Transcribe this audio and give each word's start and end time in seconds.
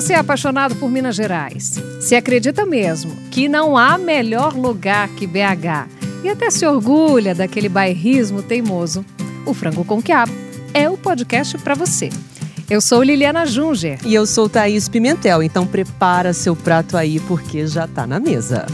você 0.00 0.14
é 0.14 0.16
apaixonado 0.16 0.74
por 0.76 0.90
Minas 0.90 1.14
Gerais, 1.14 1.74
se 2.00 2.16
acredita 2.16 2.64
mesmo 2.64 3.14
que 3.30 3.50
não 3.50 3.76
há 3.76 3.98
melhor 3.98 4.54
lugar 4.54 5.06
que 5.10 5.26
BH 5.26 5.90
e 6.24 6.28
até 6.30 6.50
se 6.50 6.64
orgulha 6.64 7.34
daquele 7.34 7.68
bairrismo 7.68 8.42
teimoso, 8.42 9.04
o 9.44 9.52
Frango 9.52 9.84
com 9.84 10.00
Quiabo 10.00 10.32
é 10.72 10.88
o 10.88 10.96
podcast 10.96 11.58
para 11.58 11.74
você. 11.74 12.08
Eu 12.70 12.80
sou 12.80 13.02
Liliana 13.02 13.44
Junger. 13.44 13.98
E 14.02 14.14
eu 14.14 14.24
sou 14.24 14.48
Thaís 14.48 14.88
Pimentel, 14.88 15.42
então 15.42 15.66
prepara 15.66 16.32
seu 16.32 16.56
prato 16.56 16.96
aí 16.96 17.20
porque 17.20 17.66
já 17.66 17.86
tá 17.86 18.06
na 18.06 18.18
mesa. 18.18 18.64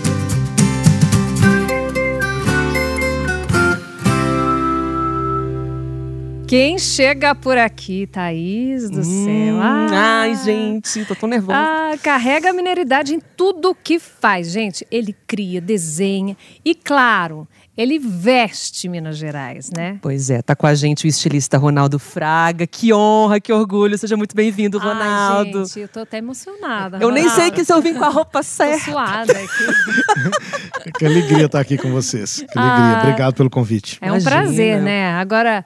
Quem 6.47 6.79
chega 6.79 7.35
por 7.35 7.59
aqui, 7.59 8.07
Thaís 8.07 8.89
do 8.89 9.01
hum, 9.01 9.03
céu. 9.03 9.61
Ah, 9.61 10.21
ai, 10.21 10.37
gente, 10.37 11.05
tô 11.05 11.17
tão 11.17 11.29
nervosa. 11.29 11.59
Ah, 11.59 11.99
carrega 12.01 12.51
a 12.51 12.53
mineridade 12.53 13.13
em 13.13 13.21
tudo 13.37 13.75
que 13.75 13.99
faz. 13.99 14.53
Gente, 14.53 14.87
ele 14.89 15.13
cria, 15.27 15.61
desenha 15.61 16.37
e, 16.65 16.73
claro, 16.73 17.49
ele 17.77 17.99
veste 17.99 18.89
Minas 18.89 19.17
Gerais, 19.17 19.71
né? 19.77 19.99
Pois 20.01 20.31
é, 20.31 20.41
tá 20.41 20.55
com 20.55 20.69
a 20.69 20.75
gente 20.77 21.05
o 21.05 21.09
estilista 21.09 21.59
Ronaldo 21.59 21.99
Fraga. 21.99 22.65
Que 22.65 22.93
honra, 22.93 23.41
que 23.41 23.53
orgulho. 23.53 23.99
Seja 23.99 24.17
muito 24.17 24.37
bem-vindo, 24.37 24.79
Ronaldo. 24.79 25.59
Ai, 25.59 25.65
gente, 25.65 25.81
eu 25.81 25.89
tô 25.89 25.99
até 25.99 26.19
emocionada. 26.19 26.99
Eu 26.99 27.09
Ronaldo. 27.09 27.15
nem 27.15 27.29
sei 27.29 27.51
que 27.51 27.65
se 27.65 27.73
eu 27.73 27.83
vim 27.83 27.95
com 27.95 28.05
a 28.05 28.09
roupa 28.09 28.45
certa. 28.45 28.85
Tô 28.85 28.93
suada 28.93 29.33
aqui. 29.33 30.93
que 30.97 31.05
alegria 31.05 31.47
estar 31.47 31.59
aqui 31.59 31.77
com 31.77 31.91
vocês. 31.91 32.37
Que 32.37 32.57
alegria. 32.57 32.99
Ah, 32.99 33.01
Obrigado 33.03 33.35
pelo 33.35 33.51
convite. 33.51 33.99
É 34.01 34.07
um 34.07 34.09
Imagina. 34.11 34.31
prazer, 34.31 34.81
né? 34.81 35.11
Agora, 35.15 35.65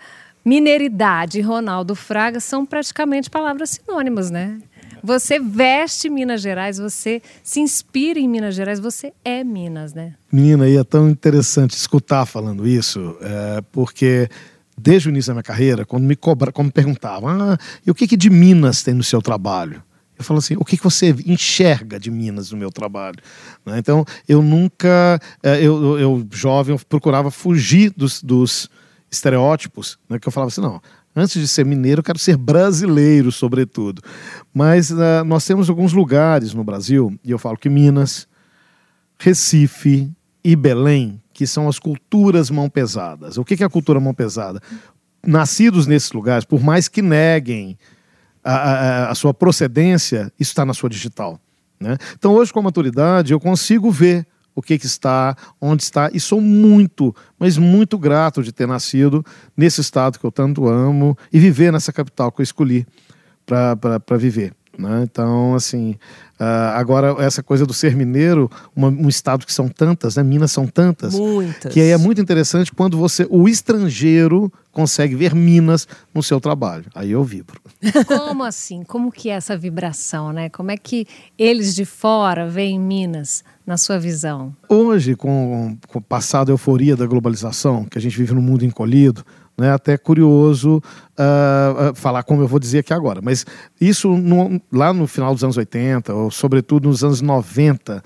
Mineridade 0.50 1.38
e 1.38 1.42
Ronaldo 1.42 1.94
Fraga 1.94 2.40
são 2.40 2.66
praticamente 2.66 3.30
palavras 3.30 3.70
sinônimas, 3.70 4.32
né? 4.32 4.58
Você 5.00 5.38
veste 5.38 6.10
Minas 6.10 6.40
Gerais, 6.40 6.76
você 6.76 7.22
se 7.40 7.60
inspira 7.60 8.18
em 8.18 8.26
Minas 8.26 8.56
Gerais, 8.56 8.80
você 8.80 9.12
é 9.24 9.44
Minas, 9.44 9.94
né? 9.94 10.14
Menina, 10.32 10.68
e 10.68 10.76
é 10.76 10.82
tão 10.82 11.08
interessante 11.08 11.70
escutar 11.70 12.26
falando 12.26 12.66
isso, 12.66 13.16
é, 13.20 13.62
porque 13.70 14.28
desde 14.76 15.08
o 15.08 15.10
início 15.10 15.30
da 15.30 15.34
minha 15.34 15.44
carreira, 15.44 15.84
quando 15.86 16.02
me 16.02 16.16
cobra, 16.16 16.50
quando 16.50 16.66
me 16.66 16.72
perguntavam, 16.72 17.28
ah, 17.28 17.56
e 17.86 17.88
o 17.88 17.94
que, 17.94 18.08
que 18.08 18.16
de 18.16 18.28
Minas 18.28 18.82
tem 18.82 18.92
no 18.92 19.04
seu 19.04 19.22
trabalho? 19.22 19.80
Eu 20.18 20.24
falo 20.24 20.38
assim, 20.38 20.56
o 20.58 20.64
que, 20.64 20.76
que 20.76 20.82
você 20.82 21.14
enxerga 21.26 21.96
de 21.96 22.10
Minas 22.10 22.50
no 22.50 22.58
meu 22.58 22.72
trabalho? 22.72 23.18
Né? 23.64 23.78
Então, 23.78 24.04
eu 24.28 24.42
nunca, 24.42 25.20
é, 25.44 25.64
eu, 25.64 25.96
eu, 25.96 26.26
jovem, 26.32 26.74
eu 26.74 26.80
procurava 26.88 27.30
fugir 27.30 27.92
dos, 27.96 28.20
dos 28.20 28.68
estereótipos, 29.10 29.98
né, 30.08 30.18
que 30.18 30.28
eu 30.28 30.32
falava 30.32 30.48
assim, 30.48 30.60
não, 30.60 30.80
antes 31.14 31.40
de 31.40 31.48
ser 31.48 31.64
mineiro, 31.64 32.00
eu 32.00 32.04
quero 32.04 32.18
ser 32.18 32.36
brasileiro, 32.36 33.32
sobretudo. 33.32 34.02
Mas 34.54 34.90
uh, 34.90 35.24
nós 35.26 35.44
temos 35.44 35.68
alguns 35.68 35.92
lugares 35.92 36.54
no 36.54 36.62
Brasil, 36.62 37.18
e 37.24 37.30
eu 37.30 37.38
falo 37.38 37.56
que 37.56 37.68
Minas, 37.68 38.28
Recife 39.18 40.10
e 40.44 40.56
Belém, 40.56 41.20
que 41.32 41.46
são 41.46 41.68
as 41.68 41.78
culturas 41.78 42.50
mão 42.50 42.68
pesadas. 42.68 43.36
O 43.36 43.44
que 43.44 43.62
é 43.62 43.66
a 43.66 43.70
cultura 43.70 43.98
mão 43.98 44.14
pesada? 44.14 44.60
Nascidos 45.26 45.86
nesses 45.86 46.12
lugares, 46.12 46.44
por 46.44 46.62
mais 46.62 46.88
que 46.88 47.02
neguem 47.02 47.76
a, 48.42 48.54
a, 48.54 49.10
a 49.10 49.14
sua 49.14 49.34
procedência, 49.34 50.32
isso 50.38 50.50
está 50.52 50.64
na 50.64 50.72
sua 50.72 50.88
digital. 50.88 51.38
Né? 51.78 51.96
Então, 52.18 52.32
hoje, 52.32 52.52
com 52.52 52.60
a 52.60 52.62
maturidade, 52.62 53.32
eu 53.32 53.40
consigo 53.40 53.90
ver 53.90 54.26
o 54.54 54.62
que, 54.62 54.78
que 54.78 54.86
está, 54.86 55.36
onde 55.60 55.82
está, 55.82 56.10
e 56.12 56.20
sou 56.20 56.40
muito, 56.40 57.14
mas 57.38 57.56
muito 57.56 57.98
grato 57.98 58.42
de 58.42 58.52
ter 58.52 58.66
nascido 58.66 59.24
nesse 59.56 59.80
estado 59.80 60.18
que 60.18 60.24
eu 60.24 60.32
tanto 60.32 60.68
amo 60.68 61.16
e 61.32 61.38
viver 61.38 61.72
nessa 61.72 61.92
capital 61.92 62.30
que 62.32 62.40
eu 62.40 62.44
escolhi 62.44 62.86
para 63.46 64.16
viver. 64.18 64.54
Né? 64.80 65.02
Então, 65.02 65.54
assim, 65.54 65.96
uh, 66.40 66.72
agora 66.74 67.14
essa 67.18 67.42
coisa 67.42 67.66
do 67.66 67.74
ser 67.74 67.94
mineiro, 67.94 68.50
uma, 68.74 68.88
um 68.88 69.08
estado 69.08 69.44
que 69.44 69.52
são 69.52 69.68
tantas, 69.68 70.16
né? 70.16 70.22
Minas 70.22 70.52
são 70.52 70.66
tantas. 70.66 71.14
Muitas. 71.14 71.72
Que 71.72 71.80
aí 71.80 71.90
é 71.90 71.98
muito 71.98 72.20
interessante 72.20 72.72
quando 72.72 72.96
você, 72.96 73.26
o 73.28 73.46
estrangeiro, 73.46 74.50
consegue 74.72 75.14
ver 75.14 75.34
Minas 75.34 75.86
no 76.14 76.22
seu 76.22 76.40
trabalho. 76.40 76.86
Aí 76.94 77.10
eu 77.10 77.22
vibro. 77.22 77.60
Como 78.06 78.42
assim? 78.42 78.82
Como 78.82 79.12
que 79.12 79.28
é 79.28 79.34
essa 79.34 79.56
vibração, 79.56 80.32
né? 80.32 80.48
Como 80.48 80.70
é 80.70 80.76
que 80.76 81.06
eles 81.36 81.74
de 81.74 81.84
fora 81.84 82.48
veem 82.48 82.80
Minas 82.80 83.44
na 83.70 83.76
sua 83.76 84.00
visão? 84.00 84.52
Hoje, 84.68 85.14
com, 85.14 85.78
com 85.86 86.00
o 86.00 86.02
passado 86.02 86.50
euforia 86.50 86.96
da 86.96 87.06
globalização, 87.06 87.84
que 87.84 87.96
a 87.96 88.00
gente 88.00 88.18
vive 88.18 88.34
num 88.34 88.42
mundo 88.42 88.64
encolhido, 88.64 89.24
né, 89.56 89.70
até 89.70 89.96
curioso 89.96 90.78
uh, 90.78 91.90
uh, 91.90 91.94
falar 91.94 92.24
como 92.24 92.42
eu 92.42 92.48
vou 92.48 92.58
dizer 92.58 92.80
aqui 92.80 92.92
agora. 92.92 93.20
Mas 93.22 93.46
isso 93.80 94.08
no, 94.08 94.60
lá 94.72 94.92
no 94.92 95.06
final 95.06 95.32
dos 95.32 95.44
anos 95.44 95.56
80, 95.56 96.12
ou 96.12 96.32
sobretudo 96.32 96.88
nos 96.88 97.04
anos 97.04 97.20
90, 97.20 98.02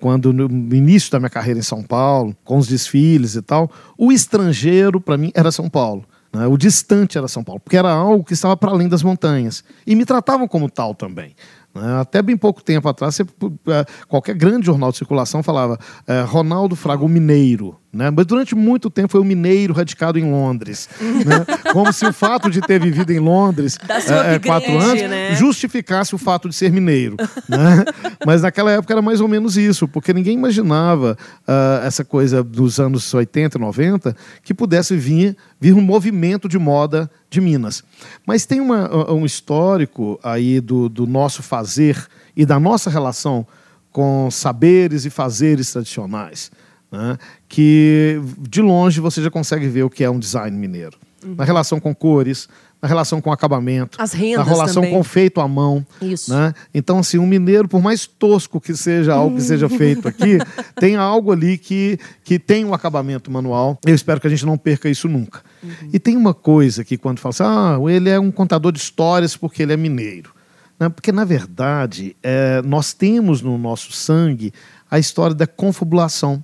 quando 0.00 0.32
no 0.32 0.46
início 0.72 1.10
da 1.10 1.18
minha 1.18 1.30
carreira 1.30 1.58
em 1.58 1.64
São 1.64 1.82
Paulo, 1.82 2.32
com 2.44 2.56
os 2.56 2.68
desfiles 2.68 3.34
e 3.34 3.42
tal, 3.42 3.68
o 3.98 4.12
estrangeiro 4.12 5.00
para 5.00 5.16
mim 5.16 5.32
era 5.34 5.50
São 5.50 5.68
Paulo. 5.68 6.04
Né? 6.32 6.46
O 6.46 6.56
distante 6.56 7.18
era 7.18 7.26
São 7.26 7.42
Paulo, 7.42 7.60
porque 7.60 7.76
era 7.76 7.90
algo 7.90 8.22
que 8.22 8.34
estava 8.34 8.56
para 8.56 8.70
além 8.70 8.88
das 8.88 9.02
montanhas. 9.02 9.64
E 9.84 9.96
me 9.96 10.04
tratavam 10.04 10.46
como 10.46 10.70
tal 10.70 10.94
também. 10.94 11.34
Né? 11.74 12.00
Até 12.00 12.22
bem 12.22 12.36
pouco 12.36 12.62
tempo 12.62 12.88
atrás, 12.88 13.14
você, 13.14 13.22
é, 13.22 13.84
qualquer 14.06 14.34
grande 14.34 14.66
jornal 14.66 14.90
de 14.90 14.98
circulação 14.98 15.42
falava 15.42 15.78
é, 16.06 16.22
Ronaldo 16.22 16.74
Fraga, 16.74 17.06
Mineiro. 17.06 17.76
Né? 17.90 18.10
Mas 18.10 18.26
durante 18.26 18.54
muito 18.54 18.90
tempo 18.90 19.12
foi 19.12 19.20
o 19.20 19.24
mineiro 19.24 19.72
radicado 19.72 20.18
em 20.18 20.30
Londres. 20.30 20.88
né? 21.00 21.46
Como 21.72 21.90
se 21.90 22.04
o 22.04 22.12
fato 22.12 22.50
de 22.50 22.60
ter 22.60 22.78
vivido 22.78 23.10
em 23.10 23.18
Londres 23.18 23.78
é, 23.88 24.38
quatro 24.38 24.78
anos 24.78 25.02
né? 25.02 25.34
justificasse 25.34 26.14
o 26.14 26.18
fato 26.18 26.50
de 26.50 26.54
ser 26.54 26.70
mineiro. 26.70 27.16
né? 27.48 27.84
Mas 28.26 28.42
naquela 28.42 28.70
época 28.72 28.92
era 28.92 29.00
mais 29.00 29.22
ou 29.22 29.28
menos 29.28 29.56
isso, 29.56 29.88
porque 29.88 30.12
ninguém 30.12 30.34
imaginava 30.34 31.16
uh, 31.48 31.86
essa 31.86 32.04
coisa 32.04 32.42
dos 32.42 32.78
anos 32.78 33.12
80, 33.12 33.58
90, 33.58 34.14
que 34.42 34.52
pudesse 34.52 34.94
vir, 34.94 35.34
vir 35.60 35.74
um 35.74 35.80
movimento 35.80 36.48
de 36.48 36.58
moda 36.58 37.10
de 37.28 37.40
Minas. 37.40 37.82
Mas 38.26 38.46
tem 38.46 38.60
uma, 38.60 39.12
um 39.12 39.26
histórico 39.26 40.18
aí 40.22 40.60
do, 40.60 40.88
do 40.88 41.06
nosso 41.06 41.42
fazer 41.42 42.06
e 42.36 42.46
da 42.46 42.60
nossa 42.60 42.90
relação 42.90 43.46
com 43.90 44.30
saberes 44.30 45.04
e 45.04 45.10
fazeres 45.10 45.72
tradicionais 45.72 46.50
né? 46.90 47.18
que 47.48 48.20
de 48.38 48.60
longe 48.60 49.00
você 49.00 49.22
já 49.22 49.30
consegue 49.30 49.68
ver 49.68 49.82
o 49.82 49.90
que 49.90 50.04
é 50.04 50.10
um 50.10 50.18
design 50.18 50.56
mineiro. 50.56 50.96
Uhum. 51.24 51.34
Na 51.34 51.44
relação 51.44 51.80
com 51.80 51.94
cores, 51.94 52.48
na 52.80 52.88
relação 52.88 53.20
com 53.20 53.32
acabamento, 53.32 54.00
As 54.00 54.12
rendas 54.12 54.46
na 54.46 54.52
relação 54.52 54.82
também. 54.82 54.96
com 54.96 55.02
feito 55.02 55.40
à 55.40 55.48
mão. 55.48 55.84
Isso. 56.00 56.32
Né? 56.32 56.54
Então, 56.72 56.98
assim, 56.98 57.18
um 57.18 57.26
mineiro, 57.26 57.66
por 57.68 57.82
mais 57.82 58.06
tosco 58.06 58.60
que 58.60 58.74
seja 58.76 59.14
algo 59.14 59.36
que 59.36 59.42
seja 59.42 59.68
feito 59.68 60.06
aqui, 60.06 60.38
tem 60.78 60.94
algo 60.94 61.32
ali 61.32 61.58
que, 61.58 61.98
que 62.22 62.38
tem 62.38 62.64
um 62.64 62.72
acabamento 62.72 63.30
manual. 63.30 63.78
Eu 63.84 63.94
espero 63.94 64.20
que 64.20 64.26
a 64.28 64.30
gente 64.30 64.46
não 64.46 64.56
perca 64.56 64.88
isso 64.88 65.08
nunca. 65.08 65.42
Uhum. 65.62 65.90
E 65.92 65.98
tem 65.98 66.16
uma 66.16 66.32
coisa 66.32 66.84
que 66.84 66.96
quando 66.96 67.18
fala 67.18 67.30
assim, 67.30 67.42
ah, 67.44 67.78
ele 67.90 68.10
é 68.10 68.20
um 68.20 68.30
contador 68.30 68.70
de 68.70 68.78
histórias 68.78 69.36
porque 69.36 69.62
ele 69.62 69.72
é 69.72 69.76
mineiro. 69.76 70.32
Né? 70.78 70.88
Porque, 70.88 71.10
na 71.10 71.24
verdade, 71.24 72.14
é, 72.22 72.62
nós 72.62 72.92
temos 72.92 73.42
no 73.42 73.58
nosso 73.58 73.92
sangue 73.92 74.52
a 74.88 74.98
história 74.98 75.34
da 75.34 75.46
confabulação 75.46 76.42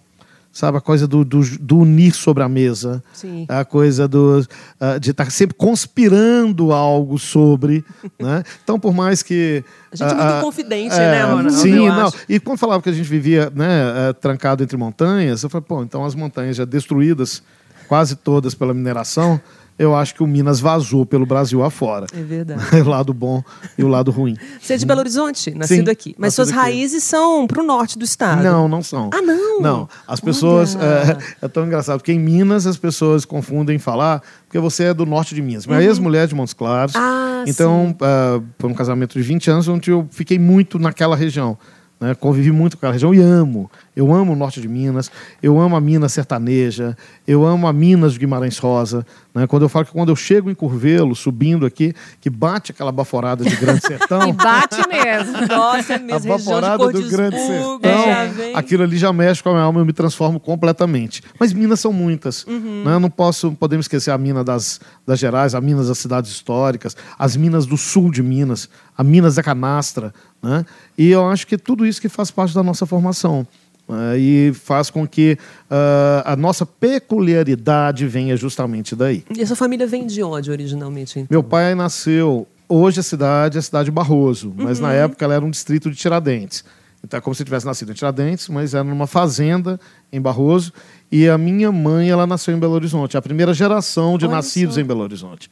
sabe? 0.55 0.79
A 0.79 0.81
coisa 0.81 1.07
do, 1.09 1.25
do, 1.25 1.41
do, 1.59 1.79
unir 1.81 2.15
sobre 2.15 2.43
a 2.45 2.49
mesa. 2.49 3.03
Sim. 3.13 3.45
A 3.49 3.65
coisa 3.65 4.07
do, 4.07 4.39
uh, 4.39 5.01
de 5.01 5.11
estar 5.11 5.31
sempre 5.31 5.57
conspirando 5.57 6.73
algo 6.73 7.19
sobre. 7.19 7.85
né? 8.19 8.45
Então, 8.63 8.79
por 8.79 8.95
mais 8.95 9.23
que. 9.23 9.65
A 9.93 9.97
gente 9.97 10.09
uh, 10.09 10.13
é 10.13 10.15
muito 10.15 10.39
uh, 10.39 10.41
confidente, 10.41 10.97
né, 10.97 11.25
Ronaldo? 11.25 11.51
Sim, 11.51 11.89
não. 11.89 12.13
E 12.29 12.39
quando 12.39 12.59
falava 12.59 12.81
que 12.81 12.89
a 12.89 12.93
gente 12.93 13.09
vivia 13.09 13.53
né, 13.55 14.13
trancado 14.21 14.63
entre 14.63 14.77
montanhas, 14.77 15.43
eu 15.43 15.51
falei, 15.51 15.67
pô, 15.67 15.83
então 15.83 16.05
as 16.05 16.15
montanhas 16.15 16.57
já 16.57 16.65
destruídas, 16.65 17.43
quase 17.89 18.15
todas 18.15 18.55
pela 18.55 18.73
mineração 18.73 19.41
eu 19.79 19.95
acho 19.95 20.15
que 20.15 20.23
o 20.23 20.27
Minas 20.27 20.61
vazou 20.61 21.05
pelo 21.05 21.27
Brasil 21.27 21.63
afora. 21.65 22.07
É 22.13 22.23
verdade. 22.23 22.61
o 22.81 22.89
lado 22.89 23.13
bom 23.13 23.43
e 23.77 23.83
o 23.83 23.89
lado 23.89 24.11
ruim. 24.11 24.37
Você 24.61 24.75
é 24.75 24.77
de 24.77 24.87
Belo 24.87 25.01
Horizonte, 25.01 25.53
nascido 25.53 25.87
Sim, 25.87 25.93
aqui. 25.93 26.15
Mas 26.17 26.35
suas 26.35 26.49
aqui. 26.51 26.59
raízes 26.59 27.03
são 27.03 27.47
para 27.47 27.61
o 27.61 27.67
norte 27.67 27.99
do 27.99 28.05
estado. 28.05 28.43
Não, 28.43 28.69
não 28.69 28.83
são. 28.83 29.11
Ah, 29.13 29.21
não? 29.21 29.61
Não. 29.61 29.89
As 30.07 30.21
pessoas. 30.21 30.77
É, 30.77 31.19
é, 31.43 31.49
tão 31.49 31.67
engraçado, 31.67 31.99
porque 31.99 32.13
em 32.13 32.21
Minas 32.21 32.67
as 32.67 32.77
pessoas 32.77 33.25
confundem 33.25 33.79
falar, 33.79 34.23
porque 34.47 34.59
você 34.59 34.85
é 34.85 34.95
do 34.95 35.05
norte 35.05 35.35
de 35.35 35.43
Minas. 35.43 35.67
Minha 35.67 35.81
uhum. 35.81 35.85
ex-mulher 35.85 36.25
é 36.25 36.27
de 36.27 36.35
Montes 36.35 36.55
Claros. 36.55 36.95
Ah, 36.95 37.45
então, 37.47 37.97
uh, 38.01 38.45
foi 38.59 38.71
um 38.71 38.75
casamento 38.75 39.15
de 39.15 39.23
20 39.23 39.51
anos, 39.51 39.69
onde 39.69 39.91
eu 39.91 40.07
fiquei 40.11 40.39
muito 40.39 40.79
naquela 40.79 41.17
região. 41.17 41.59
Né? 42.01 42.15
Convivi 42.15 42.51
muito 42.51 42.77
com 42.77 42.81
aquela 42.81 42.93
região 42.93 43.15
e 43.15 43.21
amo. 43.21 43.71
Eu 43.97 44.13
amo 44.13 44.33
o 44.33 44.37
norte 44.37 44.61
de 44.61 44.67
Minas, 44.67 45.11
eu 45.41 45.61
amo 45.61 45.77
a 45.77 45.81
Minas 45.81 46.13
sertaneja, 46.13 46.97
eu 47.27 47.45
amo 47.45 47.69
a 47.69 47.73
Minas 47.73 48.15
de 48.15 48.19
Guimarães 48.19 48.59
Rosa. 48.59 49.07
Né? 49.33 49.47
Quando 49.47 49.63
eu 49.63 49.69
falo 49.69 49.85
que 49.85 49.93
quando 49.93 50.09
eu 50.09 50.17
chego 50.17 50.51
em 50.51 50.55
Curvelo, 50.55 51.15
subindo 51.15 51.65
aqui, 51.65 51.95
que 52.21 52.29
bate 52.29 52.73
aquela 52.73 52.91
baforada 52.91 53.45
de 53.45 53.55
Grande 53.57 53.83
Sertão. 53.87 54.29
e 54.29 54.33
bate 54.33 54.83
mesmo. 54.89 55.47
Nossa, 55.47 55.95
é 55.95 55.99
mesmo. 55.99 56.33
A 56.33 56.37
baforada 56.37 56.89
do 56.91 57.09
Grande 57.09 57.39
Sertão, 57.39 57.81
é. 57.83 58.53
aquilo 58.55 58.83
ali 58.83 58.97
já 58.97 59.13
mexe 59.13 59.43
com 59.43 59.51
a 59.51 59.53
minha 59.53 59.65
alma, 59.65 59.81
eu 59.81 59.85
me 59.85 59.93
transformo 59.93 60.41
completamente. 60.41 61.23
Mas 61.39 61.53
Minas 61.53 61.79
são 61.79 61.93
muitas. 61.93 62.45
Uhum. 62.47 62.83
Né? 62.85 62.99
Não 62.99 63.11
posso, 63.11 63.53
podemos 63.53 63.85
esquecer 63.85 64.11
a 64.11 64.19
Minas 64.19 64.45
das, 64.45 64.81
das 65.07 65.19
Gerais, 65.21 65.55
a 65.55 65.61
Minas 65.61 65.87
das 65.89 65.99
cidades 65.99 66.31
históricas, 66.31 66.97
as 67.17 67.37
Minas 67.37 67.65
do 67.65 67.77
sul 67.77 68.11
de 68.11 68.23
Minas, 68.23 68.69
a 68.97 69.05
Minas 69.05 69.37
da 69.37 69.43
Canastra. 69.43 70.13
Né? 70.43 70.65
E 70.99 71.11
eu 71.11 71.29
acho 71.29 71.47
que 71.47 71.57
tudo 71.57 71.87
isso 71.87 72.01
que 72.01 72.09
faz 72.09 72.31
parte 72.31 72.55
da 72.55 72.63
nossa 72.63 72.87
formação. 72.87 73.47
Uh, 73.87 74.17
e 74.17 74.53
faz 74.55 74.89
com 74.89 75.07
que 75.07 75.37
uh, 75.71 76.23
a 76.25 76.35
nossa 76.35 76.65
peculiaridade 76.65 78.07
venha 78.07 78.35
justamente 78.35 78.97
daí. 78.97 79.23
E 79.37 79.43
a 79.43 79.47
sua 79.47 79.57
família 79.57 79.87
vem 79.87 80.07
de 80.07 80.23
onde 80.23 80.51
originalmente? 80.51 81.19
Então? 81.19 81.29
Meu 81.31 81.43
pai 81.43 81.75
nasceu. 81.75 82.47
Hoje 82.67 83.01
a 83.01 83.03
cidade 83.03 83.59
é 83.59 83.61
a 83.61 83.63
cidade 83.63 83.87
de 83.87 83.91
Barroso, 83.91 84.49
uhum. 84.49 84.65
mas 84.65 84.81
na 84.81 84.89
uhum. 84.89 84.95
época 84.95 85.23
ela 85.23 85.35
era 85.35 85.45
um 85.45 85.51
distrito 85.51 85.91
de 85.91 85.97
Tiradentes. 85.97 86.65
Então 87.05 87.19
é 87.19 87.21
como 87.21 87.35
se 87.35 87.45
tivesse 87.45 87.67
nascido 87.67 87.91
em 87.91 87.95
Tiradentes, 87.95 88.49
mas 88.49 88.73
era 88.73 88.83
numa 88.83 89.07
fazenda 89.07 89.79
em 90.11 90.19
Barroso. 90.19 90.73
E 91.13 91.29
a 91.29 91.37
minha 91.37 91.71
mãe 91.71 92.09
ela 92.09 92.27
nasceu 92.27 92.57
em 92.57 92.59
Belo 92.59 92.73
Horizonte, 92.73 93.19
a 93.19 93.23
primeira 93.23 93.53
geração 93.53 94.17
de 94.17 94.25
Olha 94.25 94.37
nascidos 94.37 94.77
só. 94.77 94.81
em 94.81 94.85
Belo 94.85 95.03
Horizonte. 95.03 95.51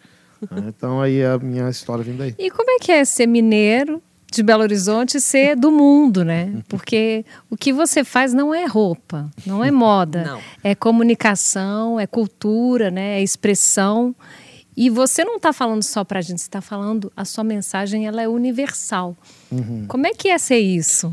então 0.67 1.03
aí 1.03 1.23
a 1.23 1.39
minha 1.39 1.69
história 1.69 2.03
vem 2.03 2.17
daí. 2.17 2.35
E 2.39 2.51
como 2.51 2.71
é 2.71 2.79
que 2.79 2.91
é 2.91 3.05
ser 3.05 3.27
mineiro 3.27 4.03
de 4.33 4.43
Belo 4.43 4.63
Horizonte 4.63 5.21
ser 5.21 5.55
do 5.55 5.71
mundo, 5.71 6.25
né? 6.25 6.53
Porque 6.69 7.25
o 7.51 7.57
que 7.57 7.73
você 7.73 8.03
faz 8.03 8.33
não 8.33 8.55
é 8.55 8.65
roupa, 8.65 9.31
não 9.47 9.63
é 9.63 9.71
moda, 9.71 10.25
não. 10.25 10.41
é 10.65 10.75
comunicação, 10.75 12.01
é 12.01 12.07
cultura, 12.07 12.91
né? 12.91 13.21
É 13.21 13.23
expressão. 13.23 14.15
E 14.75 14.89
você 14.89 15.23
não 15.23 15.37
está 15.37 15.53
falando 15.53 15.83
só 15.83 16.03
para 16.03 16.19
a 16.19 16.23
gente, 16.23 16.41
você 16.41 16.47
está 16.47 16.63
falando 16.63 17.13
a 17.15 17.27
sua 17.27 17.45
mensagem, 17.45 18.07
ela 18.07 18.23
é 18.23 18.29
universal. 18.29 19.15
Uhum. 19.51 19.85
Como 19.87 20.07
é 20.07 20.15
que 20.15 20.29
é 20.29 20.39
ser 20.39 20.59
isso? 20.59 21.11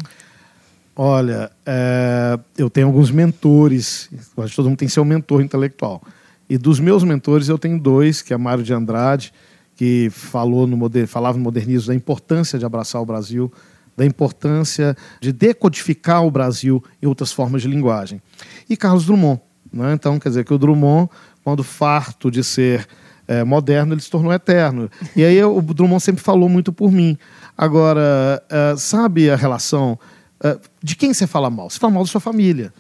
Olha, 0.95 1.51
é, 1.65 2.39
eu 2.57 2.69
tenho 2.69 2.87
alguns 2.87 3.11
mentores. 3.11 4.09
Acho 4.37 4.49
que 4.49 4.55
todo 4.55 4.69
mundo 4.69 4.79
tem 4.79 4.87
seu 4.87 5.03
mentor 5.03 5.41
intelectual. 5.41 6.01
E 6.49 6.57
dos 6.57 6.79
meus 6.79 7.03
mentores 7.03 7.49
eu 7.49 7.57
tenho 7.57 7.77
dois, 7.77 8.21
que 8.21 8.33
é 8.33 8.37
Mário 8.37 8.63
de 8.63 8.73
Andrade 8.73 9.33
que 9.79 10.09
falou 10.09 10.67
no 10.67 10.77
falava 11.07 11.37
no 11.37 11.43
modernismo 11.45 11.87
da 11.87 11.95
importância 11.95 12.59
de 12.59 12.65
abraçar 12.65 13.01
o 13.01 13.05
Brasil, 13.05 13.49
da 13.95 14.05
importância 14.05 14.93
de 15.21 15.31
decodificar 15.31 16.25
o 16.25 16.29
Brasil 16.29 16.83
em 17.01 17.05
outras 17.05 17.31
formas 17.31 17.61
de 17.61 17.69
linguagem. 17.69 18.21
E 18.69 18.75
Carlos 18.75 19.05
Drummond. 19.05 19.39
Né? 19.71 19.93
Então, 19.93 20.19
quer 20.19 20.27
dizer 20.27 20.43
que 20.43 20.53
o 20.53 20.57
Drummond, 20.57 21.09
quando 21.45 21.63
farto 21.63 22.29
de 22.29 22.43
ser 22.43 22.85
é, 23.25 23.45
moderno, 23.45 23.93
ele 23.93 24.01
se 24.01 24.09
tornou 24.09 24.33
eterno. 24.33 24.91
E 25.15 25.23
aí 25.23 25.41
o 25.41 25.61
Drummond 25.61 26.03
sempre 26.03 26.21
falou 26.21 26.49
muito 26.49 26.73
por 26.73 26.91
mim. 26.91 27.17
Agora, 27.57 28.43
é, 28.49 28.75
sabe 28.75 29.29
a 29.29 29.37
relação 29.37 29.97
é, 30.43 30.59
de 30.83 30.97
quem 30.97 31.13
você 31.13 31.25
fala 31.25 31.49
mal? 31.49 31.69
Você 31.69 31.79
fala 31.79 31.93
mal 31.93 32.03
da 32.03 32.09
sua 32.09 32.19
família. 32.19 32.73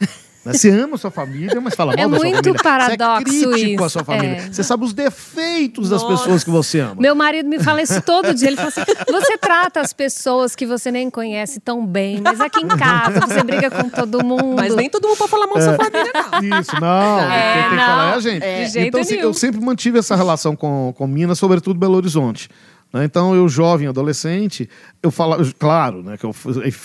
Né? 0.45 0.53
Você 0.53 0.69
ama 0.69 0.95
a 0.95 0.97
sua 0.97 1.11
família, 1.11 1.59
mas 1.59 1.75
fala 1.75 1.93
é 1.93 1.97
mal 1.97 2.05
é 2.05 2.07
da 2.07 2.09
sua 2.09 2.19
família. 2.19 2.39
É 2.39 2.49
muito 2.49 2.63
paradoxo 2.63 3.33
Você 3.33 3.45
é 3.45 3.49
crítico 3.49 3.73
isso. 3.73 3.83
à 3.83 3.89
sua 3.89 4.03
família. 4.03 4.35
É. 4.37 4.51
Você 4.51 4.63
sabe 4.63 4.85
os 4.85 4.93
defeitos 4.93 5.89
Nossa. 5.89 6.07
das 6.07 6.19
pessoas 6.19 6.43
que 6.43 6.49
você 6.49 6.79
ama. 6.79 6.95
Meu 6.97 7.13
marido 7.13 7.49
me 7.49 7.59
fala 7.59 7.81
isso 7.81 8.01
todo 8.01 8.33
dia. 8.33 8.47
Ele 8.47 8.55
fala 8.55 8.69
assim: 8.69 8.81
você 9.09 9.37
trata 9.37 9.81
as 9.81 9.91
pessoas 9.91 10.55
que 10.55 10.65
você 10.65 10.91
nem 10.91 11.09
conhece 11.09 11.59
tão 11.59 11.85
bem, 11.85 12.21
mas 12.21 12.39
aqui 12.39 12.61
em 12.61 12.67
casa 12.67 13.19
você 13.19 13.43
briga 13.43 13.69
com 13.69 13.89
todo 13.89 14.23
mundo. 14.23 14.55
Mas 14.55 14.73
nem 14.75 14.89
todo 14.89 15.07
mundo 15.07 15.17
pode 15.17 15.31
falar 15.31 15.47
mal 15.47 15.55
da 15.55 15.63
sua 15.63 15.73
é. 15.73 15.77
família, 15.77 16.11
não. 16.13 16.59
Isso, 16.59 16.79
não. 16.79 17.19
É, 17.19 17.53
quem 17.53 17.61
tem 17.61 17.69
que 17.71 17.85
falar 17.85 18.11
é 18.11 18.15
a 18.15 18.19
gente. 18.19 18.43
É. 18.43 18.63
De 18.63 18.71
jeito 18.71 18.87
então, 18.87 19.01
assim, 19.01 19.15
eu 19.15 19.33
sempre 19.33 19.61
mantive 19.61 19.99
essa 19.99 20.15
relação 20.15 20.55
com, 20.55 20.93
com 20.97 21.05
Minas, 21.05 21.37
sobretudo 21.37 21.77
Belo 21.77 21.95
Horizonte. 21.95 22.49
Né? 22.93 23.03
Então, 23.03 23.35
eu, 23.35 23.47
jovem, 23.47 23.87
adolescente, 23.87 24.69
eu 25.01 25.11
falo, 25.11 25.37
claro, 25.57 26.01
né, 26.03 26.17
que 26.17 26.25
eu 26.25 26.33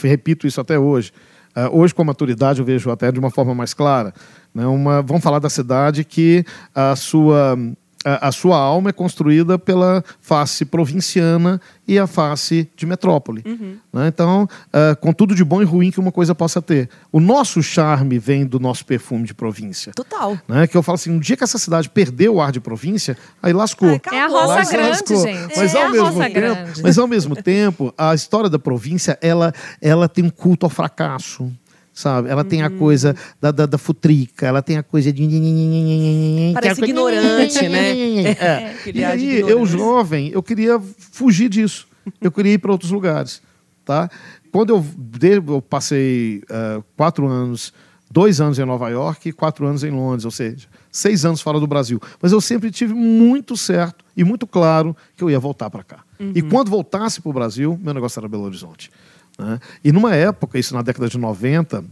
repito 0.03 0.47
isso 0.47 0.61
até 0.61 0.79
hoje. 0.79 1.13
Uh, 1.57 1.79
hoje, 1.79 1.95
com 1.95 2.03
a 2.03 2.05
maturidade, 2.05 2.59
eu 2.61 2.65
vejo 2.65 2.91
até 2.91 3.13
de 3.13 3.19
uma 3.19 3.31
forma 3.31 3.55
mais 3.55 3.73
clara. 3.73 4.13
Né? 4.55 4.67
Uma, 4.67 5.03
vamos 5.03 5.23
falar 5.23 5.39
da 5.39 5.49
cidade 5.49 6.05
que 6.05 6.45
a 6.75 6.97
sua 6.97 7.57
a, 8.05 8.31
sua 8.31 8.59
alma 8.59 8.91
é 8.91 8.93
construída 8.93 9.59
pela 9.59 10.05
face 10.21 10.65
provinciana 10.65 11.61
e 11.89 11.99
a 11.99 12.07
face 12.07 12.69
de 12.77 12.87
metrópole. 12.87 13.43
Uhum. 13.47 13.77
Né? 13.93 14.09
Então, 14.09 14.45
uh, 14.45 14.97
com 15.01 15.13
tudo 15.13 15.35
de 15.35 15.43
bom 15.43 15.63
e 15.63 15.65
ruim 15.65 15.91
que 15.91 15.99
uma 15.99 16.13
coisa 16.13 16.35
possa 16.35 16.61
ter. 16.61 16.89
O 17.11 17.21
nosso 17.21 17.63
charme 17.63 18.19
vem 18.19 18.45
do 18.47 18.61
nosso 18.61 18.85
perfume 18.85 19.27
de 19.27 19.35
província. 19.35 19.93
Total. 19.95 20.39
Né? 20.47 20.67
Que 20.67 20.77
eu 20.77 20.83
falo 20.83 20.97
assim, 20.97 21.11
um 21.11 21.19
dia 21.19 21.37
que 21.37 21.45
essa 21.45 21.59
cidade 21.59 21.89
perdeu 21.89 22.35
o 22.35 22.41
ar 22.41 22.53
de 22.53 22.61
província, 22.61 23.17
aí 23.43 23.53
lascou. 23.53 23.89
Ai, 23.89 24.01
é 24.13 24.23
a 24.23 24.29
roça 24.29 24.71
grande, 24.71 24.91
lascou. 24.91 25.23
gente. 25.23 25.57
Mas, 25.57 25.75
é 25.75 25.83
ao 25.83 25.91
mesmo 25.91 26.21
tempo, 26.21 26.35
grande. 26.35 26.83
mas 26.83 26.99
ao 26.99 27.07
mesmo 27.07 27.37
tempo, 27.37 27.95
a 27.97 28.15
história 28.15 28.51
da 28.51 28.59
província, 28.59 29.19
ela, 29.21 29.53
ela 29.81 30.09
tem 30.09 30.25
um 30.25 30.31
culto 30.31 30.67
ao 30.67 30.71
fracasso 30.71 31.51
sabe? 31.95 32.29
Ela 32.29 32.43
uhum. 32.43 32.49
tem 32.49 32.63
a 32.63 32.69
uhum. 32.69 32.77
coisa 32.77 33.17
da, 33.41 33.53
da, 33.53 33.67
da, 33.67 33.79
futrica, 33.79 34.47
ela 34.47 34.61
tem 34.61 34.77
a 34.77 34.83
coisa 34.83 35.13
de. 35.13 36.51
Parece 36.53 36.81
que 36.81 36.91
ignorante, 36.91 37.67
né? 37.69 38.31
É. 38.33 38.75
E 38.93 39.05
aí, 39.05 39.41
eu 39.41 39.65
jovem, 39.65 40.31
eu 40.31 40.43
queria 40.43 40.81
fugir 40.99 41.49
disso. 41.49 41.87
Eu 42.21 42.31
queria 42.31 42.53
ir 42.55 42.59
para 42.59 42.73
outros 42.73 42.91
lugares, 42.91 43.41
tá? 43.85 44.11
Quando 44.53 44.71
eu, 44.71 44.85
eu 45.49 45.63
passei 45.63 46.43
uh, 46.51 46.85
quatro 46.97 47.27
anos, 47.27 47.73
dois 48.11 48.41
anos 48.41 48.59
em 48.59 48.65
Nova 48.65 48.89
York 48.91 49.29
e 49.29 49.33
quatro 49.33 49.67
anos 49.67 49.83
em 49.83 49.91
Londres, 49.91 50.25
ou 50.25 50.31
seja, 50.31 50.69
seis 50.91 51.25
anos 51.25 51.41
fora 51.41 51.59
do 51.59 51.67
Brasil. 51.67 52.01
Mas 52.21 52.31
eu 52.31 52.41
sempre 52.41 52.71
tive 52.71 52.93
muito 52.93 53.57
certo 53.57 54.05
e 54.17 54.23
muito 54.23 54.47
claro 54.47 54.97
que 55.17 55.25
eu 55.25 55.31
ia 55.31 55.41
voltar 55.41 55.71
para 55.71 55.83
cá. 55.83 56.05
Uhum. 56.21 56.33
E 56.35 56.43
quando 56.43 56.71
voltasse 56.71 57.21
para 57.21 57.31
o 57.31 57.33
Brasil, 57.33 57.79
meu 57.83 57.95
negócio 57.95 58.21
era 58.21 58.29
Belo 58.29 58.45
Horizonte. 58.45 58.91
Né? 59.39 59.59
E 59.83 59.93
numa 59.93 60.15
época, 60.15 60.59
isso 60.59 60.75
na 60.75 60.83
década 60.83 61.09
de 61.09 61.19
90, 61.19 61.85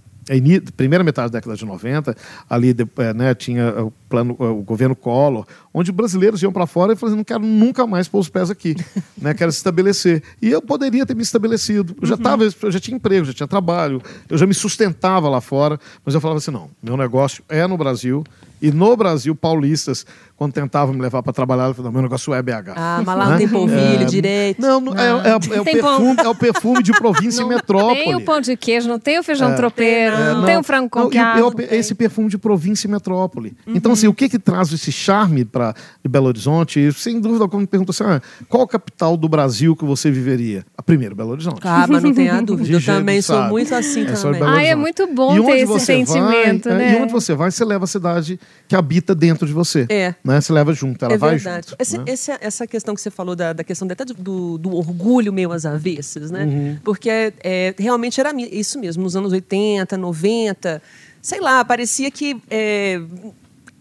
primeira 0.76 1.02
metade 1.02 1.32
da 1.32 1.38
década 1.38 1.56
de 1.56 1.64
90, 1.64 2.16
ali 2.48 2.70
eh, 2.98 3.14
né, 3.14 3.34
tinha 3.34 3.74
plano, 4.12 4.36
o 4.38 4.62
governo 4.62 4.94
Collor, 4.94 5.46
onde 5.72 5.90
brasileiros 5.90 6.42
iam 6.42 6.52
para 6.52 6.66
fora 6.66 6.92
e 6.92 6.96
falavam, 6.96 7.16
não 7.16 7.24
quero 7.24 7.40
nunca 7.40 7.86
mais 7.86 8.06
pôr 8.08 8.18
os 8.18 8.28
pés 8.28 8.50
aqui, 8.50 8.76
né, 9.16 9.32
quero 9.32 9.50
se 9.50 9.56
estabelecer. 9.56 10.22
E 10.42 10.50
eu 10.50 10.60
poderia 10.60 11.06
ter 11.06 11.16
me 11.16 11.22
estabelecido. 11.22 11.96
Eu 11.98 12.06
já, 12.06 12.14
uhum. 12.14 12.20
tava, 12.20 12.44
eu 12.44 12.70
já 12.70 12.78
tinha 12.78 12.94
emprego, 12.94 13.24
já 13.24 13.32
tinha 13.32 13.48
trabalho, 13.48 14.02
eu 14.28 14.36
já 14.36 14.46
me 14.46 14.52
sustentava 14.52 15.30
lá 15.30 15.40
fora, 15.40 15.80
mas 16.04 16.14
eu 16.14 16.20
falava 16.20 16.36
assim, 16.36 16.50
não, 16.50 16.68
meu 16.82 16.94
negócio 16.94 17.42
é 17.48 17.66
no 17.66 17.78
Brasil, 17.78 18.22
e 18.62 18.70
no 18.70 18.96
Brasil, 18.96 19.34
paulistas, 19.34 20.06
quando 20.36 20.52
tentavam 20.52 20.94
me 20.94 21.00
levar 21.00 21.20
para 21.20 21.32
trabalhar, 21.32 21.66
eu 21.66 21.74
falei, 21.74 21.90
meu 21.90 22.02
negócio 22.02 22.32
é 22.32 22.40
BH. 22.40 22.74
Ah, 22.76 23.02
mas 23.04 23.18
lá 23.18 23.24
não 23.24 23.32
né? 23.32 23.38
tem 23.38 23.48
polvilho 23.48 24.02
é, 24.02 24.04
direito. 24.04 24.62
Não, 24.62 24.80
não, 24.80 24.96
é, 24.96 25.30
é, 25.30 25.30
é, 25.30 25.60
o 25.60 25.64
perfume, 25.64 26.16
é 26.20 26.28
o 26.28 26.34
perfume 26.34 26.80
de 26.80 26.92
província 26.92 27.42
não 27.42 27.50
e 27.50 27.54
metrópole. 27.56 28.04
Tem 28.04 28.14
o 28.14 28.20
pão 28.20 28.40
de 28.40 28.56
queijo, 28.56 28.88
não 28.88 29.00
tem 29.00 29.18
o 29.18 29.22
feijão 29.24 29.50
é, 29.50 29.56
tropeiro, 29.56 30.16
não, 30.16 30.38
não, 30.38 30.44
tem 30.44 30.56
o 30.56 30.62
frango 30.62 30.88
com 30.88 31.00
não, 31.00 31.54
Esse 31.72 31.92
perfume 31.96 32.28
de 32.28 32.38
província 32.38 32.86
e 32.86 32.90
metrópole. 32.90 33.56
Uhum. 33.66 33.72
Então, 33.74 33.92
assim, 33.92 34.01
o 34.08 34.14
que 34.14 34.28
que 34.28 34.38
traz 34.38 34.72
esse 34.72 34.90
charme 34.90 35.44
para 35.44 35.74
Belo 36.08 36.26
Horizonte? 36.26 36.92
Sem 36.92 37.20
dúvida, 37.20 37.48
quando 37.48 37.62
me 37.62 37.66
pergunta 37.66 37.90
assim, 37.90 38.04
ah, 38.04 38.20
qual 38.48 38.64
a 38.64 38.68
capital 38.68 39.16
do 39.16 39.28
Brasil 39.28 39.76
que 39.76 39.84
você 39.84 40.10
viveria? 40.10 40.64
A 40.76 40.82
primeira, 40.82 41.14
Belo 41.14 41.30
Horizonte. 41.30 41.60
Ah, 41.64 41.86
mas 41.88 42.02
não 42.02 42.12
tenha 42.12 42.40
dúvida. 42.42 42.72
eu 42.72 42.84
também 42.84 43.20
sou 43.22 43.42
muito 43.44 43.74
assim 43.74 44.02
é 44.02 44.12
também. 44.12 44.42
Ah, 44.42 44.62
é 44.62 44.74
muito 44.74 45.06
bom 45.06 45.44
ter 45.44 45.58
esse 45.58 45.80
sentimento, 45.80 46.68
vai, 46.68 46.78
né? 46.78 46.98
E 46.98 47.02
onde 47.02 47.12
você 47.12 47.34
vai, 47.34 47.50
você 47.50 47.64
leva 47.64 47.84
a 47.84 47.88
cidade 47.88 48.38
que 48.68 48.74
habita 48.74 49.14
dentro 49.14 49.46
de 49.46 49.52
você. 49.52 49.86
É. 49.88 50.14
Né? 50.24 50.40
Você 50.40 50.52
leva 50.52 50.72
junto, 50.72 51.04
ela 51.04 51.14
é 51.14 51.18
vai 51.18 51.36
verdade. 51.36 51.68
junto. 51.70 51.80
Esse, 51.80 51.98
né? 51.98 52.04
esse, 52.06 52.32
essa 52.40 52.66
questão 52.66 52.94
que 52.94 53.00
você 53.00 53.10
falou 53.10 53.36
da, 53.36 53.52
da 53.52 53.64
questão 53.64 53.88
até 53.90 54.04
do, 54.04 54.58
do, 54.58 54.74
orgulho 54.74 55.32
meio 55.32 55.52
às 55.52 55.66
avessas, 55.66 56.30
né? 56.30 56.44
Uhum. 56.44 56.78
Porque 56.82 57.08
é, 57.10 57.32
é, 57.42 57.74
realmente 57.78 58.20
era 58.20 58.32
isso 58.36 58.78
mesmo, 58.78 59.02
nos 59.02 59.16
anos 59.16 59.32
80, 59.32 59.96
90, 59.96 60.82
sei 61.20 61.40
lá, 61.40 61.64
parecia 61.64 62.10
que 62.10 62.36
é, 62.50 63.00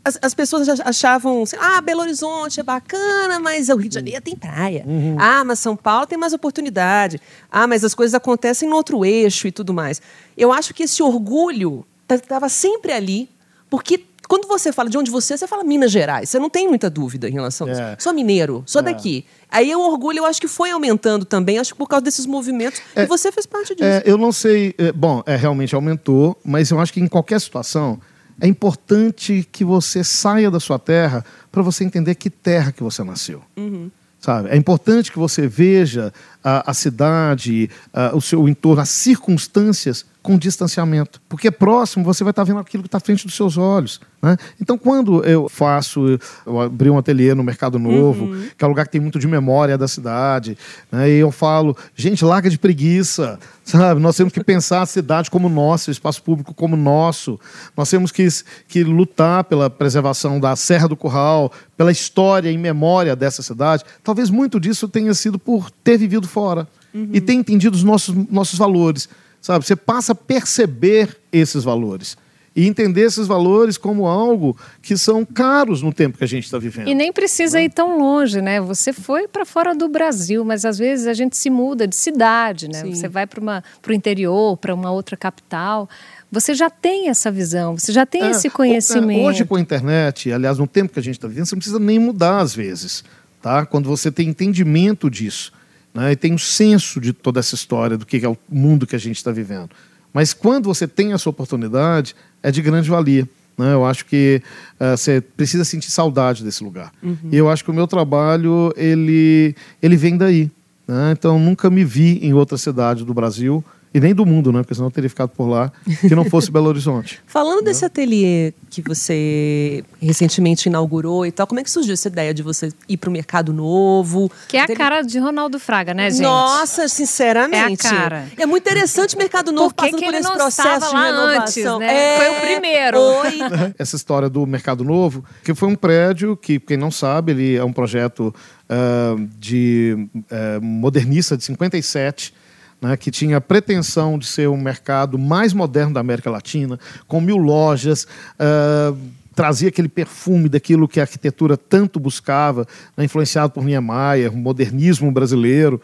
as, 0.03 0.17
as, 0.21 0.33
pessoas 0.33 0.67
achavam, 0.81 1.43
assim, 1.43 1.55
ah, 1.59 1.79
Belo 1.81 2.01
Horizonte 2.01 2.59
é 2.59 2.63
bacana, 2.63 3.39
mas 3.39 3.69
o 3.69 3.75
Rio 3.75 3.89
de 3.89 3.95
Janeiro 3.95 4.21
tem 4.21 4.35
praia. 4.35 4.83
Uhum. 4.85 5.15
Ah, 5.19 5.43
mas 5.43 5.59
São 5.59 5.75
Paulo 5.75 6.07
tem 6.07 6.17
mais 6.17 6.33
oportunidade. 6.33 7.21
Ah, 7.51 7.67
mas 7.67 7.83
as 7.83 7.93
coisas 7.93 8.13
acontecem 8.15 8.67
no 8.67 8.75
outro 8.75 9.05
eixo 9.05 9.47
e 9.47 9.51
tudo 9.51 9.73
mais. 9.73 10.01
Eu 10.35 10.51
acho 10.51 10.73
que 10.73 10.83
esse 10.83 11.03
orgulho 11.03 11.85
estava 12.09 12.49
sempre 12.49 12.91
ali, 12.91 13.29
porque 13.69 14.03
quando 14.27 14.47
você 14.47 14.71
fala 14.71 14.89
de 14.89 14.97
onde 14.97 15.11
você 15.11 15.33
é, 15.33 15.37
você 15.37 15.45
fala 15.45 15.63
Minas 15.63 15.91
Gerais. 15.91 16.29
Você 16.29 16.39
não 16.39 16.49
tem 16.49 16.67
muita 16.67 16.89
dúvida 16.89 17.27
em 17.27 17.33
relação 17.33 17.67
a 17.67 17.71
isso. 17.71 17.81
É. 17.81 17.95
Sou 17.99 18.13
mineiro, 18.13 18.63
sou 18.65 18.81
é. 18.81 18.85
daqui. 18.85 19.25
Aí 19.49 19.75
o 19.75 19.81
orgulho, 19.81 20.19
eu 20.19 20.25
acho 20.25 20.39
que 20.39 20.47
foi 20.47 20.71
aumentando 20.71 21.25
também, 21.25 21.59
acho 21.59 21.73
que 21.73 21.77
por 21.77 21.87
causa 21.87 22.03
desses 22.03 22.25
movimentos. 22.25 22.81
É, 22.95 23.03
e 23.03 23.05
você 23.05 23.31
fez 23.31 23.45
parte 23.45 23.75
disso. 23.75 23.83
É, 23.83 24.03
eu 24.05 24.17
não 24.17 24.31
sei. 24.31 24.73
Bom, 24.95 25.21
é, 25.25 25.35
realmente 25.35 25.75
aumentou, 25.75 26.39
mas 26.43 26.71
eu 26.71 26.79
acho 26.79 26.93
que 26.93 27.01
em 27.01 27.07
qualquer 27.07 27.39
situação 27.41 27.99
é 28.39 28.47
importante 28.47 29.47
que 29.51 29.63
você 29.63 30.03
saia 30.03 30.49
da 30.49 30.59
sua 30.59 30.79
terra 30.79 31.25
para 31.51 31.61
você 31.61 31.83
entender 31.83 32.15
que 32.15 32.29
terra 32.29 32.71
que 32.71 32.83
você 32.83 33.03
nasceu. 33.03 33.41
Uhum. 33.57 33.91
Sabe? 34.19 34.49
É 34.49 34.55
importante 34.55 35.11
que 35.11 35.17
você 35.17 35.47
veja 35.47 36.13
a, 36.43 36.71
a 36.71 36.73
cidade, 36.73 37.69
a, 37.93 38.15
o 38.15 38.21
seu 38.21 38.47
entorno, 38.47 38.81
as 38.81 38.89
circunstâncias 38.89 40.05
com 40.21 40.37
distanciamento. 40.37 41.21
Porque 41.27 41.49
próximo 41.49 42.05
você 42.05 42.23
vai 42.23 42.31
estar 42.31 42.43
vendo 42.43 42.59
aquilo 42.59 42.83
que 42.83 42.87
está 42.87 42.97
à 42.97 43.01
frente 43.01 43.25
dos 43.25 43.35
seus 43.35 43.57
olhos. 43.57 43.99
Né? 44.21 44.37
Então, 44.61 44.77
quando 44.77 45.23
eu 45.25 45.49
faço, 45.49 46.19
eu 46.45 46.61
abri 46.61 46.89
um 46.89 46.97
ateliê 46.97 47.33
no 47.33 47.43
Mercado 47.43 47.79
Novo, 47.79 48.25
uhum. 48.25 48.47
que 48.55 48.63
é 48.63 48.67
um 48.67 48.69
lugar 48.69 48.85
que 48.85 48.91
tem 48.91 49.01
muito 49.01 49.17
de 49.17 49.27
memória 49.27 49.77
da 49.77 49.87
cidade, 49.87 50.55
né? 50.91 51.09
e 51.09 51.17
eu 51.17 51.31
falo, 51.31 51.75
gente, 51.95 52.23
larga 52.23 52.49
de 52.49 52.59
preguiça, 52.59 53.39
sabe? 53.63 53.99
Nós 53.99 54.15
temos 54.15 54.31
que 54.31 54.43
pensar 54.43 54.83
a 54.83 54.85
cidade 54.85 55.31
como 55.31 55.49
nossa, 55.49 55.89
o 55.89 55.91
espaço 55.91 56.21
público 56.21 56.53
como 56.53 56.75
nosso. 56.75 57.39
Nós 57.75 57.89
temos 57.89 58.11
que, 58.11 58.27
que 58.67 58.83
lutar 58.83 59.43
pela 59.45 59.69
preservação 59.69 60.39
da 60.39 60.55
Serra 60.55 60.87
do 60.87 60.95
Curral, 60.95 61.51
pela 61.75 61.91
história 61.91 62.51
e 62.51 62.57
memória 62.59 63.15
dessa 63.15 63.41
cidade. 63.41 63.83
Talvez 64.03 64.29
muito 64.29 64.59
disso 64.59 64.87
tenha 64.87 65.15
sido 65.15 65.39
por 65.39 65.71
ter 65.71 65.97
vivido 65.97 66.27
fora 66.31 66.67
uhum. 66.93 67.09
e 67.13 67.21
ter 67.21 67.33
entendido 67.33 67.75
os 67.75 67.83
nossos, 67.83 68.15
nossos 68.29 68.57
valores. 68.57 69.09
Sabe? 69.41 69.65
Você 69.65 69.75
passa 69.75 70.11
a 70.13 70.15
perceber 70.15 71.17
esses 71.31 71.63
valores 71.63 72.15
e 72.55 72.67
entender 72.67 73.01
esses 73.01 73.27
valores 73.27 73.77
como 73.77 74.05
algo 74.05 74.57
que 74.81 74.97
são 74.97 75.23
caros 75.23 75.81
no 75.81 75.93
tempo 75.93 76.17
que 76.17 76.23
a 76.23 76.27
gente 76.27 76.43
está 76.43 76.57
vivendo. 76.57 76.89
E 76.89 76.93
nem 76.93 77.11
precisa 77.11 77.57
né? 77.57 77.65
ir 77.65 77.69
tão 77.69 77.97
longe, 77.97 78.41
né? 78.41 78.59
Você 78.59 78.91
foi 78.91 79.27
para 79.27 79.45
fora 79.45 79.73
do 79.73 79.87
Brasil, 79.87 80.43
mas 80.43 80.65
às 80.65 80.77
vezes 80.77 81.07
a 81.07 81.13
gente 81.13 81.37
se 81.37 81.49
muda 81.49 81.87
de 81.87 81.95
cidade, 81.95 82.67
né? 82.67 82.81
Sim. 82.81 82.93
Você 82.93 83.07
vai 83.07 83.25
para 83.25 83.63
o 83.87 83.93
interior, 83.93 84.57
para 84.57 84.75
uma 84.75 84.91
outra 84.91 85.15
capital. 85.15 85.89
Você 86.29 86.53
já 86.53 86.69
tem 86.69 87.09
essa 87.09 87.31
visão, 87.31 87.77
você 87.77 87.91
já 87.91 88.05
tem 88.05 88.23
é, 88.23 88.31
esse 88.31 88.49
conhecimento. 88.49 89.25
Hoje 89.25 89.45
com 89.45 89.55
a 89.55 89.61
internet, 89.61 90.31
aliás, 90.31 90.57
no 90.57 90.67
tempo 90.67 90.93
que 90.93 90.99
a 90.99 91.03
gente 91.03 91.15
está 91.15 91.27
vivendo, 91.27 91.45
você 91.45 91.55
não 91.55 91.59
precisa 91.59 91.79
nem 91.79 91.99
mudar 91.99 92.39
às 92.39 92.53
vezes, 92.53 93.03
tá? 93.41 93.65
Quando 93.65 93.87
você 93.87 94.11
tem 94.11 94.27
entendimento 94.27 95.09
disso 95.09 95.53
né, 95.93 96.11
e 96.11 96.15
tem 96.15 96.33
um 96.33 96.37
senso 96.37 96.99
de 97.01 97.13
toda 97.13 97.39
essa 97.39 97.55
história 97.55 97.97
do 97.97 98.05
que 98.05 98.23
é 98.23 98.29
o 98.29 98.37
mundo 98.49 98.87
que 98.87 98.95
a 98.95 98.99
gente 98.99 99.17
está 99.17 99.31
vivendo. 99.31 99.69
Mas 100.13 100.33
quando 100.33 100.65
você 100.65 100.87
tem 100.87 101.13
essa 101.13 101.29
oportunidade, 101.29 102.15
é 102.43 102.51
de 102.51 102.61
grande 102.61 102.89
valia. 102.89 103.27
Né? 103.57 103.73
Eu 103.73 103.85
acho 103.85 104.05
que 104.05 104.41
uh, 104.79 104.97
você 104.97 105.21
precisa 105.21 105.63
sentir 105.63 105.91
saudade 105.91 106.43
desse 106.43 106.63
lugar. 106.63 106.91
Uhum. 107.01 107.29
E 107.31 107.37
eu 107.37 107.49
acho 107.49 107.63
que 107.63 107.71
o 107.71 107.73
meu 107.73 107.87
trabalho 107.87 108.73
ele, 108.75 109.55
ele 109.81 109.95
vem 109.95 110.17
daí. 110.17 110.49
Né? 110.87 111.13
Então, 111.13 111.39
nunca 111.39 111.69
me 111.69 111.83
vi 111.83 112.19
em 112.21 112.33
outra 112.33 112.57
cidade 112.57 113.05
do 113.05 113.13
Brasil 113.13 113.63
e 113.93 113.99
nem 113.99 114.15
do 114.15 114.25
mundo, 114.25 114.51
né? 114.53 114.61
Porque 114.61 114.73
senão 114.73 114.87
eu 114.87 114.91
teria 114.91 115.09
ficado 115.09 115.29
por 115.29 115.47
lá, 115.47 115.71
que 115.99 116.15
não 116.15 116.23
fosse 116.23 116.49
Belo 116.49 116.67
Horizonte. 116.67 117.19
Falando 117.27 117.63
desse 117.63 117.83
ateliê 117.83 118.53
que 118.69 118.81
você 118.81 119.83
recentemente 120.01 120.69
inaugurou 120.69 121.25
e 121.25 121.31
tal, 121.31 121.45
como 121.45 121.59
é 121.59 121.63
que 121.63 121.69
surgiu 121.69 121.93
essa 121.93 122.07
ideia 122.07 122.33
de 122.33 122.41
você 122.41 122.71
ir 122.87 122.97
para 122.97 123.09
o 123.09 123.13
mercado 123.13 123.51
novo? 123.51 124.31
Que 124.47 124.55
é 124.55 124.61
a 124.61 124.67
cara 124.67 125.01
de 125.01 125.19
Ronaldo 125.19 125.59
Fraga, 125.59 125.93
né, 125.93 126.09
gente? 126.09 126.21
Nossa, 126.21 126.87
sinceramente. 126.87 127.85
É 127.85 127.89
a 127.89 127.93
cara. 127.93 128.27
É 128.37 128.45
muito 128.45 128.63
interessante 128.63 129.15
o 129.15 129.17
mercado 129.17 129.51
novo 129.51 129.73
por 129.73 129.83
que 129.83 129.91
passando 129.91 129.99
que 129.99 130.05
por 130.05 130.13
esse 130.15 130.31
processo 130.31 130.89
de 130.89 130.95
renovação. 130.95 131.41
Antes, 131.41 131.79
né? 131.79 132.15
É... 132.15 132.17
Foi 132.17 132.29
o 132.29 132.41
primeiro. 132.41 132.97
Oi. 132.99 133.39
essa 133.77 133.95
história 133.97 134.29
do 134.29 134.45
mercado 134.47 134.85
novo, 134.85 135.25
que 135.43 135.53
foi 135.53 135.67
um 135.67 135.75
prédio 135.75 136.37
que, 136.37 136.59
quem 136.59 136.77
não 136.77 136.91
sabe, 136.91 137.33
ele 137.33 137.55
é 137.57 137.63
um 137.63 137.73
projeto 137.73 138.33
uh, 138.69 139.27
de 139.37 140.07
uh, 140.15 140.61
modernista 140.61 141.35
de 141.35 141.43
57 141.43 142.33
né, 142.81 142.97
que 142.97 143.11
tinha 143.11 143.37
a 143.37 143.41
pretensão 143.41 144.17
de 144.17 144.25
ser 144.25 144.47
o 144.47 144.57
mercado 144.57 145.19
mais 145.19 145.53
moderno 145.53 145.93
da 145.93 145.99
América 145.99 146.31
Latina, 146.31 146.79
com 147.07 147.21
mil 147.21 147.37
lojas, 147.37 148.07
uh, 148.39 148.97
trazia 149.35 149.69
aquele 149.69 149.87
perfume 149.87 150.49
daquilo 150.49 150.87
que 150.87 150.99
a 150.99 151.03
arquitetura 151.03 151.55
tanto 151.55 151.99
buscava, 151.99 152.67
né, 152.97 153.05
influenciado 153.05 153.53
por 153.53 153.63
Niemeyer, 153.63 154.33
o 154.33 154.37
modernismo 154.37 155.11
brasileiro. 155.11 155.79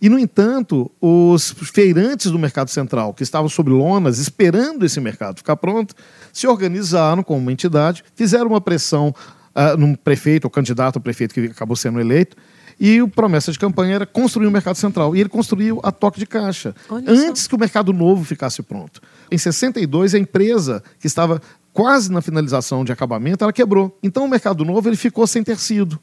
E, 0.00 0.08
no 0.08 0.18
entanto, 0.18 0.90
os 1.00 1.50
feirantes 1.72 2.30
do 2.30 2.38
mercado 2.38 2.68
central, 2.68 3.14
que 3.14 3.22
estavam 3.22 3.48
sob 3.48 3.70
lonas, 3.70 4.18
esperando 4.18 4.84
esse 4.84 5.00
mercado 5.00 5.38
ficar 5.38 5.56
pronto, 5.56 5.94
se 6.32 6.46
organizaram 6.46 7.22
como 7.22 7.40
uma 7.40 7.52
entidade, 7.52 8.04
fizeram 8.14 8.48
uma 8.48 8.60
pressão 8.60 9.14
uh, 9.56 9.96
prefeito, 9.98 10.44
ou 10.44 10.50
candidato 10.50 10.98
a 10.98 11.00
prefeito 11.00 11.34
que 11.34 11.46
acabou 11.46 11.76
sendo 11.76 11.98
eleito, 11.98 12.36
e 12.78 13.00
o 13.00 13.08
promessa 13.08 13.50
de 13.50 13.58
campanha 13.58 13.94
era 13.94 14.06
construir 14.06 14.46
o 14.46 14.50
um 14.50 14.52
mercado 14.52 14.76
central. 14.76 15.16
E 15.16 15.20
ele 15.20 15.28
construiu 15.28 15.80
a 15.82 15.90
toque 15.90 16.18
de 16.18 16.26
caixa, 16.26 16.74
Olha 16.88 17.10
antes 17.10 17.42
só. 17.42 17.48
que 17.48 17.54
o 17.54 17.58
mercado 17.58 17.92
novo 17.92 18.24
ficasse 18.24 18.62
pronto. 18.62 19.00
Em 19.30 19.38
62, 19.38 20.14
a 20.14 20.18
empresa 20.18 20.82
que 21.00 21.06
estava 21.06 21.40
quase 21.72 22.10
na 22.10 22.22
finalização 22.22 22.84
de 22.84 22.92
acabamento, 22.92 23.44
ela 23.44 23.52
quebrou. 23.52 23.98
Então 24.02 24.24
o 24.24 24.28
mercado 24.28 24.64
novo 24.64 24.88
ele 24.88 24.96
ficou 24.96 25.26
sem 25.26 25.42
ter 25.42 25.58
sido. 25.58 25.98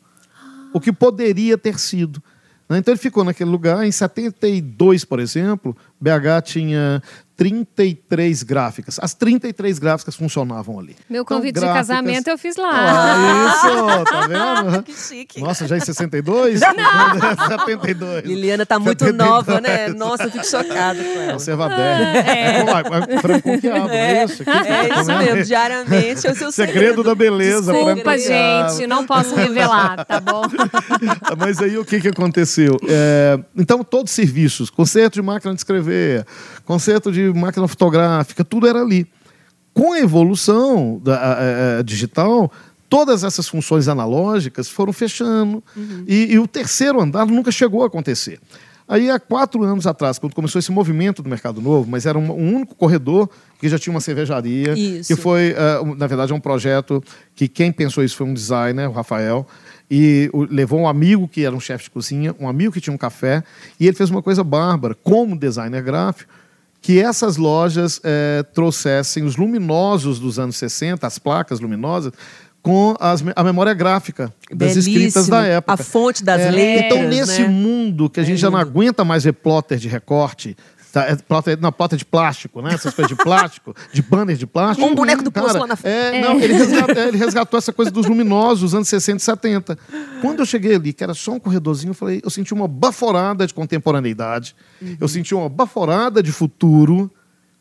O 0.74 0.80
que 0.80 0.92
poderia 0.92 1.58
ter 1.58 1.80
sido. 1.80 2.22
Né? 2.68 2.80
Então 2.80 2.92
ele 2.92 3.00
ficou 3.00 3.24
naquele 3.24 3.50
lugar. 3.50 3.86
Em 3.86 3.92
72, 3.92 5.06
por 5.06 5.20
exemplo, 5.20 5.76
BH 6.00 6.44
tinha 6.46 7.02
33 7.36 8.44
gráficas. 8.44 9.00
As 9.02 9.14
33 9.14 9.80
gráficas 9.80 10.16
funcionavam 10.16 10.80
ali. 10.80 10.96
Meu 11.10 11.24
então, 11.24 11.38
convite 11.38 11.58
então, 11.58 11.64
gráficas... 11.64 11.88
de 11.88 11.94
casamento 11.94 12.28
eu 12.28 12.38
fiz 12.38 12.56
lá. 12.56 12.72
Ah, 12.72 14.04
isso, 14.06 14.12
tá 14.12 14.28
vendo? 14.72 14.84
que 14.84 14.94
chique. 14.94 15.42
Nossa, 15.42 15.68
já 15.68 15.78
em 15.78 15.80
62? 15.80 16.62
Não. 16.62 17.48
72. 17.48 18.26
Liliana 18.26 18.66
tá 18.66 18.78
muito 18.78 19.04
72. 19.04 19.30
nova, 19.30 19.62
né? 19.62 19.88
Nossa, 19.90 20.24
eu 20.24 20.32
fico 20.32 20.46
chocada 20.46 21.04
com 21.04 21.22
ela. 21.22 21.34
Conserva 21.34 21.70
bem. 21.70 21.78
É. 21.78 23.20
Franco 23.20 23.60
quiabo, 23.60 23.90
é. 23.90 24.18
é 24.18 24.26
isso? 24.26 24.44
é 24.44 25.00
isso 25.00 25.18
mesmo, 25.18 25.44
diariamente 25.44 26.28
é 26.28 26.32
o 26.32 26.36
seu 26.36 26.52
segredo. 26.52 26.74
Segredo 26.74 27.04
da 27.04 27.16
beleza. 27.16 27.74
Desculpa, 27.74 28.18
gente, 28.18 28.88
não 28.88 29.06
posso 29.06 29.36
revelar, 29.36 30.06
tá 30.06 30.20
bom? 30.20 30.44
Mas 31.38 31.60
aí 31.60 31.78
o 31.78 31.86
que, 31.86 32.00
que 32.00 32.10
aconteceu? 32.10 32.78
É, 32.88 33.40
então, 33.56 33.84
todos 33.84 34.12
os 34.12 34.16
serviços, 34.16 34.70
conserto 34.70 35.16
de 35.16 35.22
máquina 35.22 35.54
de 35.54 35.60
escrever, 35.60 36.26
conserto 36.66 37.12
de 37.12 37.23
máquina 37.32 37.68
fotográfica, 37.68 38.44
tudo 38.44 38.68
era 38.68 38.82
ali. 38.82 39.08
Com 39.74 39.94
a 39.94 40.00
evolução 40.00 41.00
da, 41.04 41.18
a, 41.18 41.80
a, 41.80 41.82
digital, 41.82 42.52
todas 42.90 43.24
essas 43.24 43.48
funções 43.48 43.88
analógicas 43.88 44.70
foram 44.70 44.94
fechando. 44.94 45.64
Uhum. 45.76 46.04
E, 46.08 46.34
e, 46.34 46.40
o 46.40 46.48
terceiro 46.48 47.02
andar 47.02 47.26
nunca 47.26 47.52
chegou 47.52 47.84
a 47.84 47.88
acontecer. 47.88 48.40
Aí, 48.88 49.10
há 49.10 49.20
quatro 49.20 49.64
anos 49.64 49.88
atrás, 49.88 50.20
quando 50.20 50.36
começou 50.36 50.60
esse 50.60 50.72
movimento 50.72 51.24
do 51.24 51.30
Mercado 51.30 51.62
Novo, 51.62 51.90
mas 51.90 52.06
era 52.06 52.20
um, 52.20 52.32
um 52.32 52.56
único 52.56 52.76
corredor 52.76 53.30
que 53.60 53.70
já 53.70 53.80
tinha 53.80 53.92
uma 53.94 54.02
cervejaria, 54.02 54.74
isso. 54.74 55.08
que 55.08 55.20
foi, 55.20 55.54
uh, 55.54 55.96
na 55.96 56.06
verdade, 56.06 56.34
é 56.34 56.36
um 56.36 56.40
projeto 56.40 57.02
que 57.34 57.48
quem 57.48 57.72
pensou 57.72 58.04
isso 58.04 58.18
foi 58.18 58.28
um 58.28 58.34
designer, 58.34 58.88
o 58.90 58.92
Rafael, 58.92 59.48
e 59.90 60.30
levou 60.50 60.80
um 60.80 60.88
amigo 60.88 61.28
que 61.28 61.46
era 61.46 61.56
um 61.56 61.60
chefe 61.60 61.86
de 61.86 61.92
cozinha, 61.92 62.36
um 62.40 62.48
amigo 62.48 62.74
que 62.74 62.82
tinha 62.82 62.94
um 62.94 62.98
café, 62.98 63.44
e 63.80 63.88
ele 63.88 63.96
fez 63.96 64.10
uma 64.10 64.22
coisa 64.22 64.44
bárbara, 64.44 64.96
como 64.96 65.38
designer 65.38 65.82
gráfico, 65.82 66.32
que 66.84 67.00
essas 67.00 67.38
lojas 67.38 68.02
é, 68.04 68.44
trouxessem 68.54 69.24
os 69.24 69.38
luminosos 69.38 70.20
dos 70.20 70.38
anos 70.38 70.58
60, 70.58 71.08
as 71.08 71.18
placas 71.18 71.62
luminosas, 71.62 72.12
com 72.62 72.94
as, 73.00 73.24
a 73.38 73.44
memória 73.44 73.74
gráfica 73.74 74.34
das 74.52 74.74
Belíssimo. 74.74 74.98
escritas 74.98 75.28
da 75.30 75.44
época. 75.44 75.74
A 75.74 75.78
fonte 75.78 76.26
das 76.26 76.42
é, 76.42 76.52
letras. 76.52 76.92
Então, 76.92 77.08
nesse 77.08 77.42
né? 77.42 77.48
mundo 77.48 78.10
que 78.10 78.20
a 78.20 78.24
gente 78.24 78.36
é 78.36 78.38
já 78.38 78.52
não 78.52 78.60
aguenta 78.60 79.06
mais 79.06 79.24
ver 79.24 79.32
plotter 79.32 79.78
de 79.78 79.88
recorte, 79.88 80.58
Tá, 80.94 81.06
é 81.06 81.16
plota, 81.16 81.58
não, 81.60 81.72
plota 81.72 81.98
de 81.98 82.06
plástico, 82.06 82.62
né? 82.62 82.76
Essas 82.76 82.94
coisas 82.94 83.10
de 83.10 83.16
plástico, 83.16 83.76
de 83.92 84.00
banner 84.04 84.38
de 84.38 84.46
plástico. 84.46 84.88
Um 84.88 84.94
boneco 84.94 85.24
do 85.24 85.32
poço 85.32 85.58
lá 85.58 85.66
na 85.66 85.76
frente. 85.76 85.92
É, 85.92 86.18
é. 86.18 86.22
Não, 86.22 86.40
ele 86.40 86.54
resgatou, 86.54 87.04
ele 87.04 87.18
resgatou, 87.18 87.58
essa 87.58 87.74
coisa 87.74 87.90
dos 87.90 88.06
luminosos, 88.06 88.76
anos 88.76 88.88
60 88.90 89.18
e 89.18 89.20
70. 89.20 89.78
Quando 90.22 90.42
eu 90.42 90.46
cheguei 90.46 90.76
ali, 90.76 90.94
que 90.94 91.04
era 91.04 91.16
só 91.16 91.32
um 91.32 91.40
corredorzinho, 91.40 91.90
eu 91.90 91.96
falei, 91.96 92.22
eu 92.24 92.30
senti 92.30 92.54
uma 92.54 92.68
baforada 92.68 93.48
de 93.48 93.56
contemporaneidade, 93.56 94.56
uhum. 94.80 94.96
eu 95.02 95.08
senti 95.08 95.34
uma 95.34 95.50
baforada 95.50 96.22
de 96.22 96.32
futuro, 96.32 97.10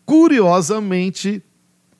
curiosamente 0.04 1.42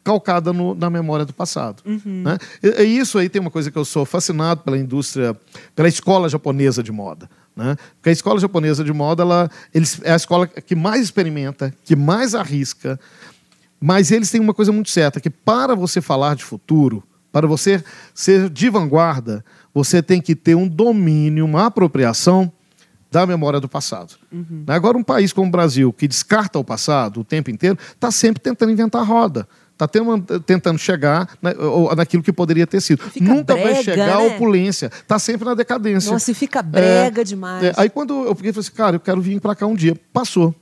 calcada 0.05 0.53
no, 0.53 0.75
na 0.75 0.91
memória 0.91 1.25
do 1.25 1.33
passado. 1.33 1.83
Uhum. 1.87 2.25
Né? 2.25 2.37
E, 2.63 2.83
e, 2.83 2.99
isso 2.99 3.17
aí 3.17 3.31
tem 3.31 3.41
uma 3.41 3.51
coisa 3.51 3.71
que 3.71 3.79
eu 3.79 3.87
sou 3.87 4.05
fascinado 4.05 4.63
pela 4.65 4.77
indústria, 4.77 5.35
pela 5.75 5.89
escola 5.89 6.29
japonesa 6.29 6.83
de 6.83 6.93
moda. 6.93 7.27
Né? 7.55 7.77
Porque 7.97 8.09
a 8.09 8.13
escola 8.13 8.41
japonesa 8.41 8.83
de 8.83 8.93
moda 8.93 9.23
ela, 9.23 9.51
eles, 9.75 10.01
é 10.03 10.13
a 10.13 10.17
escola 10.17 10.47
que 10.47 10.75
mais 10.75 11.03
experimenta, 11.03 11.75
que 11.85 11.95
mais 11.95 12.35
arrisca, 12.35 12.99
mas 13.81 14.11
eles 14.11 14.31
têm 14.31 14.41
uma 14.41 14.55
coisa 14.55 14.73
muito 14.73 14.91
certa, 14.91 15.21
que 15.21 15.29
para 15.29 15.75
você 15.75 16.01
falar 16.01 16.37
de 16.37 16.45
futuro, 16.45 17.03
para 17.31 17.47
você 17.47 17.83
ser 18.15 18.49
de 18.49 18.69
vanguarda, 18.71 19.45
você 19.75 20.03
tem 20.03 20.21
que 20.21 20.35
ter 20.35 20.55
um 20.55 20.69
domínio, 20.69 21.45
uma 21.45 21.67
apropriação 21.67 22.53
da 23.11 23.27
memória 23.27 23.61
do 23.61 23.69
passado. 23.69 24.15
Uhum. 24.33 24.65
Agora, 24.69 24.97
um 24.97 25.05
país 25.05 25.33
como 25.33 25.49
o 25.49 25.51
Brasil, 25.51 25.93
que 25.93 26.09
descarta 26.09 26.59
o 26.59 26.65
passado 26.65 27.21
o 27.21 27.25
tempo 27.25 27.51
inteiro, 27.51 27.79
está 27.95 28.11
sempre 28.11 28.43
tentando 28.43 28.73
inventar 28.73 29.07
roda 29.07 29.47
está 29.73 29.89
tentando 30.47 30.79
chegar 30.79 31.29
na, 31.41 31.53
naquilo 31.97 32.23
que 32.23 32.33
poderia 32.33 32.67
ter 32.67 32.81
sido. 32.81 33.03
Nunca 33.21 33.55
brega, 33.55 33.73
vai 33.73 33.83
chegar 33.83 34.07
né? 34.07 34.13
à 34.13 34.19
opulência. 34.21 34.87
Está 34.87 35.19
sempre 35.19 35.45
na 35.45 35.55
decadência. 35.55 36.13
Nossa, 36.13 36.31
e 36.31 36.35
fica 36.35 36.63
brega 36.63 37.21
é, 37.21 37.25
demais. 37.25 37.65
É, 37.65 37.73
aí 37.77 37.91
quando 37.91 38.25
eu 38.25 38.35
fiquei, 38.35 38.53
falei 38.53 38.67
assim, 38.67 38.77
cara, 38.77 38.97
eu 38.97 39.01
quero 39.01 39.21
vir 39.21 39.41
para 39.41 39.55
cá 39.55 39.67
um 39.67 39.75
dia. 39.75 39.99
Passou. 40.13 40.55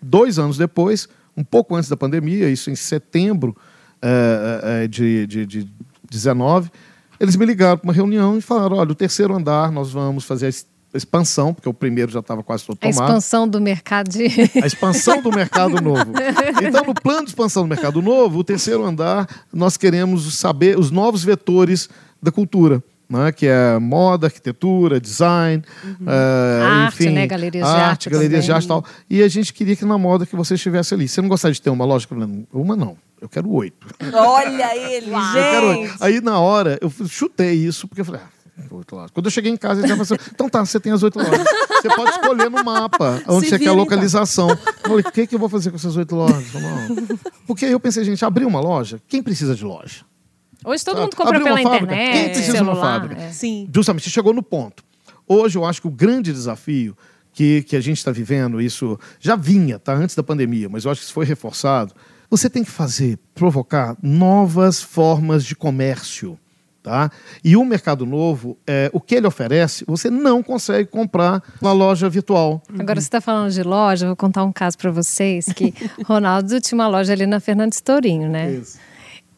Dois 0.00 0.38
anos 0.38 0.56
depois, 0.56 1.08
um 1.36 1.44
pouco 1.44 1.74
antes 1.74 1.90
da 1.90 1.96
pandemia, 1.96 2.48
isso 2.48 2.70
em 2.70 2.76
setembro 2.76 3.56
é, 4.00 4.62
é, 4.62 4.84
é 4.84 4.88
de, 4.88 5.26
de, 5.26 5.46
de 5.46 5.68
19, 6.10 6.70
eles 7.18 7.36
me 7.36 7.44
ligaram 7.44 7.76
para 7.76 7.86
uma 7.86 7.92
reunião 7.92 8.38
e 8.38 8.40
falaram, 8.40 8.78
olha, 8.78 8.92
o 8.92 8.94
terceiro 8.94 9.34
andar 9.34 9.70
nós 9.70 9.92
vamos 9.92 10.24
fazer 10.24 10.46
expansão, 10.98 11.54
porque 11.54 11.68
o 11.68 11.74
primeiro 11.74 12.10
já 12.10 12.20
estava 12.20 12.42
quase 12.42 12.64
todo 12.64 12.76
A 12.80 12.90
tomado. 12.90 13.06
expansão 13.08 13.46
do 13.48 13.60
mercado 13.60 14.08
de. 14.10 14.26
A 14.62 14.66
expansão 14.66 15.22
do 15.22 15.30
mercado 15.30 15.80
novo. 15.80 16.12
Então, 16.62 16.84
no 16.84 16.94
plano 16.94 17.24
de 17.24 17.30
expansão 17.30 17.62
do 17.62 17.68
mercado 17.68 18.02
novo, 18.02 18.38
o 18.40 18.44
terceiro 18.44 18.84
andar, 18.84 19.26
nós 19.52 19.76
queremos 19.76 20.38
saber 20.38 20.78
os 20.78 20.90
novos 20.90 21.22
vetores 21.24 21.88
da 22.22 22.30
cultura. 22.32 22.82
Né, 23.08 23.32
que 23.32 23.44
é 23.48 23.76
moda, 23.80 24.28
arquitetura, 24.28 25.00
design, 25.00 25.64
eh, 26.06 26.62
Arte, 26.62 27.02
enfim, 27.02 27.12
né, 27.12 27.26
galerias 27.26 27.66
de 27.66 27.72
arte, 27.74 27.82
arte 27.82 28.10
galerias 28.10 28.44
de 28.44 28.46
também. 28.52 28.54
arte 28.56 28.64
e 28.64 28.68
tal. 28.68 28.84
E 29.10 29.20
a 29.24 29.26
gente 29.26 29.52
queria 29.52 29.74
que 29.74 29.84
na 29.84 29.98
moda 29.98 30.24
que 30.24 30.36
você 30.36 30.54
estivesse 30.54 30.94
ali. 30.94 31.08
Você 31.08 31.20
não 31.20 31.28
gostaria 31.28 31.52
de 31.52 31.60
ter 31.60 31.70
uma 31.70 31.84
loja? 31.84 32.06
Eu 32.08 32.16
falei, 32.16 32.46
Uma 32.52 32.76
não, 32.76 32.96
eu 33.20 33.28
quero 33.28 33.50
oito. 33.50 33.84
Olha 34.14 34.76
ele, 34.76 35.10
Uau. 35.10 35.26
Eu 35.26 35.32
quero 35.42 35.66
oito. 35.70 35.88
gente. 35.90 35.96
Aí 36.04 36.20
na 36.20 36.38
hora 36.38 36.78
eu 36.80 36.88
chutei 37.08 37.54
isso, 37.54 37.88
porque 37.88 38.02
eu 38.02 38.04
falei, 38.04 38.20
ah, 38.24 38.28
oito 38.70 38.94
lojas. 38.94 39.10
Quando 39.12 39.26
eu 39.26 39.30
cheguei 39.30 39.50
em 39.52 39.56
casa, 39.56 39.80
ele 39.80 39.88
já 39.88 39.94
falou 39.96 40.02
assim, 40.02 40.30
então 40.34 40.48
tá, 40.48 40.64
você 40.64 40.78
tem 40.80 40.92
as 40.92 41.02
oito 41.02 41.18
lojas. 41.18 41.44
Você 41.80 41.88
pode 41.94 42.10
escolher 42.10 42.50
no 42.50 42.64
mapa 42.64 43.22
onde 43.28 43.46
Se 43.46 43.50
você 43.50 43.58
quer 43.58 43.64
a 43.64 43.72
então. 43.72 43.76
localização. 43.76 44.50
Eu 44.50 44.56
falei, 44.82 45.04
o 45.06 45.12
que, 45.12 45.26
que 45.26 45.34
eu 45.34 45.38
vou 45.38 45.48
fazer 45.48 45.70
com 45.70 45.76
essas 45.76 45.96
oito 45.96 46.14
lojas? 46.14 46.52
Não. 46.54 47.18
Porque 47.46 47.64
aí 47.64 47.72
eu 47.72 47.80
pensei, 47.80 48.04
gente, 48.04 48.24
abrir 48.24 48.44
uma 48.44 48.60
loja, 48.60 49.00
quem 49.08 49.22
precisa 49.22 49.54
de 49.54 49.64
loja? 49.64 50.04
Hoje 50.64 50.84
todo 50.84 50.98
Ah, 50.98 51.00
mundo 51.02 51.16
compra 51.16 51.40
pela 51.40 51.56
fábrica. 51.62 51.76
internet. 51.86 52.12
Quem 52.12 52.24
precisa 52.30 52.56
de 52.58 52.62
uma 52.62 52.74
celular, 52.74 53.00
fábrica? 53.00 53.22
é. 53.22 53.30
Sim. 53.32 53.68
Justamente, 53.74 54.04
você 54.04 54.10
chegou 54.10 54.34
no 54.34 54.42
ponto. 54.42 54.82
Hoje 55.26 55.56
eu 55.56 55.64
acho 55.64 55.80
que 55.80 55.86
o 55.88 55.90
grande 55.90 56.32
desafio 56.32 56.94
que, 57.32 57.62
que 57.62 57.76
a 57.76 57.80
gente 57.80 57.96
está 57.98 58.10
vivendo, 58.10 58.60
isso 58.60 58.98
já 59.20 59.36
vinha, 59.36 59.78
tá? 59.78 59.94
Antes 59.94 60.14
da 60.14 60.22
pandemia, 60.22 60.68
mas 60.68 60.84
eu 60.84 60.90
acho 60.90 61.00
que 61.00 61.04
isso 61.06 61.14
foi 61.14 61.24
reforçado. 61.24 61.94
Você 62.28 62.50
tem 62.50 62.62
que 62.62 62.70
fazer, 62.70 63.18
provocar 63.34 63.96
novas 64.02 64.82
formas 64.82 65.44
de 65.44 65.56
comércio. 65.56 66.38
Tá? 66.82 67.10
E 67.44 67.56
o 67.58 67.64
Mercado 67.64 68.06
Novo, 68.06 68.56
é, 68.66 68.90
o 68.94 69.00
que 69.00 69.14
ele 69.14 69.26
oferece, 69.26 69.84
você 69.86 70.08
não 70.08 70.42
consegue 70.42 70.88
comprar 70.88 71.42
na 71.60 71.72
loja 71.72 72.08
virtual. 72.08 72.62
Agora, 72.78 72.98
você 72.98 73.06
está 73.06 73.20
falando 73.20 73.52
de 73.52 73.62
loja, 73.62 74.06
vou 74.06 74.16
contar 74.16 74.44
um 74.44 74.52
caso 74.52 74.78
para 74.78 74.90
vocês, 74.90 75.46
que 75.54 75.74
Ronaldo 76.06 76.58
tinha 76.58 76.78
uma 76.78 76.88
loja 76.88 77.12
ali 77.12 77.26
na 77.26 77.38
Fernandes 77.38 77.82
Tourinho, 77.82 78.30
né? 78.30 78.62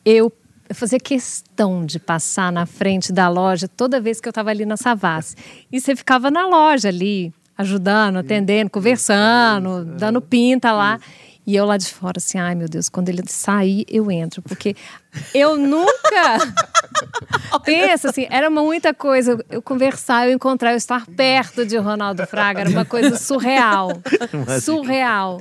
Eu 0.04 0.32
eu 0.72 0.74
fazia 0.74 0.98
questão 0.98 1.84
de 1.84 1.98
passar 1.98 2.50
na 2.50 2.64
frente 2.64 3.12
da 3.12 3.28
loja 3.28 3.68
toda 3.68 4.00
vez 4.00 4.22
que 4.22 4.26
eu 4.26 4.30
estava 4.30 4.48
ali 4.48 4.64
na 4.64 4.78
Savassi. 4.78 5.36
E 5.70 5.78
você 5.78 5.94
ficava 5.94 6.30
na 6.30 6.46
loja 6.46 6.88
ali, 6.88 7.30
ajudando, 7.58 8.16
atendendo, 8.16 8.70
conversando, 8.70 9.84
dando 9.84 10.22
pinta 10.22 10.72
lá. 10.72 10.98
E 11.46 11.54
eu 11.54 11.66
lá 11.66 11.76
de 11.76 11.92
fora, 11.92 12.14
assim, 12.16 12.38
ai 12.38 12.54
meu 12.54 12.68
Deus, 12.70 12.88
quando 12.88 13.10
ele 13.10 13.22
sair, 13.26 13.84
eu 13.86 14.10
entro. 14.10 14.40
Porque 14.40 14.74
eu 15.34 15.58
nunca. 15.58 16.38
Pensa 17.60 18.10
assim, 18.10 18.26
era 18.30 18.50
muita 18.50 18.94
coisa. 18.94 19.38
Eu 19.50 19.62
conversar, 19.62 20.28
eu 20.28 20.34
encontrar, 20.34 20.72
eu 20.72 20.76
estar 20.76 21.06
perto 21.06 21.64
de 21.64 21.76
Ronaldo 21.76 22.26
Fraga, 22.26 22.60
era 22.60 22.70
uma 22.70 22.84
coisa 22.84 23.16
surreal. 23.16 23.90
surreal. 24.60 25.40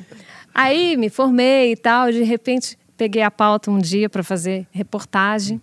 Aí 0.53 0.97
me 0.97 1.09
formei 1.09 1.71
e 1.71 1.75
tal, 1.75 2.11
de 2.11 2.23
repente 2.23 2.77
peguei 2.97 3.21
a 3.21 3.31
pauta 3.31 3.71
um 3.71 3.79
dia 3.79 4.09
para 4.09 4.23
fazer 4.23 4.67
reportagem. 4.71 5.61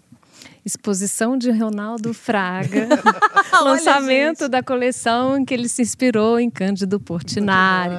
Exposição 0.68 1.38
de 1.38 1.50
Ronaldo 1.50 2.12
Fraga. 2.12 2.88
lançamento 3.64 4.40
gente. 4.40 4.50
da 4.50 4.62
coleção 4.62 5.38
em 5.38 5.44
que 5.44 5.54
ele 5.54 5.66
se 5.66 5.80
inspirou 5.80 6.38
em 6.38 6.50
Cândido 6.50 7.00
Portinari. 7.00 7.94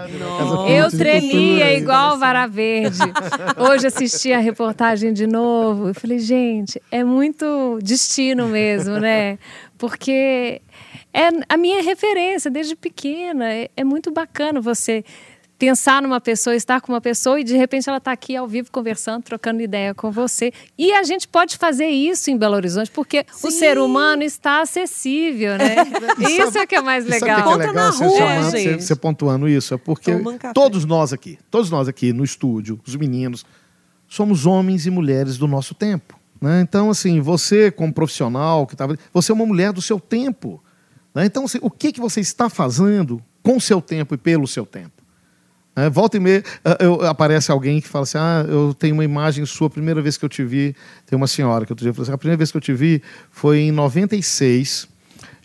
Eu 0.70 0.88
de 0.88 0.98
tremia 0.98 1.74
igual 1.74 2.20
Vara 2.20 2.46
Verde. 2.46 3.00
Hoje 3.58 3.88
assisti 3.88 4.32
a 4.32 4.38
reportagem 4.38 5.12
de 5.12 5.26
novo. 5.26 5.88
Eu 5.88 5.96
falei, 5.96 6.20
gente, 6.20 6.80
é 6.92 7.04
muito 7.04 7.80
destino 7.82 8.48
mesmo, 8.48 9.00
né? 9.00 9.40
Porque 9.76 10.62
é 11.12 11.30
a 11.50 11.58
minha 11.58 11.82
referência 11.82 12.52
desde 12.52 12.76
pequena. 12.76 13.52
É, 13.52 13.70
é 13.76 13.84
muito 13.84 14.12
bacana 14.12 14.62
você 14.62 15.04
pensar 15.60 16.02
numa 16.02 16.22
pessoa, 16.22 16.56
estar 16.56 16.80
com 16.80 16.94
uma 16.94 17.02
pessoa 17.02 17.40
e 17.40 17.44
de 17.44 17.56
repente 17.58 17.90
ela 17.90 17.98
está 17.98 18.14
aqui 18.14 18.34
ao 18.36 18.48
vivo 18.48 18.72
conversando, 18.72 19.22
trocando 19.24 19.62
ideia 19.62 19.94
com 19.94 20.10
você. 20.10 20.54
E 20.78 20.94
a 20.94 21.04
gente 21.04 21.28
pode 21.28 21.58
fazer 21.58 21.88
isso 21.88 22.32
em 22.32 22.38
Belo 22.38 22.56
Horizonte, 22.56 22.90
porque 22.90 23.26
o 23.44 23.52
Sim. 23.52 23.60
ser 23.60 23.78
humano 23.78 24.24
está 24.24 24.62
acessível, 24.62 25.58
né? 25.58 25.76
isso 26.18 26.58
é 26.58 26.66
que 26.66 26.76
é 26.76 26.82
mais 26.82 27.06
E 27.06 27.20
sabe 27.20 27.24
o 27.24 27.36
legal. 27.36 27.44
que 27.44 27.50
é 27.50 27.68
legal 27.68 27.74
na 27.74 27.92
você, 27.92 28.06
rua, 28.06 28.18
chamando, 28.18 28.52
você, 28.52 28.60
gente. 28.64 28.84
você 28.86 28.96
pontuando 28.96 29.50
isso? 29.50 29.74
É 29.74 29.78
porque 29.78 30.12
todos 30.54 30.86
nós 30.86 31.12
aqui, 31.12 31.38
todos 31.52 31.70
nós 31.70 31.90
aqui 31.90 32.14
no 32.14 32.24
estúdio, 32.24 32.80
os 32.88 32.96
meninos, 32.96 33.46
somos 34.08 34.46
homens 34.46 34.86
e 34.86 34.90
mulheres 34.90 35.38
do 35.38 35.46
nosso 35.46 35.76
tempo. 35.76 36.18
Né? 36.40 36.62
Então, 36.62 36.90
assim, 36.90 37.20
você 37.20 37.70
como 37.70 37.94
profissional, 37.94 38.66
que 38.66 38.78
tava, 38.78 38.98
você 39.14 39.34
é 39.34 39.36
uma 39.36 39.46
mulher 39.46 39.74
do 39.74 39.82
seu 39.82 40.00
tempo. 40.00 40.64
né? 41.14 41.26
Então, 41.26 41.44
assim, 41.44 41.60
o 41.62 41.70
que, 41.70 41.92
que 41.92 42.00
você 42.00 42.22
está 42.22 42.50
fazendo 42.50 43.22
com 43.44 43.58
o 43.58 43.62
seu 43.62 43.82
tempo 43.82 44.16
e 44.16 44.18
pelo 44.18 44.48
seu 44.48 44.66
tempo? 44.66 44.99
É, 45.86 45.90
volta 45.90 46.18
e 46.18 46.20
meia, 46.20 46.44
ah, 46.66 46.78
eu- 46.80 47.06
aparece 47.06 47.52
alguém 47.52 47.80
que 47.82 47.88
fala 47.88 48.04
assim: 48.04 48.18
Ah, 48.18 48.46
eu 48.48 48.74
tenho 48.78 48.94
uma 48.94 49.04
imagem 49.04 49.46
sua, 49.46 49.68
a 49.68 49.70
primeira 49.70 50.02
vez 50.02 50.18
que 50.18 50.26
eu 50.26 50.30
te 50.30 50.44
vi. 50.44 50.76
Tem 51.06 51.16
uma 51.18 51.28
senhora 51.28 51.66
que 51.66 51.72
outro 51.72 51.84
dia 51.84 51.94
falou 51.94 52.04
assim: 52.04 52.14
a 52.14 52.18
primeira 52.18 52.38
vez 52.38 52.52
que 52.52 52.58
eu 52.58 52.62
te 52.62 52.74
vi 52.74 53.02
foi 53.32 53.60
em 53.60 53.72
96. 53.72 54.88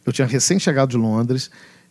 Eu 0.06 0.12
tinha 0.12 0.26
recém 0.26 0.58
chegado 0.58 0.90
de 0.90 0.96
Londres. 0.96 1.50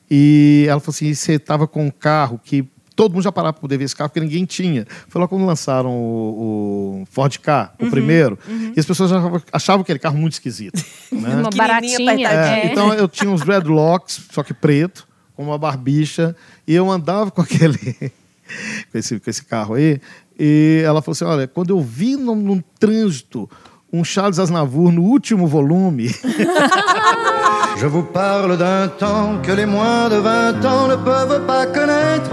E 0.10 0.66
ela 0.70 0.80
falou 0.80 0.94
assim: 0.94 1.14
você 1.14 1.34
estava 1.34 1.68
com 1.68 1.86
um 1.86 1.90
carro 1.92 2.40
que 2.44 2.68
todo 2.96 3.14
mundo 3.14 3.24
já 3.24 3.32
parava 3.32 3.54
para 3.54 3.62
poder 3.62 3.78
ver 3.78 3.86
esse 3.86 3.96
carro, 3.96 4.10
porque 4.10 4.20
ninguém 4.20 4.46
tinha. 4.46 4.86
Foi 5.08 5.20
lá 5.20 5.28
quando 5.28 5.46
lançaram 5.46 5.90
o, 5.92 7.02
o 7.02 7.06
Ford 7.10 7.36
K, 7.40 7.74
o 7.80 7.90
primeiro, 7.90 8.38
e 8.76 8.80
as 8.80 8.86
pessoas 8.86 9.12
achavam, 9.12 9.42
achavam 9.52 9.82
aquele 9.82 9.98
carro 10.00 10.18
muito 10.18 10.34
esquisito. 10.34 10.84
né? 11.12 11.36
Uma 11.38 11.50
baratinha. 11.50 11.96
apertadinha. 11.96 12.30
é. 12.30 12.72
Então 12.72 12.94
eu 12.94 13.08
tinha 13.08 13.32
uns 13.32 13.42
dreadlocks, 13.46 14.22
só 14.32 14.44
que 14.44 14.54
preto, 14.54 15.08
com 15.36 15.44
uma 15.44 15.58
barbicha, 15.58 16.36
e 16.68 16.76
eu 16.76 16.92
andava 16.92 17.32
com 17.32 17.42
aquele 17.42 18.12
com 18.92 18.98
esse, 18.98 19.20
com 19.20 19.30
esse 19.30 19.44
carro 19.46 19.76
aí, 19.76 20.00
e 20.40 20.82
ela 20.86 21.02
falou 21.02 21.14
assim: 21.14 21.26
olha, 21.26 21.48
quando 21.48 21.72
eu 21.72 21.82
vi 21.82 22.16
no, 22.16 22.36
no 22.36 22.64
trânsito 22.80 23.50
um 23.92 24.04
Charles 24.04 24.40
Aznavour 24.40 24.92
no 24.92 25.04
último 25.04 25.48
volume, 25.48 26.10
Je 27.78 27.88
vous 27.88 28.04
parle 28.04 28.58
d'un 28.58 28.88
temps 28.88 29.42
que 29.42 29.52
les 29.52 29.66
moins 29.66 30.08
de 30.08 30.18
20 30.18 30.66
ans 30.66 30.88
ne 30.88 30.96
peuvent 30.96 31.46
pas 31.46 31.66
connaître. 31.66 32.32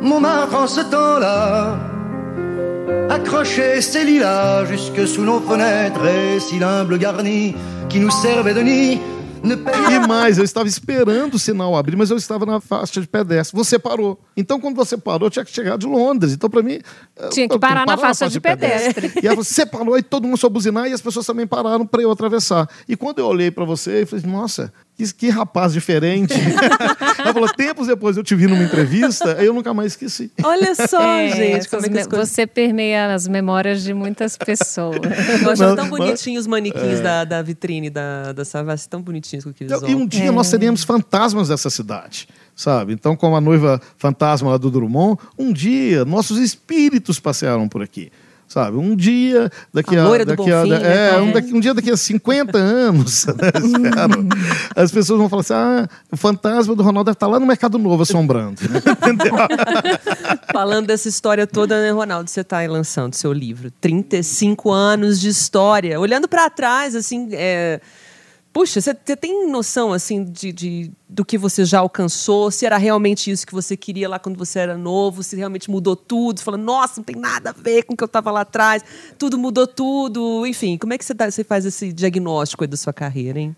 Montmartre 0.00 0.54
en 0.54 0.66
ce 0.66 0.80
temps-là 0.80 1.78
accrochait 3.10 3.80
ses 3.80 4.04
lilas 4.04 4.64
jusque 4.64 5.06
sous 5.06 5.22
nos 5.22 5.40
fenêtres 5.40 6.06
et 6.06 6.40
si 6.40 6.58
l'humble 6.58 6.98
garni 6.98 7.54
qui 7.88 8.00
nous 8.00 8.10
servait 8.10 8.54
de 8.54 8.62
nid 8.62 9.00
e 9.42 10.06
mais, 10.06 10.38
eu 10.38 10.44
estava 10.44 10.68
esperando 10.68 11.34
o 11.34 11.38
sinal 11.38 11.74
abrir, 11.76 11.96
mas 11.96 12.10
eu 12.10 12.16
estava 12.16 12.44
na 12.44 12.60
faixa 12.60 13.00
de 13.00 13.06
pedestre. 13.08 13.56
Você 13.56 13.78
parou. 13.78 14.20
Então, 14.36 14.60
quando 14.60 14.76
você 14.76 14.96
parou, 14.98 15.26
eu 15.26 15.30
tinha 15.30 15.44
que 15.44 15.50
chegar 15.50 15.78
de 15.78 15.86
Londres. 15.86 16.32
Então, 16.32 16.50
para 16.50 16.62
mim. 16.62 16.78
eu- 17.16 17.30
Tinha 17.30 17.48
que 17.48 17.58
parar 17.58 17.86
na 17.86 17.96
faixa 17.96 18.28
de 18.28 18.40
pedestre. 18.40 19.12
E 19.22 19.26
ela 19.26 19.30
falou: 19.36 19.44
você 19.44 19.66
parou, 19.66 19.98
e 19.98 20.02
todo 20.02 20.26
mundo 20.26 20.36
soube 20.36 20.54
buzinar, 20.54 20.88
e 20.88 20.92
as 20.92 21.00
pessoas 21.00 21.24
também 21.26 21.46
pararam 21.46 21.86
para 21.86 22.02
eu 22.02 22.10
atravessar. 22.10 22.68
E 22.88 22.96
quando 22.96 23.18
eu 23.18 23.26
olhei 23.26 23.50
para 23.50 23.64
você, 23.64 24.02
eu 24.02 24.06
falei: 24.06 24.24
nossa, 24.26 24.72
que, 25.08 25.14
que 25.14 25.28
rapaz 25.30 25.72
diferente. 25.72 26.34
ela 27.18 27.32
falou: 27.32 27.48
tempos 27.48 27.86
depois 27.86 28.16
eu 28.16 28.22
te 28.22 28.34
vi 28.34 28.46
numa 28.46 28.62
entrevista, 28.62 29.30
eu 29.42 29.52
nunca 29.54 29.72
mais 29.72 29.92
esqueci. 29.92 30.30
Olha 30.42 30.74
só, 30.74 31.00
É, 31.02 31.30
gente, 31.30 31.68
como 31.68 31.86
é 31.86 31.88
que 31.88 31.98
as 31.98 32.06
coisas... 32.06 32.28
Você 32.30 32.46
permeia 32.46 33.14
as 33.14 33.26
memórias 33.26 33.82
de 33.82 33.94
muitas 33.94 34.36
pessoas. 34.36 34.98
Eu 35.42 35.50
acho 35.50 35.62
Não, 35.62 35.76
tão 35.76 35.88
mas- 35.88 35.98
bonitinhos 35.98 36.40
os 36.40 36.46
manequins 36.46 37.00
da, 37.00 37.24
da 37.24 37.42
vitrine 37.42 37.90
da, 37.90 38.32
da 38.32 38.44
Savassi, 38.44 38.88
tão 38.88 39.02
bonitinhos 39.02 39.44
com 39.44 39.50
aqueles 39.50 39.72
E 39.82 39.94
um 39.94 40.06
dia 40.06 40.32
nós 40.32 40.46
seríamos 40.46 40.84
fantasmas 40.84 41.48
dessa 41.48 41.68
cidade, 41.70 42.28
sabe? 42.56 42.92
Então, 42.92 43.14
como 43.16 43.36
a 43.36 43.40
noiva 43.40 43.80
fantasma 43.96 44.50
lá 44.50 44.56
do 44.56 44.70
Drummond, 44.70 45.18
um 45.38 45.52
dia 45.52 46.04
nossos 46.04 46.38
espíritos 46.38 47.20
passearam 47.20 47.68
por 47.68 47.82
aqui. 47.82 48.10
Sabe, 48.52 48.76
um 48.78 48.96
dia 48.96 49.48
daqui 49.72 49.96
A 49.96 50.02
a. 50.02 50.08
loira 50.08 50.24
do 50.24 50.34
daqui 50.34 50.50
a 50.50 50.56
Bonfim, 50.62 50.70
né, 50.70 50.76
é, 51.06 51.10
cara? 51.10 51.22
um, 51.22 51.30
daqui- 51.30 51.54
um 51.54 51.60
dia 51.60 51.72
daqui 51.72 51.88
a 51.88 51.96
50 51.96 52.58
anos, 52.58 53.26
né, 53.30 53.32
espero, 53.54 54.28
as 54.74 54.90
pessoas 54.90 55.20
vão 55.20 55.28
falar 55.28 55.42
assim: 55.42 55.54
ah, 55.54 55.88
o 56.10 56.16
fantasma 56.16 56.74
do 56.74 56.82
Ronaldo 56.82 57.04
deve 57.06 57.14
estar 57.14 57.28
lá 57.28 57.38
no 57.38 57.46
Mercado 57.46 57.78
Novo 57.78 58.02
assombrando. 58.02 58.60
Entendeu? 59.06 59.34
Falando 60.52 60.86
dessa 60.88 61.08
história 61.08 61.46
toda, 61.46 61.80
né, 61.80 61.90
Ronaldo? 61.92 62.28
Você 62.28 62.40
está 62.40 62.60
lançando 62.66 63.14
seu 63.14 63.32
livro. 63.32 63.70
35 63.80 64.70
anos 64.72 65.20
de 65.20 65.28
história. 65.28 66.00
Olhando 66.00 66.26
para 66.26 66.50
trás, 66.50 66.94
assim. 66.96 67.28
É... 67.32 67.80
Puxa, 68.60 68.78
você 68.78 68.92
tem 69.16 69.50
noção, 69.50 69.90
assim, 69.90 70.22
de, 70.22 70.52
de- 70.52 70.90
do 71.08 71.24
que 71.24 71.38
você 71.38 71.64
já 71.64 71.78
alcançou? 71.78 72.50
Se 72.50 72.66
era 72.66 72.76
realmente 72.76 73.30
isso 73.30 73.46
que 73.46 73.54
você 73.54 73.74
queria 73.74 74.06
lá 74.06 74.18
quando 74.18 74.36
você 74.36 74.58
era 74.58 74.76
novo? 74.76 75.22
Se 75.22 75.34
realmente 75.34 75.70
mudou 75.70 75.96
tudo? 75.96 76.38
Você 76.38 76.44
fala, 76.44 76.58
nossa, 76.58 76.94
não 76.98 77.04
tem 77.04 77.16
nada 77.16 77.50
a 77.50 77.52
ver 77.54 77.84
com 77.84 77.94
o 77.94 77.96
que 77.96 78.04
eu 78.04 78.06
estava 78.06 78.30
lá 78.30 78.42
atrás. 78.42 78.84
Tudo 79.18 79.38
mudou 79.38 79.66
tudo. 79.66 80.46
Enfim, 80.46 80.76
como 80.76 80.92
é 80.92 80.98
que 80.98 81.06
você, 81.06 81.14
dá- 81.14 81.30
você 81.30 81.42
faz 81.42 81.64
esse 81.64 81.90
diagnóstico 81.90 82.62
aí 82.62 82.68
da 82.68 82.76
sua 82.76 82.92
carreira, 82.92 83.40
hein? 83.40 83.56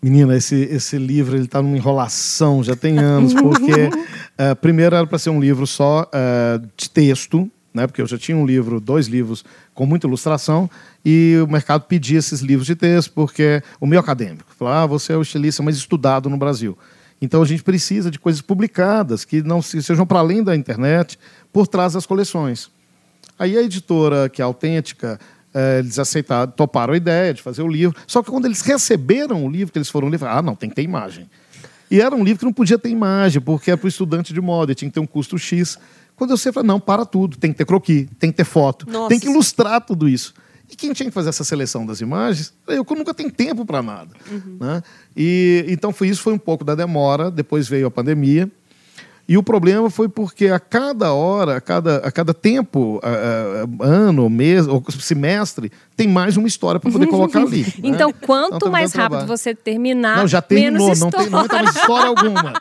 Menina, 0.00 0.36
esse, 0.36 0.54
esse 0.54 0.96
livro 0.98 1.34
ele 1.36 1.46
está 1.46 1.60
numa 1.60 1.76
enrolação 1.76 2.62
já 2.62 2.76
tem 2.76 2.96
anos, 3.00 3.34
porque 3.34 3.90
eh, 4.38 4.54
primeiro 4.54 4.94
era 4.94 5.04
para 5.04 5.18
ser 5.18 5.30
um 5.30 5.40
livro 5.40 5.66
só 5.66 6.08
eh, 6.12 6.60
de 6.76 6.88
texto, 6.88 7.50
né? 7.72 7.86
Porque 7.86 8.00
eu 8.00 8.06
já 8.06 8.18
tinha 8.18 8.36
um 8.36 8.46
livro, 8.46 8.80
dois 8.80 9.06
livros 9.06 9.44
com 9.74 9.86
muita 9.86 10.06
ilustração, 10.06 10.68
e 11.04 11.36
o 11.42 11.46
mercado 11.50 11.82
pedia 11.82 12.18
esses 12.18 12.40
livros 12.40 12.66
de 12.66 12.74
texto, 12.74 13.12
porque 13.12 13.62
o 13.80 13.86
meu 13.86 14.00
acadêmico 14.00 14.54
falou: 14.58 14.74
ah, 14.74 14.86
você 14.86 15.12
é 15.12 15.16
o 15.16 15.22
estilista 15.22 15.62
mais 15.62 15.76
estudado 15.76 16.28
no 16.28 16.36
Brasil. 16.36 16.76
Então 17.20 17.42
a 17.42 17.46
gente 17.46 17.62
precisa 17.62 18.10
de 18.10 18.18
coisas 18.18 18.40
publicadas 18.40 19.24
que 19.24 19.42
não 19.42 19.60
sejam 19.60 20.06
para 20.06 20.20
além 20.20 20.42
da 20.42 20.54
internet, 20.54 21.18
por 21.52 21.66
trás 21.66 21.94
das 21.94 22.06
coleções. 22.06 22.70
Aí 23.38 23.56
a 23.56 23.62
editora, 23.62 24.28
que 24.28 24.40
é 24.40 24.44
autêntica, 24.44 25.18
é, 25.54 25.78
eles 25.78 25.98
aceitaram, 25.98 26.50
toparam 26.52 26.94
a 26.94 26.96
ideia 26.96 27.32
de 27.32 27.42
fazer 27.42 27.62
o 27.62 27.68
livro. 27.68 27.96
Só 28.06 28.22
que 28.22 28.30
quando 28.30 28.46
eles 28.46 28.60
receberam 28.60 29.44
o 29.44 29.50
livro, 29.50 29.72
que 29.72 29.78
eles 29.78 29.88
foram 29.88 30.08
ler, 30.08 30.22
ah, 30.24 30.42
não, 30.42 30.54
tem 30.54 30.68
que 30.68 30.76
ter 30.76 30.82
imagem. 30.82 31.28
E 31.90 32.00
era 32.00 32.14
um 32.14 32.22
livro 32.22 32.40
que 32.40 32.44
não 32.44 32.52
podia 32.52 32.78
ter 32.78 32.90
imagem, 32.90 33.40
porque 33.40 33.70
era 33.70 33.78
para 33.78 33.86
o 33.86 33.88
estudante 33.88 34.34
de 34.34 34.40
moda, 34.40 34.74
tinha 34.74 34.88
que 34.88 34.94
ter 34.94 35.00
um 35.00 35.06
custo 35.06 35.38
X. 35.38 35.78
Quando 36.18 36.32
eu 36.32 36.36
sei, 36.36 36.50
não, 36.64 36.80
para 36.80 37.06
tudo, 37.06 37.36
tem 37.36 37.52
que 37.52 37.58
ter 37.58 37.64
croquis, 37.64 38.08
tem 38.18 38.28
que 38.32 38.36
ter 38.36 38.44
foto, 38.44 38.90
Nossa. 38.90 39.08
tem 39.08 39.20
que 39.20 39.28
ilustrar 39.28 39.80
tudo 39.80 40.08
isso. 40.08 40.34
E 40.68 40.74
quem 40.74 40.92
tinha 40.92 41.08
que 41.08 41.14
fazer 41.14 41.28
essa 41.28 41.44
seleção 41.44 41.86
das 41.86 42.00
imagens, 42.00 42.52
eu 42.66 42.84
que 42.84 42.94
nunca 42.96 43.14
tenho 43.14 43.30
tempo 43.30 43.64
para 43.64 43.80
nada. 43.80 44.10
Uhum. 44.28 44.58
Né? 44.60 44.82
E, 45.16 45.64
então 45.68 45.92
foi 45.92 46.08
isso 46.08 46.20
foi 46.20 46.34
um 46.34 46.38
pouco 46.38 46.64
da 46.64 46.74
demora, 46.74 47.30
depois 47.30 47.68
veio 47.68 47.86
a 47.86 47.90
pandemia. 47.90 48.50
E 49.28 49.36
o 49.36 49.42
problema 49.42 49.90
foi 49.90 50.08
porque 50.08 50.46
a 50.46 50.58
cada 50.58 51.12
hora, 51.12 51.58
a 51.58 51.60
cada, 51.60 51.98
a 51.98 52.10
cada 52.10 52.32
tempo, 52.32 52.98
a, 53.02 53.84
a, 53.84 53.86
ano, 53.86 54.30
mês 54.30 54.66
ou 54.66 54.82
semestre, 54.98 55.70
tem 55.94 56.08
mais 56.08 56.38
uma 56.38 56.48
história 56.48 56.80
para 56.80 56.90
poder 56.90 57.08
colocar 57.08 57.42
ali. 57.42 57.60
Né? 57.62 57.72
então, 57.82 58.10
quanto 58.10 58.56
então, 58.56 58.70
mais 58.70 58.94
rápido 58.94 59.26
você 59.26 59.54
terminar, 59.54 60.16
não, 60.16 60.26
já 60.26 60.40
terminou, 60.40 60.96
não 60.96 61.10
tem, 61.10 61.28
não 61.28 61.46
tem 61.46 61.62
mais 61.62 61.76
história 61.76 62.08
alguma. 62.08 62.54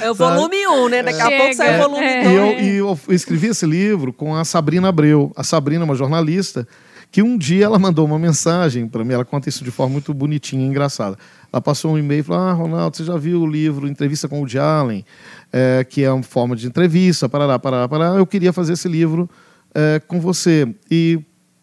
É 0.00 0.08
o 0.12 0.14
volume 0.14 0.64
1, 0.64 0.72
um, 0.72 0.88
né? 0.88 1.02
Daqui 1.02 1.20
Chega. 1.20 1.34
a 1.34 1.38
pouco 1.38 1.54
sai 1.54 1.74
o 1.74 1.82
volume 1.82 2.06
2. 2.06 2.26
É. 2.26 2.30
E, 2.30 2.36
eu, 2.36 2.60
e 2.60 2.76
eu 2.76 2.98
escrevi 3.08 3.48
esse 3.48 3.66
livro 3.66 4.12
com 4.12 4.36
a 4.36 4.44
Sabrina 4.44 4.90
Abreu. 4.90 5.32
A 5.34 5.42
Sabrina 5.42 5.82
é 5.82 5.86
uma 5.86 5.96
jornalista 5.96 6.68
que 7.12 7.22
um 7.22 7.36
dia 7.36 7.66
ela 7.66 7.78
mandou 7.78 8.06
uma 8.06 8.18
mensagem 8.18 8.88
para 8.88 9.04
mim, 9.04 9.12
ela 9.12 9.24
conta 9.24 9.46
isso 9.46 9.62
de 9.62 9.70
forma 9.70 9.92
muito 9.92 10.14
bonitinha 10.14 10.64
e 10.64 10.66
engraçada. 10.66 11.18
Ela 11.52 11.60
passou 11.60 11.92
um 11.92 11.98
e-mail 11.98 12.20
e 12.20 12.22
falou: 12.22 12.42
Ah, 12.42 12.52
Ronaldo, 12.54 12.96
você 12.96 13.04
já 13.04 13.18
viu 13.18 13.42
o 13.42 13.46
livro 13.46 13.86
Entrevista 13.86 14.26
com 14.26 14.36
o 14.36 14.38
Woody 14.40 14.58
Allen, 14.58 15.04
é, 15.52 15.84
que 15.84 16.02
é 16.02 16.10
uma 16.10 16.22
forma 16.22 16.56
de 16.56 16.66
entrevista, 16.66 17.28
parará, 17.28 17.58
parará, 17.58 17.86
parará. 17.86 18.18
Eu 18.18 18.26
queria 18.26 18.50
fazer 18.50 18.72
esse 18.72 18.88
livro 18.88 19.28
é, 19.74 20.00
com 20.00 20.18
você. 20.18 20.74
E 20.90 21.18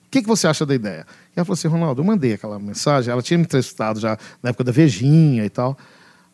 o 0.05 0.09
que, 0.12 0.21
que 0.21 0.27
você 0.27 0.45
acha 0.45 0.67
da 0.67 0.75
ideia? 0.75 1.03
E 1.35 1.39
ela 1.39 1.43
falou 1.43 1.55
assim: 1.55 1.67
Ronaldo, 1.67 2.01
eu 2.01 2.05
mandei 2.05 2.33
aquela 2.33 2.59
mensagem, 2.59 3.12
ela 3.12 3.23
tinha 3.23 3.39
me 3.39 3.43
entrevistado 3.43 3.99
já 3.99 4.19
na 4.43 4.51
época 4.51 4.63
da 4.63 4.71
Vejinha 4.71 5.43
e 5.43 5.49
tal. 5.49 5.75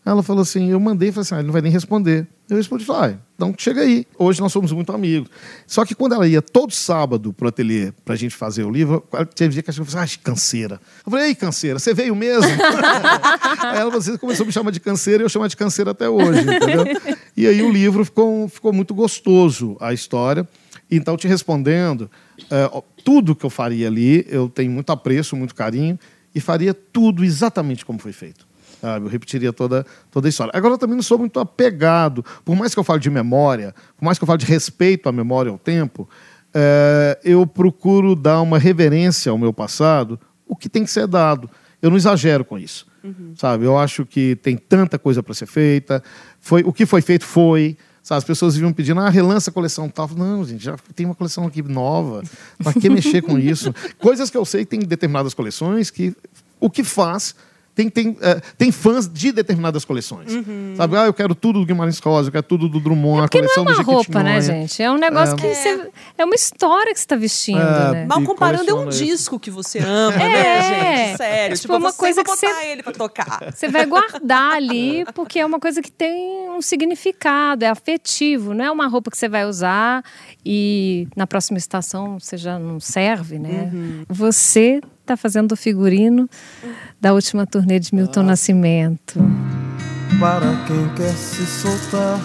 Ela 0.05 0.21
falou 0.21 0.43
assim, 0.43 0.69
eu 0.69 0.79
mandei, 0.79 1.11
falei 1.11 1.23
assim, 1.23 1.33
ah, 1.33 1.37
ele 1.39 1.47
não 1.47 1.53
vai 1.53 1.63
nem 1.63 1.71
responder. 1.71 2.27
Eu 2.47 2.57
respondi, 2.57 2.85
ah, 2.91 3.17
então 3.35 3.55
chega 3.57 3.81
aí. 3.81 4.05
Hoje 4.19 4.39
nós 4.39 4.51
somos 4.51 4.71
muito 4.71 4.91
amigos. 4.91 5.31
Só 5.65 5.83
que 5.83 5.95
quando 5.95 6.13
ela 6.13 6.27
ia 6.27 6.43
todo 6.43 6.71
sábado 6.71 7.33
pro 7.33 7.47
ateliê 7.47 7.91
pra 8.05 8.15
gente 8.15 8.35
fazer 8.35 8.63
o 8.63 8.69
livro, 8.69 9.03
teve 9.33 9.53
dia 9.53 9.63
que 9.63 9.71
ela 9.71 9.83
falou 9.83 10.03
assim, 10.03 10.17
ah, 10.19 10.23
canseira. 10.23 10.79
Eu 11.03 11.11
falei, 11.11 11.29
ei, 11.29 11.35
canseira, 11.35 11.79
você 11.79 11.91
veio 11.91 12.15
mesmo? 12.15 12.51
aí 13.61 13.79
ela 13.81 13.89
você 13.89 14.15
começou 14.19 14.43
a 14.43 14.47
me 14.47 14.53
chamar 14.53 14.69
de 14.69 14.79
canseira 14.79 15.23
e 15.23 15.25
eu 15.25 15.29
chamo 15.29 15.47
de 15.47 15.57
canseira 15.57 15.89
até 15.89 16.07
hoje, 16.07 16.39
entendeu? 16.41 16.85
E 17.35 17.47
aí 17.47 17.63
o 17.63 17.71
livro 17.71 18.05
ficou, 18.05 18.47
ficou 18.47 18.71
muito 18.71 18.93
gostoso, 18.93 19.75
a 19.81 19.91
história. 19.91 20.47
Então, 20.89 21.17
te 21.17 21.27
respondendo, 21.27 22.11
é, 22.51 22.69
tudo 23.03 23.35
que 23.35 23.43
eu 23.43 23.49
faria 23.49 23.87
ali, 23.87 24.23
eu 24.29 24.47
tenho 24.47 24.71
muito 24.71 24.91
apreço, 24.91 25.35
muito 25.35 25.55
carinho, 25.55 25.97
e 26.33 26.39
faria 26.39 26.75
tudo 26.75 27.25
exatamente 27.25 27.83
como 27.83 27.97
foi 27.97 28.11
feito. 28.11 28.45
Sabe? 28.85 29.07
Eu 29.07 29.09
repetiria 29.09 29.51
toda, 29.51 29.83
toda 30.11 30.27
a 30.27 30.29
história. 30.29 30.51
Agora, 30.53 30.75
eu 30.75 30.77
também 30.77 30.95
não 30.95 31.01
sou 31.01 31.17
muito 31.17 31.39
apegado. 31.39 32.23
Por 32.43 32.55
mais 32.55 32.71
que 32.71 32.79
eu 32.79 32.83
fale 32.83 32.99
de 32.99 33.09
memória, 33.09 33.73
por 33.97 34.05
mais 34.05 34.19
que 34.19 34.23
eu 34.23 34.27
fale 34.27 34.37
de 34.37 34.45
respeito 34.45 35.09
à 35.09 35.11
memória 35.11 35.51
ao 35.51 35.57
tempo, 35.57 36.07
é, 36.53 37.17
eu 37.23 37.47
procuro 37.47 38.15
dar 38.15 38.41
uma 38.41 38.59
reverência 38.59 39.31
ao 39.31 39.39
meu 39.39 39.51
passado, 39.51 40.19
o 40.47 40.55
que 40.55 40.69
tem 40.69 40.83
que 40.83 40.91
ser 40.91 41.07
dado. 41.07 41.49
Eu 41.81 41.89
não 41.89 41.97
exagero 41.97 42.45
com 42.45 42.59
isso. 42.59 42.85
Uhum. 43.03 43.33
Sabe? 43.35 43.65
Eu 43.65 43.75
acho 43.75 44.05
que 44.05 44.35
tem 44.35 44.55
tanta 44.55 44.99
coisa 44.99 45.23
para 45.23 45.33
ser 45.33 45.47
feita. 45.47 46.03
Foi, 46.39 46.61
o 46.63 46.71
que 46.71 46.85
foi 46.85 47.01
feito 47.01 47.25
foi. 47.25 47.75
Sabe, 48.03 48.19
as 48.19 48.23
pessoas 48.23 48.55
iam 48.55 48.71
pedindo, 48.71 48.99
ah, 48.99 49.09
relança 49.09 49.49
a 49.49 49.53
coleção 49.53 49.89
tal. 49.89 50.07
Não, 50.15 50.45
gente, 50.45 50.63
já 50.63 50.75
tem 50.95 51.07
uma 51.07 51.15
coleção 51.15 51.47
aqui 51.47 51.63
nova. 51.63 52.21
Para 52.63 52.73
que 52.73 52.87
mexer 52.87 53.23
com 53.23 53.39
isso? 53.39 53.73
Coisas 53.97 54.29
que 54.29 54.37
eu 54.37 54.45
sei 54.45 54.63
que 54.63 54.69
tem 54.69 54.79
determinadas 54.81 55.33
coleções 55.33 55.89
que 55.89 56.15
o 56.59 56.69
que 56.69 56.83
faz 56.83 57.33
tem, 57.75 57.89
tem, 57.89 58.09
uh, 58.11 58.17
tem 58.57 58.71
fãs 58.71 59.07
de 59.07 59.33
determinadas 59.33 59.83
coleções. 59.83 60.33
Uhum. 60.33 60.73
Sabe? 60.77 60.97
Ah, 60.97 61.05
eu 61.05 61.13
quero 61.13 61.35
tudo 61.35 61.59
do 61.59 61.65
Guimarães 61.65 61.99
Rosa, 61.99 62.29
eu 62.29 62.31
quero 62.31 62.43
tudo 62.43 62.69
do 62.69 62.79
Drummond, 62.79 63.23
é 63.23 63.25
a 63.25 63.27
coleção 63.27 63.65
não 63.65 63.73
é 63.73 63.75
uma 63.75 63.83
roupa, 63.83 64.23
né, 64.23 64.41
gente? 64.41 64.81
É 64.81 64.89
um 64.89 64.97
negócio 64.97 65.35
é, 65.35 65.37
que 65.37 65.53
você, 65.53 65.91
é 66.17 66.25
uma 66.25 66.35
história 66.35 66.93
que 66.93 66.99
você 66.99 67.03
está 67.03 67.15
vestindo, 67.17 67.59
é, 67.59 67.91
né? 67.91 68.05
Mal 68.05 68.21
comparando, 68.21 68.69
é 68.69 68.73
um 68.73 68.87
disco 68.87 69.37
que 69.37 69.51
você 69.51 69.79
ama, 69.79 70.15
né, 70.15 70.39
é, 70.39 70.61
gente? 71.07 71.17
Sério. 71.17 71.57
Tipo, 71.57 71.75
uma 71.75 71.93
coisa 71.93 72.23
que 72.23 72.29
você 72.29 72.45
ele 72.65 72.81
para 72.81 72.93
tocar. 72.93 73.53
Você 73.53 73.67
vai 73.67 73.85
guardar 73.85 74.53
ali, 74.53 75.03
porque 75.13 75.39
é 75.39 75.45
uma 75.45 75.59
coisa 75.59 75.81
que 75.81 75.91
tem 75.91 76.49
um 76.49 76.61
significado, 76.61 77.65
é 77.65 77.69
afetivo, 77.69 78.53
não 78.53 78.63
é 78.63 78.71
uma 78.71 78.87
roupa 78.87 79.11
que 79.11 79.17
você 79.17 79.27
vai 79.27 79.45
usar 79.45 80.03
e 80.45 81.07
na 81.15 81.27
próxima 81.27 81.57
estação 81.57 82.19
você 82.19 82.37
já 82.37 82.57
não 82.57 82.79
serve, 82.79 83.37
né? 83.37 83.69
Uhum. 83.73 84.05
Você 84.07 84.79
está 85.05 85.15
fazendo 85.15 85.51
o 85.53 85.55
figurino 85.55 86.27
da 86.99 87.13
última 87.13 87.45
turnê 87.45 87.79
de 87.79 87.93
Milton 87.93 88.21
ah. 88.21 88.23
Nascimento. 88.23 89.19
Para 90.19 90.55
quem 90.65 90.89
quer 90.95 91.13
se 91.13 91.45
soltar, 91.45 92.19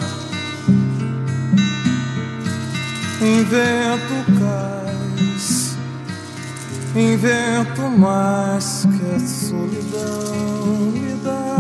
invento 3.21 4.25
cais, 4.39 5.77
invento 6.97 7.83
mais 7.99 8.87
que 8.87 9.15
a 9.15 9.19
solidão 9.19 10.93
me 10.93 11.15
dá. 11.23 11.51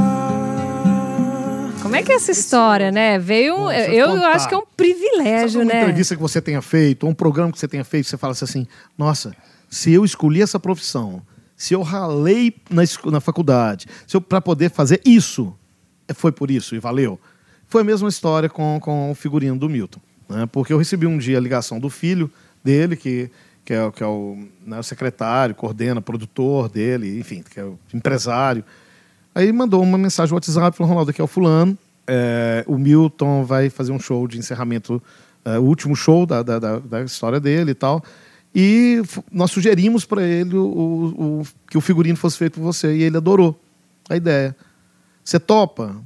Como 1.83 1.96
é 1.96 2.02
que 2.02 2.12
é 2.12 2.14
essa 2.14 2.30
história, 2.30 2.92
né? 2.92 3.18
Veio. 3.18 3.56
Bom, 3.56 3.72
eu, 3.72 4.16
eu 4.16 4.24
acho 4.26 4.48
que 4.48 4.54
é 4.54 4.59
um 4.59 4.66
privilégio, 4.76 5.50
Sabe 5.50 5.64
uma 5.64 5.64
né? 5.64 5.74
Uma 5.74 5.83
entrevista 5.83 6.14
que 6.14 6.22
você 6.22 6.40
tenha 6.40 6.62
feito, 6.62 7.06
um 7.06 7.14
programa 7.14 7.50
que 7.50 7.59
você 7.59 7.66
tenha 7.66 7.85
feito, 7.85 8.09
você 8.09 8.16
fala 8.16 8.33
assim: 8.33 8.66
nossa, 8.96 9.35
se 9.70 9.92
eu 9.92 10.04
escolhi 10.04 10.42
essa 10.42 10.59
profissão, 10.59 11.22
se 11.56 11.72
eu 11.74 11.83
ralei 11.83 12.54
na, 12.68 12.83
na 13.11 13.20
faculdade, 13.20 13.87
para 14.28 14.40
poder 14.40 14.70
fazer 14.70 15.00
isso, 15.04 15.54
é, 16.09 16.12
foi 16.12 16.33
por 16.33 16.50
isso 16.50 16.74
e 16.74 16.80
valeu. 16.80 17.18
Foi 17.68 17.83
a 17.83 17.85
mesma 17.85 18.09
história 18.09 18.48
com, 18.48 18.80
com 18.83 19.12
o 19.12 19.14
figurino 19.14 19.56
do 19.56 19.68
Milton. 19.68 20.00
Né? 20.28 20.46
Porque 20.46 20.72
eu 20.72 20.78
recebi 20.78 21.06
um 21.06 21.16
dia 21.16 21.38
a 21.38 21.40
ligação 21.40 21.78
do 21.78 21.88
filho 21.88 22.30
dele, 22.64 22.96
que, 22.96 23.30
que 23.64 23.72
é, 23.72 23.90
que 23.90 24.02
é 24.02 24.06
o, 24.06 24.37
né, 24.66 24.78
o 24.78 24.83
secretário, 24.83 25.54
coordena, 25.54 26.00
produtor 26.00 26.68
dele, 26.68 27.18
enfim, 27.18 27.44
que 27.48 27.61
é 27.61 27.64
o 27.64 27.78
empresário. 27.94 28.64
Aí 29.35 29.52
mandou 29.52 29.83
uma 29.83 29.96
mensagem 29.96 30.30
no 30.30 30.37
WhatsApp, 30.37 30.76
falou, 30.76 30.90
Ronaldo, 30.90 31.12
aqui 31.12 31.20
é 31.20 31.24
o 31.24 31.28
fulano, 31.28 31.78
é, 32.06 32.64
o 32.66 32.76
Milton 32.76 33.44
vai 33.44 33.70
fazer 33.70 33.92
um 33.92 34.00
show 34.00 34.26
de 34.26 34.37
encerramento, 34.37 35.00
é, 35.44 35.59
o 35.59 35.62
último 35.62 35.94
show 35.94 36.26
da, 36.26 36.42
da, 36.42 36.59
da, 36.59 36.78
da 36.80 37.02
história 37.02 37.38
dele 37.38 37.70
e 37.70 37.74
tal. 37.74 38.02
E 38.54 39.00
nós 39.30 39.50
sugerimos 39.50 40.04
para 40.04 40.22
ele 40.22 40.56
o, 40.56 40.62
o, 40.62 41.46
que 41.68 41.78
o 41.78 41.80
figurino 41.80 42.16
fosse 42.16 42.36
feito 42.36 42.54
por 42.54 42.62
você. 42.62 42.96
E 42.96 43.02
ele 43.02 43.16
adorou 43.16 43.58
a 44.08 44.16
ideia. 44.16 44.56
Você 45.22 45.38
topa? 45.38 45.96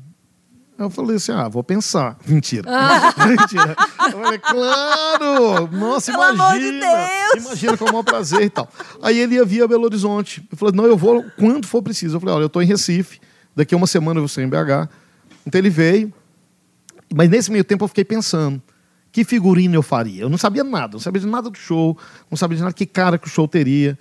Eu 0.78 0.90
falei 0.90 1.16
assim: 1.16 1.33
ah, 1.33 1.48
vou 1.48 1.64
pensar. 1.64 2.18
Mentira. 2.26 2.68
Ah. 2.68 3.14
Mentira. 3.26 3.76
Eu 4.07 4.22
falei, 4.22 4.38
claro! 4.38 5.68
Nossa, 5.68 6.12
Pelo 6.12 6.35
imagina! 6.35 6.87
De 7.33 7.38
imagina 7.38 7.76
com 7.78 7.85
o 7.85 7.88
maior 7.88 8.02
prazer 8.02 8.42
e 8.42 8.50
tal. 8.50 8.68
Aí 9.02 9.18
ele 9.18 9.37
ia 9.37 9.44
via 9.44 9.66
Belo 9.66 9.85
Horizonte. 9.85 10.46
Eu 10.50 10.59
falei: 10.59 10.74
não, 10.74 10.85
eu 10.85 10.96
vou 10.96 11.24
quando 11.38 11.66
for 11.66 11.83
preciso. 11.83 12.16
Eu 12.16 12.20
falei: 12.20 12.35
olha, 12.35 12.42
eu 12.42 12.48
estou 12.48 12.62
em 12.62 12.66
Recife, 12.66 13.20
daqui 13.57 13.74
a 13.74 13.76
uma 13.78 13.87
semana 13.87 14.18
eu 14.18 14.22
vou 14.22 14.28
ser 14.28 14.42
em 14.42 14.48
BH. 14.48 14.90
Então 15.46 15.59
ele 15.59 15.70
veio. 15.70 16.12
Mas 17.14 17.30
nesse 17.30 17.50
meio 17.50 17.64
tempo 17.64 17.85
eu 17.85 17.88
fiquei 17.88 18.04
pensando 18.04 18.61
que 19.14 19.22
figurino 19.22 19.77
eu 19.77 19.83
faria. 19.83 20.22
Eu 20.22 20.29
não 20.29 20.37
sabia 20.37 20.64
nada, 20.64 20.94
não 20.94 20.98
sabia 20.98 21.20
de 21.20 21.29
nada 21.29 21.48
do 21.48 21.57
show, 21.57 21.96
não 22.29 22.37
sabia 22.37 22.57
de 22.57 22.64
nada 22.64 22.74
que 22.74 22.85
cara 22.85 23.16
que 23.16 23.29
o 23.29 23.31
show 23.31 23.46
teria. 23.46 23.96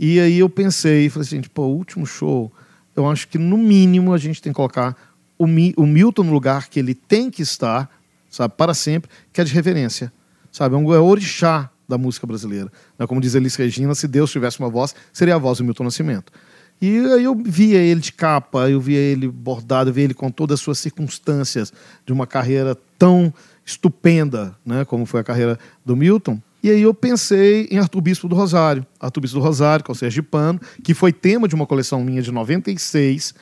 E 0.00 0.18
aí 0.18 0.38
eu 0.38 0.48
pensei, 0.48 1.10
falei 1.10 1.26
assim, 1.26 1.42
tipo, 1.42 1.60
o 1.60 1.76
último 1.76 2.06
show, 2.06 2.50
eu 2.96 3.06
acho 3.06 3.28
que 3.28 3.36
no 3.36 3.58
mínimo 3.58 4.14
a 4.14 4.16
gente 4.16 4.40
tem 4.40 4.52
que 4.52 4.56
colocar 4.56 4.96
o, 5.38 5.44
o 5.44 5.86
Milton 5.86 6.22
no 6.22 6.32
lugar 6.32 6.70
que 6.70 6.78
ele 6.78 6.94
tem 6.94 7.30
que 7.30 7.42
estar, 7.42 7.90
sabe, 8.30 8.54
para 8.56 8.72
sempre, 8.72 9.10
que 9.34 9.38
é 9.42 9.44
de 9.44 9.52
reverência. 9.52 10.10
Sabe, 10.50 10.74
é 10.76 10.78
um 10.78 10.94
é 10.94 10.98
orixá 10.98 11.70
da 11.86 11.98
música 11.98 12.26
brasileira. 12.26 12.72
Né? 12.98 13.06
Como 13.06 13.20
diz 13.20 13.34
Elis 13.34 13.56
Regina, 13.56 13.94
se 13.94 14.08
Deus 14.08 14.32
tivesse 14.32 14.60
uma 14.60 14.70
voz, 14.70 14.94
seria 15.12 15.34
a 15.34 15.38
voz 15.38 15.58
do 15.58 15.64
Milton 15.64 15.84
Nascimento. 15.84 16.32
E 16.80 16.98
aí 17.12 17.24
eu 17.24 17.34
via 17.34 17.80
ele 17.80 18.00
de 18.00 18.14
capa, 18.14 18.70
eu 18.70 18.80
via 18.80 18.98
ele 18.98 19.28
bordado, 19.28 19.90
eu 19.90 19.94
via 19.94 20.04
ele 20.04 20.14
com 20.14 20.30
todas 20.30 20.54
as 20.54 20.60
suas 20.60 20.78
circunstâncias 20.78 21.70
de 22.06 22.14
uma 22.14 22.26
carreira 22.26 22.74
tão 22.98 23.30
estupenda, 23.64 24.54
né, 24.64 24.84
como 24.84 25.06
foi 25.06 25.20
a 25.20 25.24
carreira 25.24 25.58
do 25.84 25.96
Milton. 25.96 26.40
E 26.62 26.70
aí 26.70 26.82
eu 26.82 26.94
pensei 26.94 27.68
em 27.70 27.78
Arthur 27.78 28.00
Bispo 28.00 28.28
do 28.28 28.34
Rosário. 28.34 28.86
Arthur 28.98 29.20
Bispo 29.20 29.38
do 29.38 29.44
Rosário, 29.44 29.84
é 29.86 29.92
o 29.92 29.94
sergipano, 29.94 30.60
que 30.82 30.94
foi 30.94 31.12
tema 31.12 31.46
de 31.46 31.54
uma 31.54 31.66
coleção 31.66 32.02
minha 32.02 32.22
de 32.22 32.32
96, 32.32 33.34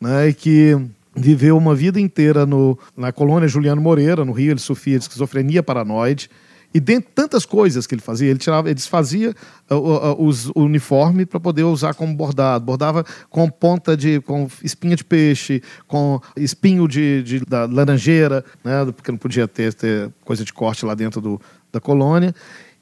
né, 0.00 0.28
e 0.28 0.34
que 0.34 0.78
viveu 1.16 1.56
uma 1.56 1.74
vida 1.74 2.00
inteira 2.00 2.46
no, 2.46 2.78
na 2.96 3.12
colônia 3.12 3.48
Juliano 3.48 3.80
Moreira, 3.80 4.24
no 4.24 4.32
Rio, 4.32 4.52
ele 4.52 4.60
sofria 4.60 4.98
de 4.98 5.04
esquizofrenia 5.04 5.62
paranoide. 5.62 6.30
E 6.72 6.80
dentre 6.80 7.10
tantas 7.14 7.46
coisas 7.46 7.86
que 7.86 7.94
ele 7.94 8.02
fazia, 8.02 8.28
ele 8.28 8.38
tirava, 8.38 8.68
ele 8.68 8.74
desfazia 8.74 9.34
uh, 9.70 9.74
uh, 9.74 10.22
os, 10.22 10.50
o 10.50 10.60
uniforme 10.60 11.24
para 11.24 11.40
poder 11.40 11.62
usar 11.64 11.94
como 11.94 12.14
bordado. 12.14 12.64
Bordava 12.64 13.04
com 13.30 13.48
ponta 13.48 13.96
de. 13.96 14.20
com 14.20 14.46
espinha 14.62 14.94
de 14.94 15.02
peixe, 15.02 15.62
com 15.86 16.20
espinho 16.36 16.86
de, 16.86 17.22
de 17.22 17.40
da 17.40 17.64
laranjeira, 17.64 18.44
né? 18.62 18.84
Porque 18.92 19.10
não 19.10 19.18
podia 19.18 19.48
ter, 19.48 19.72
ter 19.72 20.10
coisa 20.24 20.44
de 20.44 20.52
corte 20.52 20.84
lá 20.84 20.94
dentro 20.94 21.22
do, 21.22 21.40
da 21.72 21.80
colônia. 21.80 22.34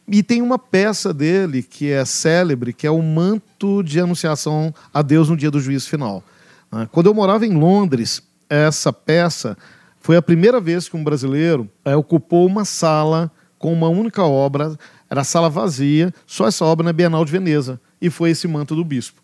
E 0.09 0.23
tem 0.23 0.43
uma 0.43 0.59
peça 0.59 1.15
dele 1.15 1.63
que 1.63 1.91
é 1.91 2.05
célebre, 2.05 2.73
que 2.73 2.87
é 2.87 2.91
o 2.91 3.03
manto 3.03 3.83
de 3.83 4.01
anunciação 4.01 4.75
a 4.93 5.03
Deus 5.03 5.29
no 5.29 5.37
dia 5.37 5.51
do 5.51 5.61
juízo 5.61 5.89
final. 5.89 6.25
Né? 6.73 6.89
Quando 6.91 7.07
eu 7.07 7.15
morava 7.15 7.47
em 7.47 7.55
Londres, 7.55 8.23
essa 8.49 8.93
peça 8.93 9.57
foi 10.01 10.17
a 10.17 10.23
primeira 10.23 10.61
vez 10.61 10.89
que 10.89 10.97
um 10.97 11.03
brasileiro 11.03 11.69
é, 11.85 11.97
ocupou 11.97 12.47
uma 12.47 12.65
sala 12.65 13.31
com 13.59 13.73
uma 13.73 13.89
única 13.89 14.23
obra, 14.23 14.77
era 15.09 15.21
a 15.21 15.25
sala 15.25 15.49
vazia, 15.49 16.13
só 16.27 16.47
essa 16.47 16.65
obra 16.65 16.85
na 16.85 16.93
Bienal 16.93 17.25
de 17.25 17.33
Veneza, 17.33 17.81
e 18.01 18.11
foi 18.11 18.31
esse 18.31 18.47
manto 18.47 18.75
do 18.75 18.85
bispo. 18.85 19.23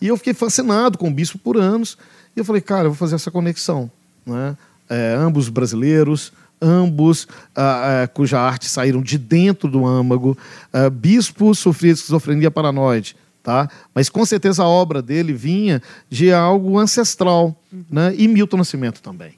E 0.00 0.06
eu 0.06 0.16
fiquei 0.16 0.34
fascinado 0.34 0.98
com 0.98 1.08
o 1.08 1.10
bispo 1.10 1.38
por 1.38 1.56
anos, 1.56 1.98
e 2.36 2.40
eu 2.40 2.44
falei, 2.44 2.60
cara, 2.60 2.84
eu 2.84 2.90
vou 2.90 2.96
fazer 2.96 3.16
essa 3.16 3.30
conexão. 3.30 3.90
Né? 4.24 4.56
É, 4.88 5.14
ambos 5.18 5.48
brasileiros, 5.48 6.32
ambos 6.60 7.26
ah, 7.54 8.02
ah, 8.02 8.08
cuja 8.08 8.38
arte 8.38 8.68
saíram 8.68 9.02
de 9.02 9.18
dentro 9.18 9.68
do 9.68 9.84
âmago, 9.86 10.36
ah, 10.72 10.88
bispo 10.88 11.54
sofria 11.54 11.92
esquizofrenia 11.92 12.50
paranoide, 12.50 13.16
tá? 13.42 13.68
Mas 13.94 14.08
com 14.08 14.24
certeza 14.24 14.62
a 14.62 14.68
obra 14.68 15.02
dele 15.02 15.32
vinha 15.32 15.82
de 16.08 16.32
algo 16.32 16.78
ancestral, 16.78 17.56
uhum. 17.72 17.84
né? 17.90 18.14
E 18.16 18.28
Milton 18.28 18.58
Nascimento 18.58 19.02
também. 19.02 19.34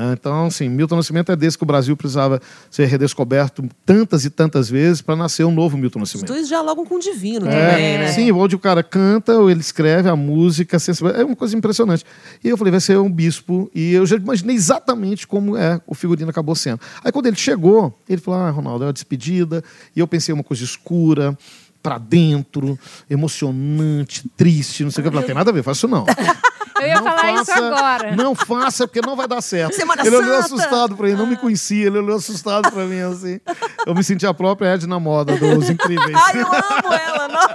Né? 0.00 0.14
Então, 0.18 0.46
assim, 0.46 0.66
Milton 0.66 0.96
Nascimento 0.96 1.30
é 1.30 1.36
desse 1.36 1.58
que 1.58 1.62
o 1.62 1.66
Brasil 1.66 1.94
precisava 1.94 2.40
ser 2.70 2.86
redescoberto 2.86 3.62
tantas 3.84 4.24
e 4.24 4.30
tantas 4.30 4.70
vezes 4.70 5.02
para 5.02 5.14
nascer 5.14 5.44
um 5.44 5.50
novo 5.50 5.76
Milton 5.76 5.98
Nascimento. 5.98 6.30
Os 6.30 6.36
dois 6.36 6.48
dialogam 6.48 6.86
com 6.86 6.94
o 6.94 6.98
divino 6.98 7.46
é, 7.46 7.70
também, 7.70 7.98
né? 7.98 8.12
Sim, 8.12 8.32
onde 8.32 8.56
o 8.56 8.58
cara 8.58 8.82
canta, 8.82 9.36
ou 9.36 9.50
ele 9.50 9.60
escreve 9.60 10.08
a 10.08 10.16
música, 10.16 10.78
é 11.14 11.22
uma 11.22 11.36
coisa 11.36 11.54
impressionante. 11.54 12.02
E 12.42 12.48
eu 12.48 12.56
falei, 12.56 12.70
vai 12.70 12.80
ser 12.80 12.98
um 12.98 13.12
bispo, 13.12 13.70
e 13.74 13.92
eu 13.92 14.06
já 14.06 14.16
imaginei 14.16 14.56
exatamente 14.56 15.26
como 15.26 15.54
é 15.54 15.78
o 15.86 15.94
figurino 15.94 16.30
acabou 16.30 16.54
sendo. 16.54 16.80
Aí 17.04 17.12
quando 17.12 17.26
ele 17.26 17.36
chegou, 17.36 17.94
ele 18.08 18.22
falou, 18.22 18.40
ah, 18.40 18.50
Ronaldo, 18.50 18.84
é 18.84 18.86
uma 18.86 18.92
despedida, 18.94 19.62
e 19.94 20.00
eu 20.00 20.08
pensei 20.08 20.32
uma 20.32 20.44
coisa 20.44 20.64
escura, 20.64 21.36
para 21.82 21.98
dentro, 21.98 22.78
emocionante, 23.08 24.28
triste, 24.36 24.84
não 24.84 24.90
sei 24.90 25.00
o 25.00 25.02
que. 25.02 25.08
Eu 25.08 25.12
falei, 25.12 25.26
tem 25.26 25.34
nada 25.34 25.50
a 25.50 25.54
ver, 25.54 25.62
faço 25.62 25.88
não. 25.88 26.04
Eu 26.80 26.88
ia 26.88 26.94
não 26.96 27.04
falar 27.04 27.22
faça, 27.22 27.52
isso 27.52 27.64
agora. 27.64 28.16
Não 28.16 28.34
faça, 28.34 28.88
porque 28.88 29.00
não 29.00 29.16
vai 29.16 29.28
dar 29.28 29.40
certo. 29.40 29.74
Semana 29.74 30.02
ele 30.02 30.10
Santa. 30.10 30.26
olhou 30.26 30.38
assustado 30.38 30.96
para 30.96 31.06
mim, 31.06 31.14
não 31.14 31.26
me 31.26 31.36
conhecia, 31.36 31.86
ele 31.86 31.98
olhou 31.98 32.16
assustado 32.16 32.70
para 32.70 32.84
mim, 32.84 33.00
assim. 33.00 33.40
Eu 33.86 33.94
me 33.94 34.02
senti 34.02 34.26
a 34.26 34.34
própria 34.34 34.68
Edna 34.74 34.98
Moda 34.98 35.36
dos 35.36 35.70
Incríveis. 35.70 36.16
Ai, 36.16 36.40
eu 36.40 36.46
amo 36.46 36.94
ela, 36.94 37.28
não. 37.28 37.50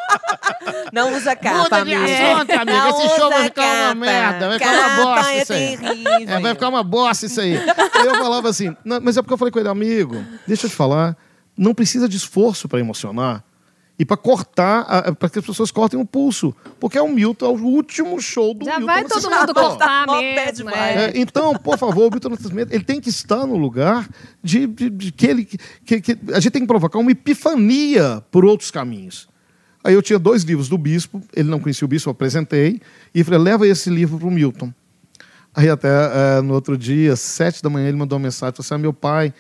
Não 0.91 1.15
usa 1.15 1.35
capa, 1.35 1.57
Muda 1.57 1.83
de 1.83 1.93
assunto, 1.93 2.51
amiga. 2.51 2.65
Não 2.65 2.89
Esse 2.89 3.15
show 3.15 3.29
vai 3.29 3.43
ficar 3.43 3.61
capa. 3.63 3.83
uma 3.85 3.95
merda. 3.95 4.47
Vai 4.47 4.59
ficar 4.59 4.71
uma 4.71 5.05
bosta 5.05 5.31
é 5.31 5.41
isso 5.41 5.53
aí. 5.53 5.79
É, 6.27 6.39
vai 6.39 6.53
ficar 6.53 6.69
uma 6.69 6.83
bosta 6.83 7.25
isso 7.25 7.41
aí. 7.41 7.57
Aí 7.57 8.05
eu 8.05 8.15
falava 8.15 8.49
assim, 8.49 8.75
mas 9.01 9.17
é 9.17 9.21
porque 9.21 9.33
eu 9.33 9.38
falei 9.38 9.51
com 9.51 9.59
ele, 9.59 9.69
amigo, 9.69 10.23
deixa 10.47 10.65
eu 10.65 10.69
te 10.69 10.75
falar, 10.75 11.17
não 11.57 11.73
precisa 11.73 12.07
de 12.07 12.17
esforço 12.17 12.67
para 12.67 12.79
emocionar 12.79 13.43
e 13.97 14.03
para 14.03 14.17
cortar, 14.17 15.13
para 15.15 15.29
que 15.29 15.39
as 15.39 15.45
pessoas 15.45 15.71
cortem 15.71 15.99
o 15.99 16.05
pulso. 16.05 16.53
Porque 16.79 16.97
é 16.97 17.01
o 17.01 17.08
Milton, 17.08 17.45
é 17.45 17.49
o 17.49 17.63
último 17.63 18.19
show 18.19 18.53
do 18.53 18.65
Já 18.65 18.77
Milton. 18.77 18.93
Já 18.93 18.93
vai 18.93 19.03
todo 19.05 19.31
mundo 19.31 19.53
cortar 19.53 20.08
mesmo. 20.08 20.69
É. 20.69 21.05
É, 21.05 21.13
então, 21.15 21.55
por 21.55 21.77
favor, 21.77 22.08
o 22.08 22.12
Milton 22.12 22.29
Nascimento, 22.29 22.73
ele 22.73 22.84
tem 22.84 22.99
que 22.99 23.10
estar 23.10 23.45
no 23.45 23.55
lugar 23.55 24.08
de, 24.43 24.67
de, 24.67 24.89
de 24.89 25.12
que 25.12 25.25
ele. 25.25 25.45
Que, 25.45 26.01
que, 26.01 26.17
a 26.34 26.39
gente 26.39 26.51
tem 26.51 26.62
que 26.62 26.67
provocar 26.67 26.99
uma 26.99 27.12
epifania 27.12 28.21
por 28.29 28.43
outros 28.43 28.69
caminhos. 28.69 29.29
Aí 29.81 29.93
eu 29.93 30.01
tinha 30.01 30.19
dois 30.19 30.43
livros 30.43 30.67
do 30.67 30.77
bispo, 30.77 31.21
ele 31.34 31.47
não 31.47 31.60
conhecia 31.60 31.86
o 31.86 31.88
bispo, 31.88 32.10
eu 32.10 32.12
apresentei, 32.12 32.81
e 33.13 33.23
falei, 33.23 33.39
leva 33.39 33.67
esse 33.67 33.89
livro 33.89 34.17
para 34.17 34.27
o 34.27 34.31
Milton. 34.31 34.73
Aí 35.53 35.69
até 35.69 35.88
é, 35.88 36.41
no 36.41 36.53
outro 36.53 36.77
dia, 36.77 37.15
sete 37.15 37.62
da 37.63 37.69
manhã, 37.69 37.88
ele 37.88 37.97
mandou 37.97 38.17
uma 38.17 38.23
mensagem, 38.23 38.53
falou 38.53 38.65
assim, 38.65 38.73
ah, 38.73 38.77
meu 38.77 38.91
pai 38.91 39.34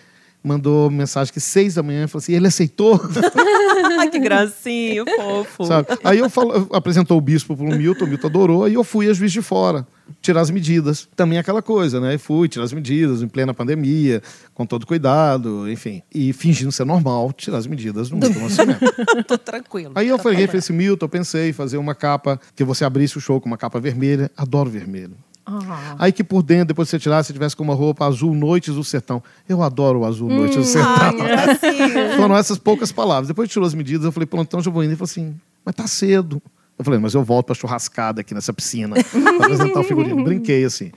mandou 0.45 0.91
mensagem 0.91 1.33
que 1.33 1.41
seis 1.41 1.73
da 1.73 1.81
manhã, 1.81 2.07
falou 2.07 2.21
assim, 2.21 2.33
ele 2.33 2.47
aceitou? 2.47 3.01
que 4.11 4.19
gracinho, 4.19 5.05
fofo. 5.15 5.65
Sabe? 5.65 5.87
Aí 6.03 6.19
eu, 6.19 6.29
falo, 6.29 6.69
apresentou 6.71 7.17
o 7.17 7.21
bispo 7.21 7.55
para 7.55 7.65
o 7.65 7.75
Milton, 7.75 8.05
o 8.05 8.07
Milton 8.07 8.27
adorou, 8.27 8.67
e 8.67 8.73
eu 8.73 8.83
fui 8.83 9.09
a 9.09 9.13
juiz 9.13 9.31
de 9.31 9.41
fora 9.41 9.85
tirar 10.21 10.41
as 10.41 10.49
medidas. 10.49 11.07
Também 11.15 11.37
aquela 11.37 11.61
coisa, 11.61 11.99
né? 11.99 12.15
E 12.15 12.17
fui 12.17 12.47
tirar 12.47 12.65
as 12.65 12.73
medidas 12.73 13.21
em 13.21 13.27
plena 13.27 13.53
pandemia, 13.53 14.21
com 14.53 14.65
todo 14.65 14.85
cuidado, 14.85 15.69
enfim. 15.69 16.01
E 16.13 16.33
fingindo 16.33 16.71
ser 16.71 16.85
normal, 16.85 17.31
tirar 17.33 17.57
as 17.57 17.67
medidas 17.67 18.09
no 18.09 18.17
Milton 18.17 18.39
Nascimento. 18.39 18.79
Tô 19.27 19.37
tranquilo. 19.37 19.93
Aí 19.95 20.07
eu 20.07 20.17
falei, 20.17 20.45
falei 20.45 20.59
assim, 20.59 20.73
Milton, 20.73 21.05
eu 21.05 21.09
pensei 21.09 21.49
em 21.49 21.53
fazer 21.53 21.77
uma 21.77 21.95
capa, 21.95 22.39
que 22.55 22.63
você 22.63 22.85
abrisse 22.85 23.17
o 23.17 23.21
show 23.21 23.39
com 23.39 23.47
uma 23.47 23.57
capa 23.57 23.79
vermelha. 23.79 24.31
Adoro 24.37 24.69
vermelho. 24.69 25.15
Uhum. 25.47 25.95
Aí 25.99 26.11
que 26.11 26.23
por 26.23 26.41
dentro, 26.41 26.69
depois 26.69 26.89
você 26.89 26.97
tirasse, 26.97 27.27
você 27.27 27.33
tivesse 27.33 27.55
com 27.55 27.63
uma 27.63 27.75
roupa 27.75 28.05
azul 28.05 28.33
Noites 28.33 28.73
do 28.73 28.83
Sertão. 28.83 29.21
Eu 29.47 29.61
adoro 29.61 29.99
o 29.99 30.05
azul 30.05 30.29
Noites 30.29 30.57
hum, 30.57 30.61
do 30.61 30.65
Sertão. 30.65 30.93
Ai, 31.21 32.15
Foram 32.17 32.35
essas 32.35 32.57
poucas 32.57 32.91
palavras. 32.91 33.27
Depois 33.27 33.49
tirou 33.49 33.65
as 33.65 33.73
medidas, 33.73 34.05
eu 34.05 34.11
falei, 34.11 34.25
pronto, 34.25 34.47
então 34.47 34.61
já 34.61 34.71
vou 34.71 34.83
indo. 34.83 34.89
Ele 34.89 34.97
falou 34.97 35.09
assim, 35.09 35.35
mas 35.63 35.75
tá 35.75 35.85
cedo. 35.85 36.41
Eu 36.77 36.83
falei, 36.83 36.99
mas 36.99 37.13
eu 37.13 37.23
volto 37.23 37.47
pra 37.47 37.55
churrascada 37.55 38.21
aqui 38.21 38.33
nessa 38.33 38.51
piscina 38.51 38.95
pra 38.95 39.45
apresentar 39.45 39.79
o 39.79 39.83
figurino. 39.83 40.21
Brinquei 40.25 40.65
assim. 40.65 40.91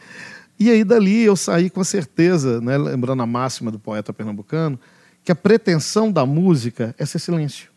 E 0.59 0.71
aí 0.71 0.83
dali 0.83 1.23
eu 1.23 1.37
saí 1.37 1.71
com 1.71 1.81
a 1.81 1.85
certeza, 1.85 2.61
né, 2.61 2.77
lembrando 2.77 3.23
a 3.23 3.27
máxima 3.27 3.71
do 3.71 3.79
poeta 3.79 4.13
pernambucano, 4.13 4.79
que 5.23 5.31
a 5.31 5.37
pretensão 5.37 6.11
da 6.11 6.27
música 6.27 6.95
é 6.99 7.07
ser 7.07 7.21
silêncio. 7.21 7.71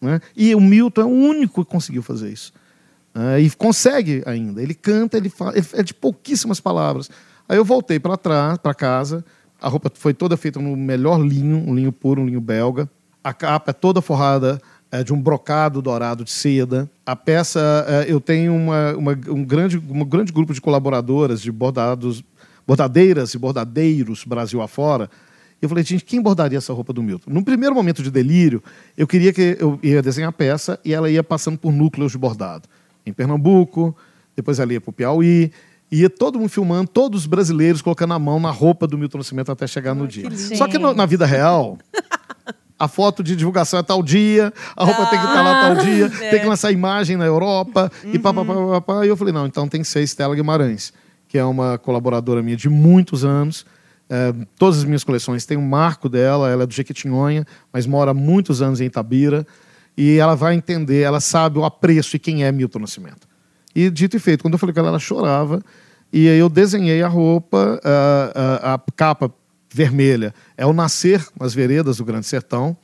Né? 0.00 0.20
E 0.36 0.54
o 0.54 0.60
Milton 0.60 1.00
é 1.00 1.04
o 1.04 1.08
único 1.08 1.64
que 1.64 1.70
conseguiu 1.70 2.02
fazer 2.02 2.30
isso. 2.30 2.52
Uh, 3.18 3.40
e 3.40 3.50
consegue 3.50 4.22
ainda. 4.26 4.62
Ele 4.62 4.74
canta, 4.74 5.16
ele 5.16 5.28
fala, 5.28 5.52
é 5.72 5.82
de 5.82 5.92
pouquíssimas 5.92 6.60
palavras. 6.60 7.10
Aí 7.48 7.56
eu 7.56 7.64
voltei 7.64 7.98
para 7.98 8.16
trás, 8.16 8.58
para 8.58 8.72
casa. 8.72 9.24
A 9.60 9.68
roupa 9.68 9.90
foi 9.92 10.14
toda 10.14 10.36
feita 10.36 10.60
no 10.60 10.76
melhor 10.76 11.20
linho, 11.20 11.56
um 11.56 11.74
linho 11.74 11.90
puro, 11.90 12.22
um 12.22 12.26
linho 12.26 12.40
belga. 12.40 12.88
A 13.24 13.34
capa 13.34 13.72
é 13.72 13.74
toda 13.74 14.00
forrada 14.00 14.60
é, 14.92 15.02
de 15.02 15.12
um 15.12 15.20
brocado 15.20 15.82
dourado 15.82 16.22
de 16.22 16.30
seda. 16.30 16.88
A 17.04 17.16
peça, 17.16 17.84
é, 17.88 18.12
eu 18.12 18.20
tenho 18.20 18.54
uma, 18.54 18.94
uma, 18.94 19.12
um, 19.28 19.44
grande, 19.44 19.80
grande 20.06 20.32
grupo 20.32 20.54
de 20.54 20.60
colaboradoras, 20.60 21.42
de 21.42 21.50
bordados, 21.50 22.22
bordadeiras 22.64 23.34
e 23.34 23.38
bordadeiros 23.38 24.22
Brasil 24.24 24.62
afora. 24.62 25.10
Eu 25.60 25.68
falei, 25.68 25.82
gente, 25.82 26.04
quem 26.04 26.22
bordaria 26.22 26.58
essa 26.58 26.72
roupa 26.72 26.92
do 26.92 27.02
Milton? 27.02 27.32
No 27.32 27.42
primeiro 27.42 27.74
momento 27.74 28.00
de 28.00 28.12
delírio, 28.12 28.62
eu 28.96 29.08
queria 29.08 29.32
que 29.32 29.56
eu 29.58 29.76
ia 29.82 30.00
desenhar 30.00 30.28
a 30.28 30.32
peça 30.32 30.78
e 30.84 30.94
ela 30.94 31.10
ia 31.10 31.24
passando 31.24 31.58
por 31.58 31.72
núcleos 31.72 32.12
de 32.12 32.18
bordado 32.18 32.68
em 33.08 33.12
Pernambuco, 33.12 33.96
depois 34.36 34.60
ali 34.60 34.74
ia 34.74 34.80
para 34.80 34.90
o 34.90 34.92
Piauí. 34.92 35.52
Ia 35.90 36.10
todo 36.10 36.38
mundo 36.38 36.50
filmando, 36.50 36.88
todos 36.88 37.22
os 37.22 37.26
brasileiros 37.26 37.80
colocando 37.80 38.12
a 38.12 38.18
mão 38.18 38.38
na 38.38 38.50
roupa 38.50 38.86
do 38.86 38.98
Milton 38.98 39.18
Nascimento 39.18 39.50
até 39.50 39.66
chegar 39.66 39.94
no 39.94 40.06
dia. 40.06 40.28
Que 40.28 40.56
Só 40.56 40.68
que 40.68 40.76
no, 40.76 40.92
na 40.92 41.06
vida 41.06 41.24
real, 41.24 41.78
a 42.78 42.86
foto 42.86 43.22
de 43.22 43.34
divulgação 43.34 43.80
é 43.80 43.82
tal 43.82 44.02
dia, 44.02 44.52
a 44.76 44.84
roupa 44.84 45.02
ah, 45.02 45.06
tem 45.06 45.18
que 45.18 45.24
estar 45.24 45.42
lá 45.42 45.60
tal 45.62 45.84
dia, 45.84 46.06
é. 46.26 46.30
tem 46.30 46.40
que 46.40 46.46
lançar 46.46 46.70
imagem 46.70 47.16
na 47.16 47.24
Europa, 47.24 47.90
uhum. 48.04 48.10
e 48.12 48.18
pá, 48.18 48.32
pá, 48.34 48.44
pá, 48.44 48.80
pá, 48.82 49.06
E 49.06 49.08
eu 49.08 49.16
falei, 49.16 49.32
não, 49.32 49.46
então 49.46 49.66
tem 49.66 49.80
que 49.80 49.88
ser 49.88 50.02
Estela 50.02 50.34
Guimarães, 50.34 50.92
que 51.26 51.38
é 51.38 51.44
uma 51.44 51.78
colaboradora 51.78 52.42
minha 52.42 52.56
de 52.56 52.68
muitos 52.68 53.24
anos. 53.24 53.64
É, 54.10 54.34
todas 54.58 54.78
as 54.78 54.84
minhas 54.84 55.04
coleções 55.04 55.44
têm 55.46 55.56
um 55.56 55.66
marco 55.66 56.08
dela, 56.08 56.50
ela 56.50 56.62
é 56.64 56.66
do 56.66 56.72
Jequitinhonha, 56.72 57.46
mas 57.72 57.86
mora 57.86 58.10
há 58.10 58.14
muitos 58.14 58.62
anos 58.62 58.80
em 58.80 58.84
Itabira 58.84 59.46
e 59.98 60.16
ela 60.16 60.36
vai 60.36 60.54
entender, 60.54 61.00
ela 61.00 61.18
sabe 61.18 61.58
o 61.58 61.64
apreço 61.64 62.14
e 62.14 62.20
quem 62.20 62.44
é 62.44 62.52
Milton 62.52 62.78
Nascimento. 62.78 63.26
E 63.74 63.90
dito 63.90 64.16
e 64.16 64.20
feito, 64.20 64.42
quando 64.42 64.54
eu 64.54 64.58
falei 64.58 64.72
com 64.72 64.78
ela, 64.78 64.90
ela 64.90 65.00
chorava, 65.00 65.60
e 66.12 66.28
aí 66.28 66.38
eu 66.38 66.48
desenhei 66.48 67.02
a 67.02 67.08
roupa, 67.08 67.80
a, 67.82 68.70
a, 68.70 68.74
a 68.74 68.80
capa 68.94 69.28
vermelha 69.68 70.32
é 70.56 70.64
o 70.64 70.72
nascer 70.72 71.26
nas 71.38 71.52
veredas 71.52 71.96
do 71.96 72.04
Grande 72.04 72.26
Sertão. 72.26 72.76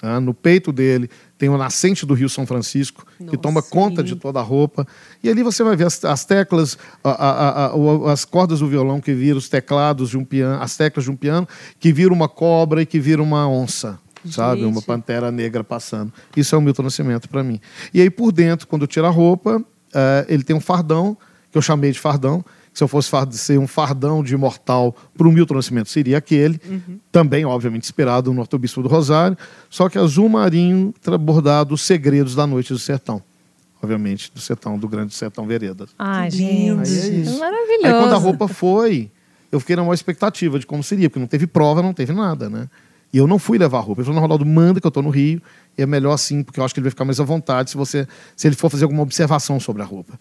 Ah, 0.00 0.18
no 0.18 0.32
peito 0.32 0.72
dele 0.72 1.10
tem 1.36 1.48
o 1.48 1.58
nascente 1.58 2.06
do 2.06 2.14
Rio 2.14 2.28
São 2.28 2.46
Francisco, 2.46 3.04
Nossa, 3.18 3.32
que 3.32 3.36
toma 3.36 3.62
conta 3.62 4.02
de 4.02 4.14
toda 4.14 4.38
a 4.38 4.42
roupa. 4.42 4.86
E 5.22 5.28
ali 5.28 5.42
você 5.42 5.64
vai 5.64 5.74
ver 5.76 5.88
as, 5.88 6.02
as 6.04 6.24
teclas, 6.24 6.78
a, 7.02 7.10
a, 7.10 8.12
as 8.12 8.24
cordas 8.24 8.60
do 8.60 8.68
violão 8.68 9.00
que 9.00 9.12
viram 9.12 9.36
os 9.36 9.48
teclados 9.48 10.08
de 10.08 10.16
um 10.16 10.24
piano, 10.24 10.62
as 10.62 10.76
teclas 10.76 11.04
de 11.04 11.10
um 11.10 11.16
piano, 11.16 11.46
que 11.78 11.92
viram 11.92 12.14
uma 12.14 12.28
cobra 12.28 12.80
e 12.80 12.86
que 12.86 13.00
viram 13.00 13.24
uma 13.24 13.46
onça 13.46 13.98
sabe? 14.26 14.64
Uma 14.64 14.82
pantera 14.82 15.30
negra 15.30 15.62
passando. 15.62 16.12
Isso 16.36 16.54
é 16.54 16.58
o 16.58 16.60
Milton 16.60 16.82
Nascimento 16.82 17.28
para 17.28 17.42
mim. 17.42 17.60
E 17.92 18.00
aí 18.00 18.10
por 18.10 18.32
dentro, 18.32 18.66
quando 18.66 18.86
tira 18.86 19.06
a 19.06 19.10
roupa, 19.10 19.58
uh, 19.58 19.64
ele 20.28 20.42
tem 20.42 20.54
um 20.54 20.60
fardão, 20.60 21.16
que 21.50 21.58
eu 21.58 21.62
chamei 21.62 21.92
de 21.92 21.98
fardão. 21.98 22.44
Se 22.72 22.84
eu 22.84 22.88
fosse 22.88 23.10
ser 23.32 23.58
um 23.58 23.66
fardão 23.66 24.22
de 24.22 24.32
imortal 24.32 24.94
para 25.16 25.26
o 25.26 25.32
Milton 25.32 25.54
Nascimento, 25.54 25.88
seria 25.88 26.18
aquele. 26.18 26.60
Uhum. 26.68 27.00
Também, 27.10 27.44
obviamente, 27.44 27.82
inspirado 27.82 28.32
no 28.32 28.40
Arcebispo 28.40 28.80
do 28.80 28.88
Rosário. 28.88 29.36
Só 29.68 29.88
que 29.88 29.98
azul 29.98 30.28
marinho, 30.28 30.94
bordado 31.20 31.74
os 31.74 31.82
segredos 31.82 32.34
da 32.34 32.46
noite 32.46 32.72
do 32.72 32.78
sertão 32.78 33.22
obviamente, 33.82 34.30
do 34.32 34.40
sertão, 34.40 34.78
do 34.78 34.86
grande 34.86 35.14
sertão 35.14 35.46
Veredas. 35.46 35.90
Ah, 35.98 36.28
gente. 36.28 36.90
Aí 36.90 37.22
é. 37.26 37.38
Maravilhoso. 37.38 37.86
Aí 37.86 37.92
quando 37.92 38.12
a 38.12 38.18
roupa 38.18 38.46
foi, 38.46 39.10
eu 39.50 39.58
fiquei 39.58 39.74
na 39.74 39.82
maior 39.82 39.94
expectativa 39.94 40.58
de 40.58 40.66
como 40.66 40.82
seria, 40.82 41.08
porque 41.08 41.20
não 41.20 41.26
teve 41.26 41.46
prova, 41.46 41.82
não 41.82 41.92
teve 41.92 42.12
nada, 42.12 42.48
né? 42.48 42.68
E 43.12 43.18
eu 43.18 43.26
não 43.26 43.38
fui 43.38 43.58
levar 43.58 43.78
a 43.78 43.80
roupa. 43.80 44.00
Ele 44.00 44.06
falou, 44.06 44.16
não, 44.16 44.22
Ronaldo, 44.22 44.46
manda 44.46 44.80
que 44.80 44.86
eu 44.86 44.90
estou 44.90 45.02
no 45.02 45.10
Rio. 45.10 45.42
E 45.76 45.82
é 45.82 45.86
melhor 45.86 46.12
assim, 46.12 46.42
porque 46.42 46.60
eu 46.60 46.64
acho 46.64 46.72
que 46.72 46.80
ele 46.80 46.84
vai 46.84 46.90
ficar 46.90 47.04
mais 47.04 47.18
à 47.18 47.24
vontade 47.24 47.70
se 47.70 47.76
você 47.76 48.06
se 48.36 48.46
ele 48.46 48.54
for 48.54 48.70
fazer 48.70 48.84
alguma 48.84 49.02
observação 49.02 49.58
sobre 49.58 49.82
a 49.82 49.84
roupa. 49.84 50.18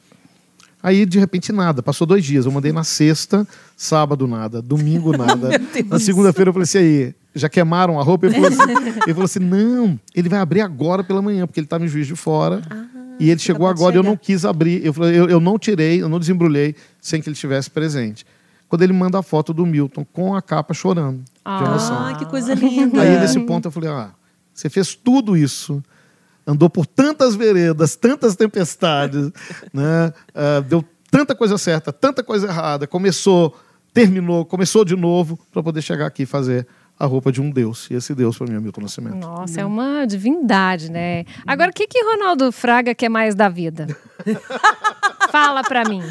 Aí, 0.82 1.06
de 1.06 1.20
repente, 1.20 1.52
nada. 1.52 1.84
Passou 1.84 2.08
dois 2.08 2.24
dias. 2.24 2.46
Eu 2.46 2.52
mandei 2.52 2.72
na 2.72 2.84
sexta, 2.84 3.48
sábado 3.76 4.26
nada, 4.28 4.62
domingo 4.62 5.12
nada. 5.18 5.50
na 5.88 6.00
segunda-feira 6.00 6.50
eu 6.50 6.54
falei 6.54 6.64
assim, 6.64 6.78
aí, 6.78 7.16
já 7.36 7.50
queimaram 7.50 8.00
a 8.00 8.04
roupa? 8.04 8.26
Ele 8.26 8.36
falou, 8.36 8.50
assim, 8.50 8.72
ele 9.06 9.14
falou 9.14 9.26
assim, 9.26 9.40
não, 9.40 10.00
ele 10.16 10.30
vai 10.30 10.40
abrir 10.40 10.62
agora 10.62 11.04
pela 11.04 11.22
manhã, 11.22 11.46
porque 11.46 11.60
ele 11.60 11.66
estava 11.66 11.84
em 11.84 11.88
Juiz 11.88 12.08
de 12.08 12.16
Fora. 12.16 12.62
Ah, 12.70 12.86
e 13.20 13.30
ele 13.30 13.40
chegou 13.40 13.68
agora 13.68 13.96
e 13.96 14.00
eu 14.00 14.04
não 14.04 14.16
quis 14.16 14.46
abrir. 14.46 14.84
Eu, 14.84 14.94
falei, 14.94 15.20
eu, 15.20 15.30
eu 15.30 15.40
não 15.42 15.60
tirei, 15.60 16.02
eu 16.02 16.08
não 16.08 16.20
desembrulhei 16.20 16.74
sem 17.02 17.22
que 17.22 17.28
ele 17.28 17.34
estivesse 17.34 17.70
presente. 17.70 18.26
Quando 18.70 18.84
ele 18.84 18.94
manda 18.94 19.20
a 19.20 19.24
foto 19.24 19.54
do 19.54 19.66
Milton 19.66 20.06
com 20.14 20.34
a 20.34 20.42
capa 20.42 20.74
chorando. 20.74 21.22
Ah, 21.52 22.16
que 22.18 22.26
coisa 22.26 22.54
linda. 22.54 23.02
Aí, 23.02 23.20
nesse 23.20 23.40
ponto, 23.40 23.68
eu 23.68 23.72
falei: 23.72 23.90
ah, 23.90 24.12
você 24.54 24.70
fez 24.70 24.94
tudo 24.94 25.36
isso, 25.36 25.84
andou 26.46 26.70
por 26.70 26.86
tantas 26.86 27.36
veredas, 27.36 27.96
tantas 27.96 28.36
tempestades, 28.36 29.32
né? 29.74 30.14
ah, 30.36 30.62
deu 30.62 30.84
tanta 31.10 31.34
coisa 31.34 31.58
certa, 31.58 31.92
tanta 31.92 32.24
coisa 32.24 32.48
errada, 32.48 32.86
começou, 32.86 33.58
terminou, 33.94 34.46
começou 34.46 34.86
de 34.86 34.96
novo, 34.96 35.40
para 35.52 35.64
poder 35.64 35.82
chegar 35.82 36.06
aqui 36.06 36.24
e 36.24 36.28
fazer 36.28 36.68
a 37.00 37.06
roupa 37.06 37.32
de 37.32 37.42
um 37.42 37.50
Deus. 37.50 37.88
E 37.90 37.94
esse 37.94 38.14
Deus, 38.14 38.38
para 38.38 38.48
mim, 38.48 38.58
é 38.58 38.60
Milton 38.60 38.82
Nascimento. 38.82 39.16
Nossa, 39.16 39.62
é 39.62 39.66
uma 39.66 40.06
divindade, 40.06 40.92
né? 40.92 41.24
Agora, 41.48 41.72
o 41.72 41.74
que 41.74 41.88
que 41.88 42.04
Ronaldo 42.04 42.52
Fraga 42.52 42.94
quer 42.94 43.08
mais 43.10 43.34
da 43.36 43.48
vida? 43.48 43.88
Fala 45.32 45.64
pra 45.64 45.84
mim. 45.88 46.02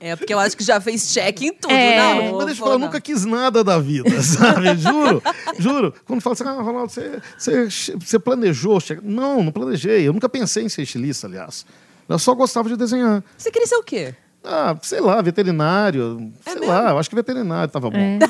É, 0.00 0.16
porque 0.16 0.32
eu 0.32 0.38
acho 0.38 0.56
que 0.56 0.64
já 0.64 0.80
fez 0.80 1.12
check 1.12 1.42
em 1.42 1.52
tudo, 1.52 1.72
É. 1.72 1.96
não. 2.30 2.36
Mas 2.38 2.46
deixa 2.46 2.60
eu 2.60 2.64
falar, 2.64 2.74
eu 2.76 2.78
nunca 2.78 3.00
quis 3.00 3.24
nada 3.24 3.62
da 3.62 3.78
vida, 3.78 4.10
sabe? 4.22 4.74
Juro, 4.76 5.22
juro. 5.58 5.94
Quando 6.06 6.20
fala 6.20 6.34
assim, 6.34 6.44
ah, 6.44 6.52
Ronaldo, 6.62 6.90
você, 6.90 7.20
você, 7.38 7.96
você 7.96 8.18
planejou? 8.18 8.80
chegar-" 8.80 9.02
Não, 9.04 9.42
não 9.42 9.52
planejei. 9.52 10.06
Eu 10.06 10.12
nunca 10.12 10.28
pensei 10.28 10.64
em 10.64 10.68
ser 10.68 10.82
estilista, 10.82 11.26
aliás. 11.26 11.66
Eu 12.08 12.18
só 12.18 12.34
gostava 12.34 12.68
de 12.68 12.76
desenhar. 12.76 13.22
Você 13.36 13.50
queria 13.50 13.66
ser 13.66 13.76
o 13.76 13.82
quê? 13.82 14.14
Ah, 14.44 14.76
sei 14.82 15.00
lá, 15.00 15.20
veterinário. 15.22 16.32
É 16.44 16.50
sei 16.50 16.60
mesmo? 16.60 16.74
lá, 16.74 16.90
eu 16.90 16.98
acho 16.98 17.08
que 17.08 17.14
veterinário 17.16 17.72
tava 17.72 17.90
bom. 17.90 17.98
É. 17.98 18.18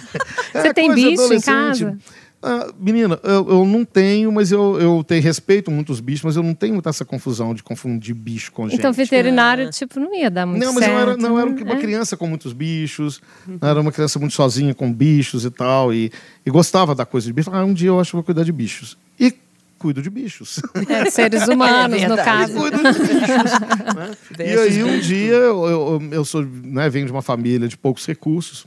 É, 0.52 0.62
Você 0.62 0.74
tem 0.74 0.92
bicho 0.92 1.32
em 1.32 1.40
casa? 1.40 1.96
Ah, 2.42 2.72
menina, 2.78 3.20
eu, 3.22 3.50
eu 3.50 3.64
não 3.66 3.84
tenho, 3.84 4.32
mas 4.32 4.50
eu, 4.50 4.80
eu 4.80 5.04
tenho 5.04 5.22
respeito 5.22 5.70
muito 5.70 5.92
os 5.92 6.00
bichos, 6.00 6.24
mas 6.24 6.36
eu 6.36 6.42
não 6.42 6.54
tenho 6.54 6.72
muita 6.72 6.88
essa 6.88 7.04
confusão 7.04 7.54
de 7.54 7.62
confundir 7.62 8.14
bicho 8.14 8.50
com 8.50 8.66
gente. 8.66 8.78
Então, 8.78 8.92
veterinário, 8.94 9.68
tipo, 9.70 10.00
não 10.00 10.14
ia 10.14 10.30
dar 10.30 10.46
muito 10.46 10.64
Não, 10.64 10.72
mas 10.72 10.84
certo. 10.84 10.94
eu 10.94 11.00
era, 11.00 11.16
não, 11.18 11.30
eu 11.34 11.38
era 11.38 11.50
né? 11.50 11.62
uma 11.62 11.76
criança 11.76 12.16
com 12.16 12.26
muitos 12.26 12.54
bichos, 12.54 13.20
era 13.60 13.78
uma 13.78 13.92
criança 13.92 14.18
muito 14.18 14.32
sozinha 14.34 14.74
com 14.74 14.90
bichos 14.90 15.44
e 15.44 15.50
tal, 15.50 15.92
e, 15.92 16.10
e 16.44 16.50
gostava 16.50 16.94
da 16.94 17.04
coisa 17.04 17.26
de 17.26 17.32
bicho. 17.34 17.50
Ah, 17.52 17.62
um 17.62 17.74
dia 17.74 17.88
eu 17.88 18.00
acho 18.00 18.12
que 18.12 18.16
vou 18.16 18.24
cuidar 18.24 18.42
de 18.42 18.52
bichos. 18.52 18.96
Cuido 19.80 20.02
de 20.02 20.10
bichos. 20.10 20.60
É, 20.90 21.10
seres 21.10 21.48
humanos, 21.48 22.02
É 22.02 22.06
no 22.06 22.14
caso. 22.16 22.52
cuido 22.52 22.76
de 22.76 22.82
bichos. 22.92 23.60
né? 23.96 24.16
E 24.38 24.58
aí 24.58 24.84
um 24.84 25.00
dia 25.00 25.32
eu, 25.32 25.66
eu, 25.66 26.08
eu 26.12 26.24
sou, 26.24 26.42
né, 26.44 26.90
venho 26.90 27.06
de 27.06 27.12
uma 27.12 27.22
família 27.22 27.66
de 27.66 27.78
poucos 27.78 28.04
recursos, 28.04 28.66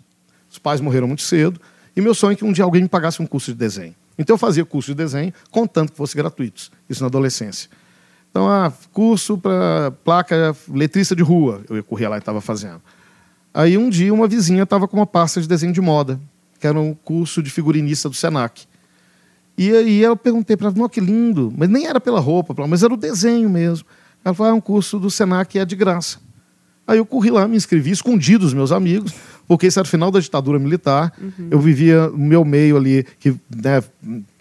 os 0.50 0.58
pais 0.58 0.82
morreram 0.82 1.06
muito 1.08 1.22
cedo, 1.22 1.62
e 1.96 2.02
meu 2.02 2.16
sonho 2.16 2.34
é 2.34 2.36
que 2.36 2.44
um 2.44 2.52
dia 2.52 2.64
alguém 2.64 2.82
me 2.82 2.90
pagasse 2.90 3.22
um 3.22 3.28
curso 3.28 3.52
de 3.52 3.58
desenho. 3.60 3.94
Então 4.18 4.34
eu 4.34 4.38
fazia 4.40 4.66
curso 4.66 4.90
de 4.90 4.96
desenho, 4.96 5.32
contanto 5.52 5.92
que 5.92 5.98
fosse 5.98 6.18
gratuitos, 6.18 6.72
isso 6.90 7.02
na 7.02 7.08
adolescência. 7.08 7.70
Então, 8.32 8.50
ah, 8.50 8.74
curso 8.92 9.38
para 9.38 9.92
placa 10.04 10.56
letrista 10.68 11.16
de 11.16 11.22
rua, 11.22 11.62
eu 11.70 11.84
corria 11.84 12.10
lá 12.10 12.16
e 12.16 12.20
estava 12.20 12.42
fazendo. 12.42 12.82
Aí 13.54 13.78
um 13.78 13.88
dia 13.88 14.12
uma 14.12 14.28
vizinha 14.28 14.64
estava 14.64 14.88
com 14.88 14.98
uma 14.98 15.06
pasta 15.06 15.40
de 15.40 15.48
desenho 15.48 15.72
de 15.72 15.80
moda, 15.82 16.20
que 16.60 16.66
era 16.66 16.80
um 16.80 16.96
curso 16.96 17.44
de 17.44 17.52
figurinista 17.52 18.10
do 18.10 18.16
Senac. 18.16 18.66
E 19.58 19.72
aí 19.72 20.02
eu 20.02 20.16
perguntei 20.16 20.58
para 20.58 20.68
ela, 20.68 20.78
não, 20.78 20.90
que 20.90 21.00
lindo, 21.00 21.54
mas 21.56 21.70
nem 21.70 21.86
era 21.86 22.00
pela 22.00 22.20
roupa, 22.20 22.56
mas 22.68 22.84
era 22.84 22.94
o 22.94 22.98
desenho 22.98 23.50
mesmo. 23.50 23.86
Ela 24.26 24.34
falou, 24.34 24.52
ah, 24.52 24.56
é 24.56 24.58
um 24.58 24.62
curso 24.62 25.00
do 25.00 25.12
Senac 25.12 25.56
e 25.56 25.60
é 25.60 25.66
de 25.66 25.76
graça. 25.76 26.18
Aí 26.88 26.98
eu 26.98 27.06
corri 27.06 27.30
lá, 27.30 27.48
me 27.48 27.56
inscrevi, 27.56 27.92
escondido 27.92 28.46
dos 28.46 28.54
meus 28.54 28.72
amigos, 28.72 29.14
porque 29.48 29.68
isso 29.68 29.80
era 29.80 29.86
o 29.86 29.90
final 29.90 30.12
da 30.12 30.20
ditadura 30.20 30.60
militar. 30.60 31.14
Eu 31.50 31.60
vivia 31.60 32.10
no 32.10 32.18
meu 32.18 32.44
meio 32.44 32.76
ali, 32.76 33.06
que 33.20 33.36
né, 33.56 33.82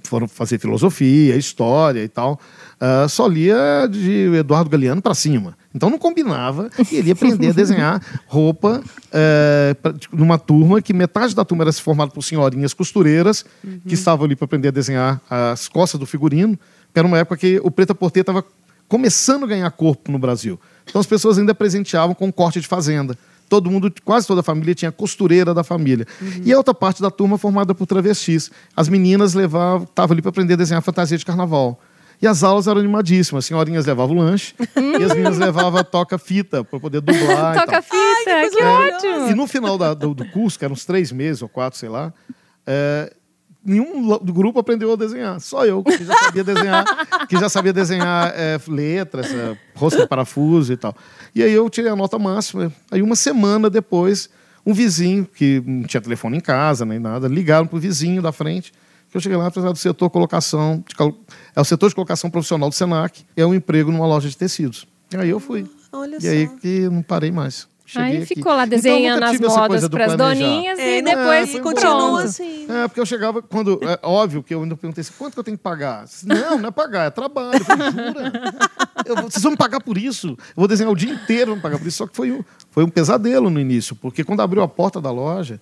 foram 0.05 0.27
fazer 0.27 0.59
filosofia, 0.59 1.37
história 1.37 2.03
e 2.03 2.09
tal. 2.09 2.41
Ah, 2.81 3.07
só 3.09 3.27
lia 3.27 3.87
de 3.91 4.35
Eduardo 4.35 4.71
Galeano 4.71 5.01
para 5.01 5.15
cima. 5.15 5.57
Então 5.75 5.89
não 5.89 5.99
combinava 5.99 6.71
e 6.91 6.97
ele 6.97 7.09
ia 7.09 7.13
aprender 7.15 7.49
a 7.49 7.53
desenhar 7.53 8.03
roupa 8.27 8.83
eh, 9.11 9.75
pra- 9.83 9.95
numa 10.13 10.39
turma 10.39 10.83
que 10.83 10.93
metade 10.93 11.35
da 11.35 11.45
turma 11.45 11.65
era 11.65 11.73
formada 11.73 12.11
por 12.11 12.23
senhorinhas 12.23 12.75
costureiras 12.75 13.45
que 13.87 13.95
estavam 13.95 14.25
ali 14.27 14.37
para 14.37 14.45
aprender 14.45 14.69
a 14.69 14.71
desenhar 14.71 15.21
as 15.31 15.69
costas 15.69 15.99
do 15.99 16.07
figurino. 16.07 16.59
Era 16.95 17.07
uma 17.07 17.19
época 17.19 17.37
que 17.39 17.61
o 17.65 17.71
Preta 17.71 17.95
Porter 17.95 18.21
estava 18.21 18.45
começando 18.87 19.45
a 19.45 19.47
ganhar 19.47 19.71
corpo 19.71 20.13
no 20.13 20.19
Brasil. 20.19 20.61
Então 20.89 21.01
as 21.01 21.07
pessoas 21.07 21.39
ainda 21.39 21.55
presenteavam 21.55 22.15
com 22.15 22.31
corte 22.31 22.61
de 22.61 22.67
fazenda. 22.69 23.17
Todo 23.49 23.71
mundo, 23.71 23.93
quase 24.05 24.27
toda 24.27 24.41
a 24.41 24.43
família 24.43 24.75
tinha 24.75 24.91
costureira 24.93 25.53
da 25.55 25.63
família. 25.65 26.07
E 26.45 26.53
a 26.53 26.57
outra 26.57 26.73
parte 26.75 27.01
da 27.03 27.11
turma 27.11 27.37
formada 27.39 27.75
por 27.75 27.87
travestis. 27.87 28.51
As 28.77 28.89
meninas 28.89 29.35
levavam, 29.35 29.85
estavam 29.85 30.13
ali 30.15 30.23
para 30.23 30.31
aprender 30.31 30.55
a 30.55 30.57
desenhar 30.57 30.83
fantasia 30.83 31.17
de 31.19 31.25
carnaval. 31.25 31.79
E 32.23 32.27
as 32.27 32.45
aulas 32.45 32.69
eram 32.69 32.79
animadíssimas. 32.79 33.45
As 33.45 33.49
senhorinhas 33.49 33.85
levavam 33.85 34.17
lanche 34.17 34.55
e 34.79 35.03
as 35.03 35.11
meninas 35.11 35.39
levavam 35.39 35.83
toca-fita 35.83 36.63
para 36.63 36.79
poder 36.79 37.01
dublar. 37.01 37.55
tal. 37.57 37.67
Toca 37.67 37.83
fita, 37.83 37.97
Ai, 37.97 38.45
que 38.49 38.51
que, 38.57 38.63
coisa 38.63 38.97
ótimo. 38.97 39.29
E 39.29 39.35
no 39.35 39.47
final 39.49 39.77
da- 39.77 39.93
do, 39.93 40.15
do 40.15 40.25
curso, 40.27 40.57
que 40.57 40.65
eram 40.65 40.73
uns 40.75 40.85
três 40.85 41.11
meses 41.11 41.43
ou 41.43 41.49
quatro, 41.49 41.77
sei 41.77 41.89
lá, 41.89 42.13
é, 42.65 43.13
nenhum 43.65 44.07
do 44.19 44.33
grupo 44.33 44.61
aprendeu 44.61 44.93
a 44.93 44.97
desenhar. 44.97 45.41
Só 45.41 45.67
eu, 45.67 45.83
que 45.83 46.05
já 46.05 46.15
sabia 46.17 46.45
desenhar, 46.45 47.27
que 47.27 47.37
já 47.41 47.49
sabia 47.49 47.73
desenhar 47.73 48.33
é, 48.37 48.57
letras, 48.69 49.27
é, 49.35 49.57
rosca 49.75 50.03
de 50.03 50.07
parafuso 50.09 50.73
e 50.73 50.77
tal. 50.77 50.95
E 51.35 51.43
aí 51.43 51.53
eu 51.53 51.69
tirei 51.69 51.91
a 51.91 51.97
nota 51.97 52.21
máxima. 52.21 52.73
Aí 52.91 53.03
uma 53.03 53.17
semana 53.17 53.69
depois, 53.69 54.31
um 54.65 54.73
vizinho, 54.73 55.27
que 55.27 55.61
não 55.67 55.83
tinha 55.89 56.01
telefone 56.01 56.37
em 56.37 56.41
casa 56.41 56.85
nem 56.85 57.01
nada, 57.01 57.27
ligaram 57.27 57.67
pro 57.67 57.81
vizinho 57.81 58.23
da 58.23 58.31
frente. 58.31 58.73
Que 59.13 59.19
eu 59.19 59.21
cheguei 59.21 59.37
lá, 59.39 59.47
apesar 59.47 59.71
do 59.71 59.79
setor 59.79 60.09
colocação, 60.11 60.83
de 60.89 60.95
cal- 60.97 61.15
é 61.55 61.61
o 61.61 61.65
setor 61.65 61.89
de 61.91 61.95
colocação 61.95 62.29
profissional 62.31 62.69
do 62.71 62.75
Senac, 62.75 63.25
é 63.37 63.45
um 63.47 63.55
emprego 63.55 63.93
numa 63.93 64.07
loja 64.07 64.29
de 64.29 64.37
tecidos. 64.37 64.87
E 65.13 65.17
aí 65.17 65.29
eu 65.29 65.39
fui. 65.39 65.71
Olha 65.93 66.17
E 66.17 66.21
só. 66.23 66.29
aí 66.29 66.49
que 66.49 66.89
não 66.89 67.03
parei 67.03 67.31
mais. 67.31 67.71
Cheguei 67.85 68.09
Aí 68.09 68.17
aqui. 68.23 68.35
ficou 68.37 68.53
lá 68.55 68.65
Então, 68.65 68.77
desenhando 68.79 69.21
nunca 69.21 69.31
as 69.33 69.39
modas 69.57 69.87
pras 69.89 70.15
planejar. 70.15 70.47
doninhas 70.47 70.79
É, 70.79 70.99
e 70.99 71.03
não, 71.03 71.13
depois 71.15 71.51
continua 71.61 71.73
pronto. 71.75 72.19
assim. 72.21 72.67
É, 72.71 72.89
porque 72.89 73.01
eu 73.01 73.05
chegava 73.05 73.43
quando. 73.43 73.79
É 73.83 73.99
óbvio 74.03 74.43
que 74.43 74.55
eu 74.55 74.63
ainda 74.63 74.75
perguntei 74.77 75.03
assim: 75.03 75.13
quanto 75.19 75.35
que 75.35 75.39
eu 75.41 75.45
tenho 75.45 75.59
que 75.59 75.63
pagar? 75.63 76.07
Não, 76.25 76.57
não 76.59 76.69
é 76.69 76.73
pagar, 76.73 77.05
é 77.05 77.11
trabalho. 77.11 77.59
Eu 77.59 77.65
falei, 77.67 77.91
jura? 77.91 78.33
Eu 79.05 79.17
vocês 79.31 79.43
vão 79.43 79.51
me 79.53 79.59
pagar 79.59 79.81
por 79.83 79.99
isso? 79.99 80.29
Eu 80.29 80.37
vou 80.57 80.67
desenhar 80.69 80.91
o 80.91 80.97
dia 80.97 81.13
inteiro, 81.13 81.49
vão 81.49 81.57
me 81.57 81.61
pagar 81.63 81.79
por 81.79 81.87
isso. 81.87 81.99
Só 81.99 82.07
que 82.07 82.17
foi 82.17 82.33
um, 82.33 82.43
foi 82.71 82.83
um 82.83 82.89
pesadelo 82.89 83.51
no 83.51 83.61
início, 83.61 83.95
porque 83.95 84.25
quando 84.25 84.41
abriu 84.41 84.63
a 84.63 84.69
porta 84.69 84.99
da 84.99 85.11
loja, 85.11 85.61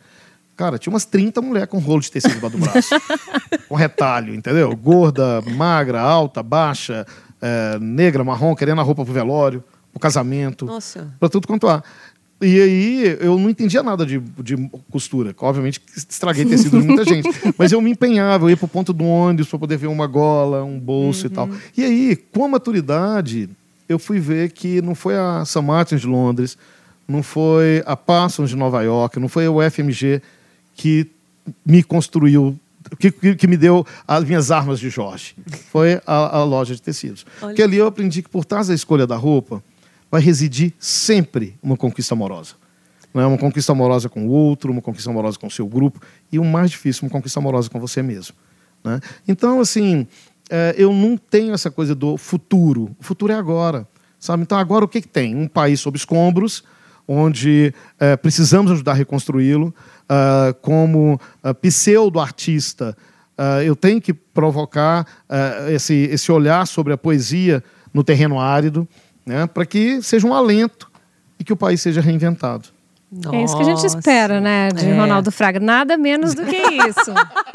cara, 0.60 0.76
tinha 0.76 0.92
umas 0.92 1.06
30 1.06 1.40
mulheres 1.40 1.70
com 1.70 1.78
rolo 1.78 2.02
de 2.02 2.10
tecido 2.10 2.34
debaixo 2.34 2.58
do 2.58 2.62
braço. 2.62 2.94
com 3.66 3.74
retalho, 3.74 4.34
entendeu? 4.34 4.76
Gorda, 4.76 5.40
magra, 5.56 6.02
alta, 6.02 6.42
baixa, 6.42 7.06
é, 7.40 7.78
negra, 7.80 8.22
marrom, 8.22 8.54
querendo 8.54 8.78
a 8.78 8.84
roupa 8.84 9.02
pro 9.02 9.14
velório, 9.14 9.64
pro 9.90 9.98
casamento 9.98 10.66
Nossa. 10.66 11.14
para 11.18 11.30
tudo 11.30 11.46
quanto 11.46 11.66
há. 11.66 11.82
E 12.42 12.60
aí 12.60 13.16
eu 13.20 13.38
não 13.38 13.48
entendia 13.48 13.82
nada 13.82 14.04
de, 14.04 14.18
de 14.18 14.54
costura. 14.90 15.34
Obviamente 15.40 15.80
estraguei 15.96 16.44
tecido 16.44 16.78
de 16.78 16.86
muita 16.86 17.04
gente. 17.04 17.26
Mas 17.56 17.72
eu 17.72 17.80
me 17.80 17.90
empenhava, 17.90 18.44
eu 18.44 18.50
ia 18.50 18.56
pro 18.56 18.68
ponto 18.68 18.92
do 18.92 19.04
ônibus 19.04 19.48
para 19.48 19.58
poder 19.58 19.78
ver 19.78 19.86
uma 19.86 20.06
gola, 20.06 20.62
um 20.62 20.78
bolso 20.78 21.26
e 21.26 21.30
tal. 21.30 21.48
E 21.74 21.82
aí, 21.82 22.16
com 22.16 22.44
a 22.44 22.48
maturidade, 22.48 23.48
eu 23.88 23.98
fui 23.98 24.20
ver 24.20 24.50
que 24.52 24.82
não 24.82 24.94
foi 24.94 25.16
a 25.16 25.42
St. 25.42 25.62
Martins 25.62 26.02
de 26.02 26.06
Londres, 26.06 26.58
não 27.08 27.22
foi 27.22 27.82
a 27.86 27.96
Parsons 27.96 28.50
de 28.50 28.56
Nova 28.56 28.82
York, 28.82 29.18
não 29.18 29.28
foi 29.28 29.48
o 29.48 29.58
FMG 29.70 30.20
que 30.80 31.06
me 31.66 31.82
construiu, 31.82 32.58
que, 32.98 33.10
que, 33.10 33.34
que 33.34 33.46
me 33.46 33.58
deu 33.58 33.86
as 34.08 34.24
minhas 34.24 34.50
armas 34.50 34.80
de 34.80 34.88
Jorge. 34.88 35.34
Foi 35.70 36.00
a, 36.06 36.38
a 36.38 36.42
loja 36.42 36.74
de 36.74 36.80
tecidos. 36.80 37.26
Porque 37.38 37.62
ali 37.62 37.76
eu 37.76 37.86
aprendi 37.86 38.22
que 38.22 38.30
por 38.30 38.46
trás 38.46 38.68
da 38.68 38.74
escolha 38.74 39.06
da 39.06 39.14
roupa, 39.14 39.62
vai 40.10 40.22
residir 40.22 40.72
sempre 40.78 41.54
uma 41.62 41.76
conquista 41.76 42.14
amorosa. 42.14 42.54
Não 43.12 43.22
é 43.22 43.26
uma 43.26 43.36
conquista 43.36 43.72
amorosa 43.72 44.08
com 44.08 44.26
o 44.26 44.30
outro, 44.30 44.72
uma 44.72 44.80
conquista 44.80 45.10
amorosa 45.10 45.38
com 45.38 45.48
o 45.48 45.50
seu 45.50 45.66
grupo 45.66 46.00
e 46.32 46.38
o 46.38 46.44
mais 46.44 46.70
difícil, 46.70 47.04
uma 47.04 47.10
conquista 47.10 47.38
amorosa 47.38 47.68
com 47.68 47.78
você 47.78 48.02
mesmo. 48.02 48.34
né? 48.82 49.00
Então, 49.28 49.60
assim, 49.60 50.06
eh, 50.48 50.74
eu 50.78 50.94
não 50.94 51.18
tenho 51.18 51.52
essa 51.52 51.70
coisa 51.70 51.94
do 51.94 52.16
futuro. 52.16 52.96
O 52.98 53.04
futuro 53.04 53.34
é 53.34 53.36
agora, 53.36 53.86
sabe? 54.18 54.44
Então, 54.44 54.56
agora 54.56 54.86
o 54.86 54.88
que, 54.88 55.02
que 55.02 55.08
tem? 55.08 55.36
Um 55.36 55.46
país 55.46 55.78
sob 55.78 55.98
escombros, 55.98 56.64
onde 57.06 57.74
eh, 57.98 58.16
precisamos 58.16 58.72
ajudar 58.72 58.92
a 58.92 58.94
reconstruí-lo. 58.94 59.74
Ah, 60.10 60.52
como 60.60 61.20
ah, 61.40 61.54
pseudo-artista, 61.54 62.96
ah, 63.38 63.62
eu 63.62 63.76
tenho 63.76 64.00
que 64.00 64.12
provocar 64.12 65.06
esse, 65.68 65.94
esse 66.10 66.32
olhar 66.32 66.66
sobre 66.66 66.92
a 66.92 66.98
poesia 66.98 67.62
no 67.94 68.02
terreno 68.02 68.40
árido, 68.40 68.88
né, 69.24 69.46
para 69.46 69.64
que 69.64 70.02
seja 70.02 70.26
um 70.26 70.34
alento 70.34 70.90
e 71.38 71.44
que 71.44 71.52
o 71.52 71.56
país 71.56 71.80
seja 71.80 72.00
reinventado. 72.00 72.68
É 73.32 73.42
isso 73.42 73.56
que 73.56 73.62
a 73.62 73.64
gente 73.64 73.82
Nossa. 73.82 73.98
espera, 73.98 74.40
né, 74.40 74.68
de 74.68 74.86
É. 74.86 74.96
Ronaldo 74.96 75.32
Fraga. 75.32 75.58
Nada 75.58 75.96
menos 75.96 76.34
do 76.34 76.44
que 76.44 76.56
isso. 76.56 77.12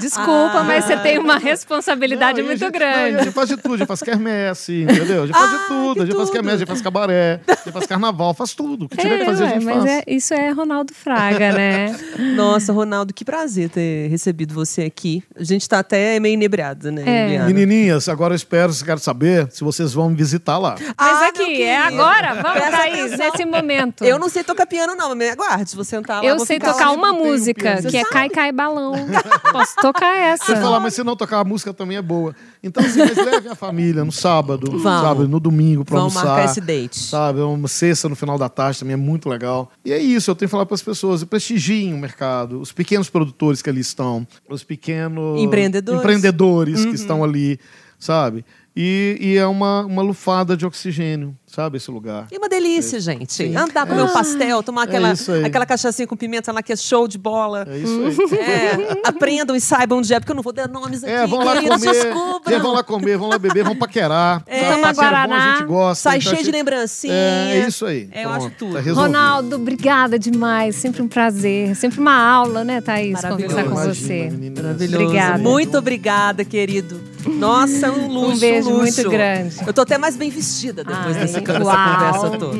Desculpa, 0.00 0.62
mas 0.64 0.84
você 0.84 0.96
tem 0.96 1.18
uma 1.18 1.38
responsabilidade 1.38 2.38
Não, 2.40 2.46
a 2.46 2.48
muito 2.48 2.58
gente- 2.58 2.78
não, 2.78 2.86
a 2.88 2.92
grande. 2.92 3.24
gente 3.24 3.32
faz 3.32 3.48
de 3.48 3.56
tudo, 3.56 3.74
a 3.74 3.78
gente 3.78 3.86
faz 3.86 4.02
quermesse, 4.02 4.82
entendeu? 4.82 5.22
A 5.22 5.26
gente 5.26 5.36
faz 5.38 5.50
de 5.50 5.66
tudo, 5.68 6.02
a 6.02 6.06
gente 6.06 6.16
faz 6.16 6.30
quermesse, 6.30 6.54
a 6.54 6.58
gente 6.58 6.68
faz 6.68 6.80
cabaré, 6.80 7.40
a 7.46 7.52
gente 7.54 7.72
faz 7.72 7.86
carnaval, 7.86 8.34
faz 8.34 8.54
tudo. 8.54 8.86
O 8.86 8.88
que 8.88 8.96
tiver 8.96 9.18
que 9.18 9.24
fazer, 9.24 9.44
a 9.44 9.46
ué, 9.46 9.52
gente 9.54 9.64
mas 9.64 9.76
faz. 9.76 9.90
é- 9.90 10.02
isso 10.06 10.34
é 10.34 10.50
Ronaldo 10.50 10.94
Fraga, 10.94 11.52
né? 11.52 11.96
Nossa, 12.34 12.72
Ronaldo, 12.72 13.12
que 13.14 13.24
prazer 13.24 13.68
ter 13.70 14.08
recebido 14.08 14.54
você 14.54 14.82
aqui. 14.82 15.22
A 15.38 15.44
gente 15.44 15.68
tá 15.68 15.78
até 15.80 16.18
meio 16.18 16.34
inebriado, 16.34 16.90
né, 16.90 17.02
É. 17.36 17.38
Menininhas, 17.44 18.08
agora 18.08 18.32
eu 18.32 18.36
espero, 18.36 18.72
quero 18.84 19.00
saber 19.00 19.48
se 19.50 19.62
vocês 19.62 19.92
vão 19.92 20.08
me 20.10 20.16
visitar 20.16 20.58
lá. 20.58 20.76
Mas 20.78 20.94
Ah, 20.98 21.26
aqui, 21.28 21.62
é 21.62 21.76
agora. 21.78 22.34
Vamos, 22.34 22.52
Presta 22.52 22.70
Thaís, 22.70 23.12
atenção. 23.12 23.30
nesse 23.32 23.44
momento. 23.44 24.04
Eu 24.04 24.18
não 24.18 24.28
sei 24.28 24.42
tocar 24.44 24.66
piano, 24.66 24.94
não, 24.96 25.08
mas 25.10 25.18
me 25.18 25.28
aguarde. 25.30 25.70
Se 25.70 25.76
você 25.76 25.90
sentar 25.90 26.22
lá, 26.22 26.28
Eu 26.28 26.36
vou 26.36 26.46
sei 26.46 26.56
ficar 26.58 26.72
tocar 26.72 26.92
uma 26.92 27.10
um 27.12 27.24
música, 27.24 27.82
que 27.82 27.96
é 27.96 28.04
Cai 28.04 28.28
Cai 28.28 28.52
Balão. 28.52 28.92
Posso 29.52 29.74
tocar 29.76 29.89
essa. 29.98 30.44
Você 30.44 30.56
falar, 30.56 30.80
mas 30.80 30.94
se 30.94 31.02
não 31.02 31.16
tocar 31.16 31.40
a 31.40 31.44
música 31.44 31.72
também 31.74 31.96
é 31.96 32.02
boa. 32.02 32.34
Então, 32.62 32.84
assim, 32.84 32.98
mas 33.00 33.16
leve 33.16 33.48
a 33.48 33.54
família 33.54 34.04
no 34.04 34.12
sábado, 34.12 34.66
Vamos. 34.70 34.82
sabe? 34.82 35.26
No 35.26 35.40
domingo 35.40 35.84
pra 35.84 35.98
Vamos 35.98 36.16
almoçar. 36.16 36.34
marcar 36.36 36.50
esse 36.50 36.60
date. 36.60 36.98
Sabe? 36.98 37.40
É 37.40 37.44
Uma 37.44 37.68
sexta 37.68 38.08
no 38.08 38.16
final 38.16 38.38
da 38.38 38.48
tarde 38.48 38.78
também 38.80 38.94
é 38.94 38.96
muito 38.96 39.28
legal. 39.28 39.70
E 39.84 39.92
é 39.92 39.98
isso, 39.98 40.30
eu 40.30 40.34
tenho 40.34 40.48
que 40.48 40.50
falar 40.52 40.66
para 40.66 40.74
as 40.74 40.82
pessoas, 40.82 41.22
prestigiem 41.24 41.92
o 41.94 41.98
mercado, 41.98 42.60
os 42.60 42.72
pequenos 42.72 43.08
produtores 43.10 43.62
que 43.62 43.70
ali 43.70 43.80
estão, 43.80 44.26
os 44.48 44.62
pequenos 44.64 45.40
Empreendedores. 45.40 46.00
empreendedores 46.00 46.80
Uhum. 46.84 46.90
que 46.90 46.96
estão 46.96 47.24
ali, 47.24 47.58
sabe? 47.98 48.44
E, 48.76 49.18
e 49.20 49.36
é 49.36 49.46
uma, 49.46 49.84
uma 49.84 50.00
lufada 50.00 50.56
de 50.56 50.64
oxigênio, 50.64 51.36
sabe? 51.44 51.76
Esse 51.76 51.90
lugar. 51.90 52.28
E 52.30 52.38
uma 52.38 52.48
delícia, 52.48 53.00
gente. 53.00 53.32
Sim. 53.32 53.56
Andar, 53.56 53.84
comer 53.84 54.02
um 54.02 54.12
pastel, 54.12 54.62
tomar 54.62 54.84
aquela, 54.84 55.12
isso 55.12 55.32
aí. 55.32 55.44
aquela 55.44 55.66
cachaçinha 55.66 56.06
com 56.06 56.16
pimenta 56.16 56.52
lá 56.52 56.62
que 56.62 56.72
é 56.72 56.76
show 56.76 57.08
de 57.08 57.18
bola. 57.18 57.66
É 57.68 57.78
isso 57.78 58.00
aí. 58.32 58.38
É, 58.38 59.00
aprendam 59.04 59.56
e 59.56 59.60
saibam 59.60 59.98
onde 59.98 60.14
é, 60.14 60.20
porque 60.20 60.30
eu 60.30 60.36
não 60.36 60.42
vou 60.42 60.52
dar 60.52 60.68
nomes 60.68 61.02
aqui. 61.02 61.12
É, 61.12 61.26
vão 61.26 61.44
lá 61.44 61.56
comer, 61.56 61.78
descubram. 61.78 62.40
é, 62.46 62.58
vão 62.58 62.72
lá 62.72 62.82
comer, 62.84 63.18
vão 63.18 63.28
lá 63.28 63.38
beber, 63.38 63.64
vão 63.64 63.76
paquerar. 63.76 64.42
É. 64.46 64.60
sabe? 64.60 64.74
Tomar 64.74 64.82
Parceiro 64.82 65.10
bom, 65.10 65.16
Guaraná, 65.16 65.36
a 65.36 65.56
gente 65.56 65.66
gosta. 65.66 66.02
Sai 66.02 66.18
então 66.18 66.32
cheio 66.32 66.44
de 66.44 66.50
lembrancinha. 66.52 67.12
É, 67.12 67.66
isso 67.66 67.86
aí. 67.86 68.08
É, 68.12 68.24
eu 68.24 68.30
acho 68.30 68.50
Pronto, 68.50 68.56
tudo. 68.56 68.84
tá. 68.84 68.92
Ronaldo, 68.92 69.56
obrigada 69.56 70.18
demais. 70.18 70.76
Sempre 70.76 71.02
um 71.02 71.08
prazer. 71.08 71.74
Sempre 71.74 71.98
uma 71.98 72.14
aula, 72.14 72.62
né, 72.62 72.80
Thaís? 72.80 73.20
Conversar 73.20 73.64
com 73.64 73.70
Imagina, 73.72 73.94
você. 73.94 74.30
Maravilhoso. 74.56 75.04
Obrigada. 75.04 75.38
Muito 75.38 75.76
obrigada, 75.76 76.44
querido. 76.44 77.09
Nossa, 77.26 77.90
um 77.90 78.08
luxo. 78.08 78.36
Um 78.36 78.38
beijo 78.38 78.70
luxo. 78.70 78.82
muito 78.82 79.10
grande. 79.10 79.56
Eu 79.66 79.72
tô 79.72 79.82
até 79.82 79.98
mais 79.98 80.16
bem 80.16 80.30
vestida 80.30 80.82
depois 80.84 81.16
Ai, 81.16 81.26
dessa, 81.26 81.40
dessa 81.40 81.62
uau. 81.64 81.94
conversa 81.94 82.38
toda. 82.38 82.56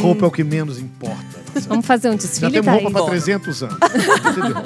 Roupa 0.00 0.24
é 0.24 0.28
o 0.28 0.30
que 0.30 0.44
menos 0.44 0.78
importa. 0.78 1.42
Vamos 1.68 1.84
fazer 1.86 2.08
um 2.08 2.12
Já 2.12 2.16
desfile, 2.18 2.52
temos 2.62 2.82
roupa 2.82 2.90
para 2.90 3.06
300 3.10 3.62
anos. 3.62 3.76
Entendeu? 4.36 4.56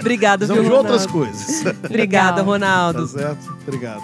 Obrigada, 0.00 0.46
viu, 0.46 0.62
de 0.62 0.70
outras 0.70 1.04
Ronaldo? 1.06 1.12
coisas. 1.12 1.60
Obrigada, 1.84 1.90
Legal. 1.96 2.34
Tá 2.34 2.42
Ronaldo. 2.42 3.06
certo? 3.08 3.58
Obrigado. 3.66 4.02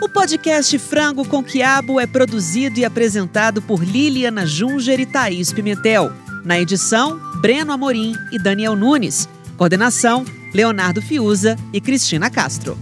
O 0.00 0.08
podcast 0.08 0.78
Frango 0.78 1.24
com 1.26 1.42
Quiabo 1.42 1.98
é 2.00 2.06
produzido 2.06 2.78
e 2.78 2.84
apresentado 2.84 3.60
por 3.62 3.82
Liliana 3.82 4.46
Junger 4.46 5.00
e 5.00 5.06
Thaís 5.06 5.52
Pimentel. 5.52 6.12
Na 6.44 6.60
edição, 6.60 7.18
Breno 7.40 7.72
Amorim 7.72 8.14
e 8.30 8.38
Daniel 8.38 8.76
Nunes. 8.76 9.26
Coordenação, 9.56 10.26
Leonardo 10.52 11.00
Fiuza 11.00 11.56
e 11.72 11.80
Cristina 11.80 12.28
Castro. 12.28 12.76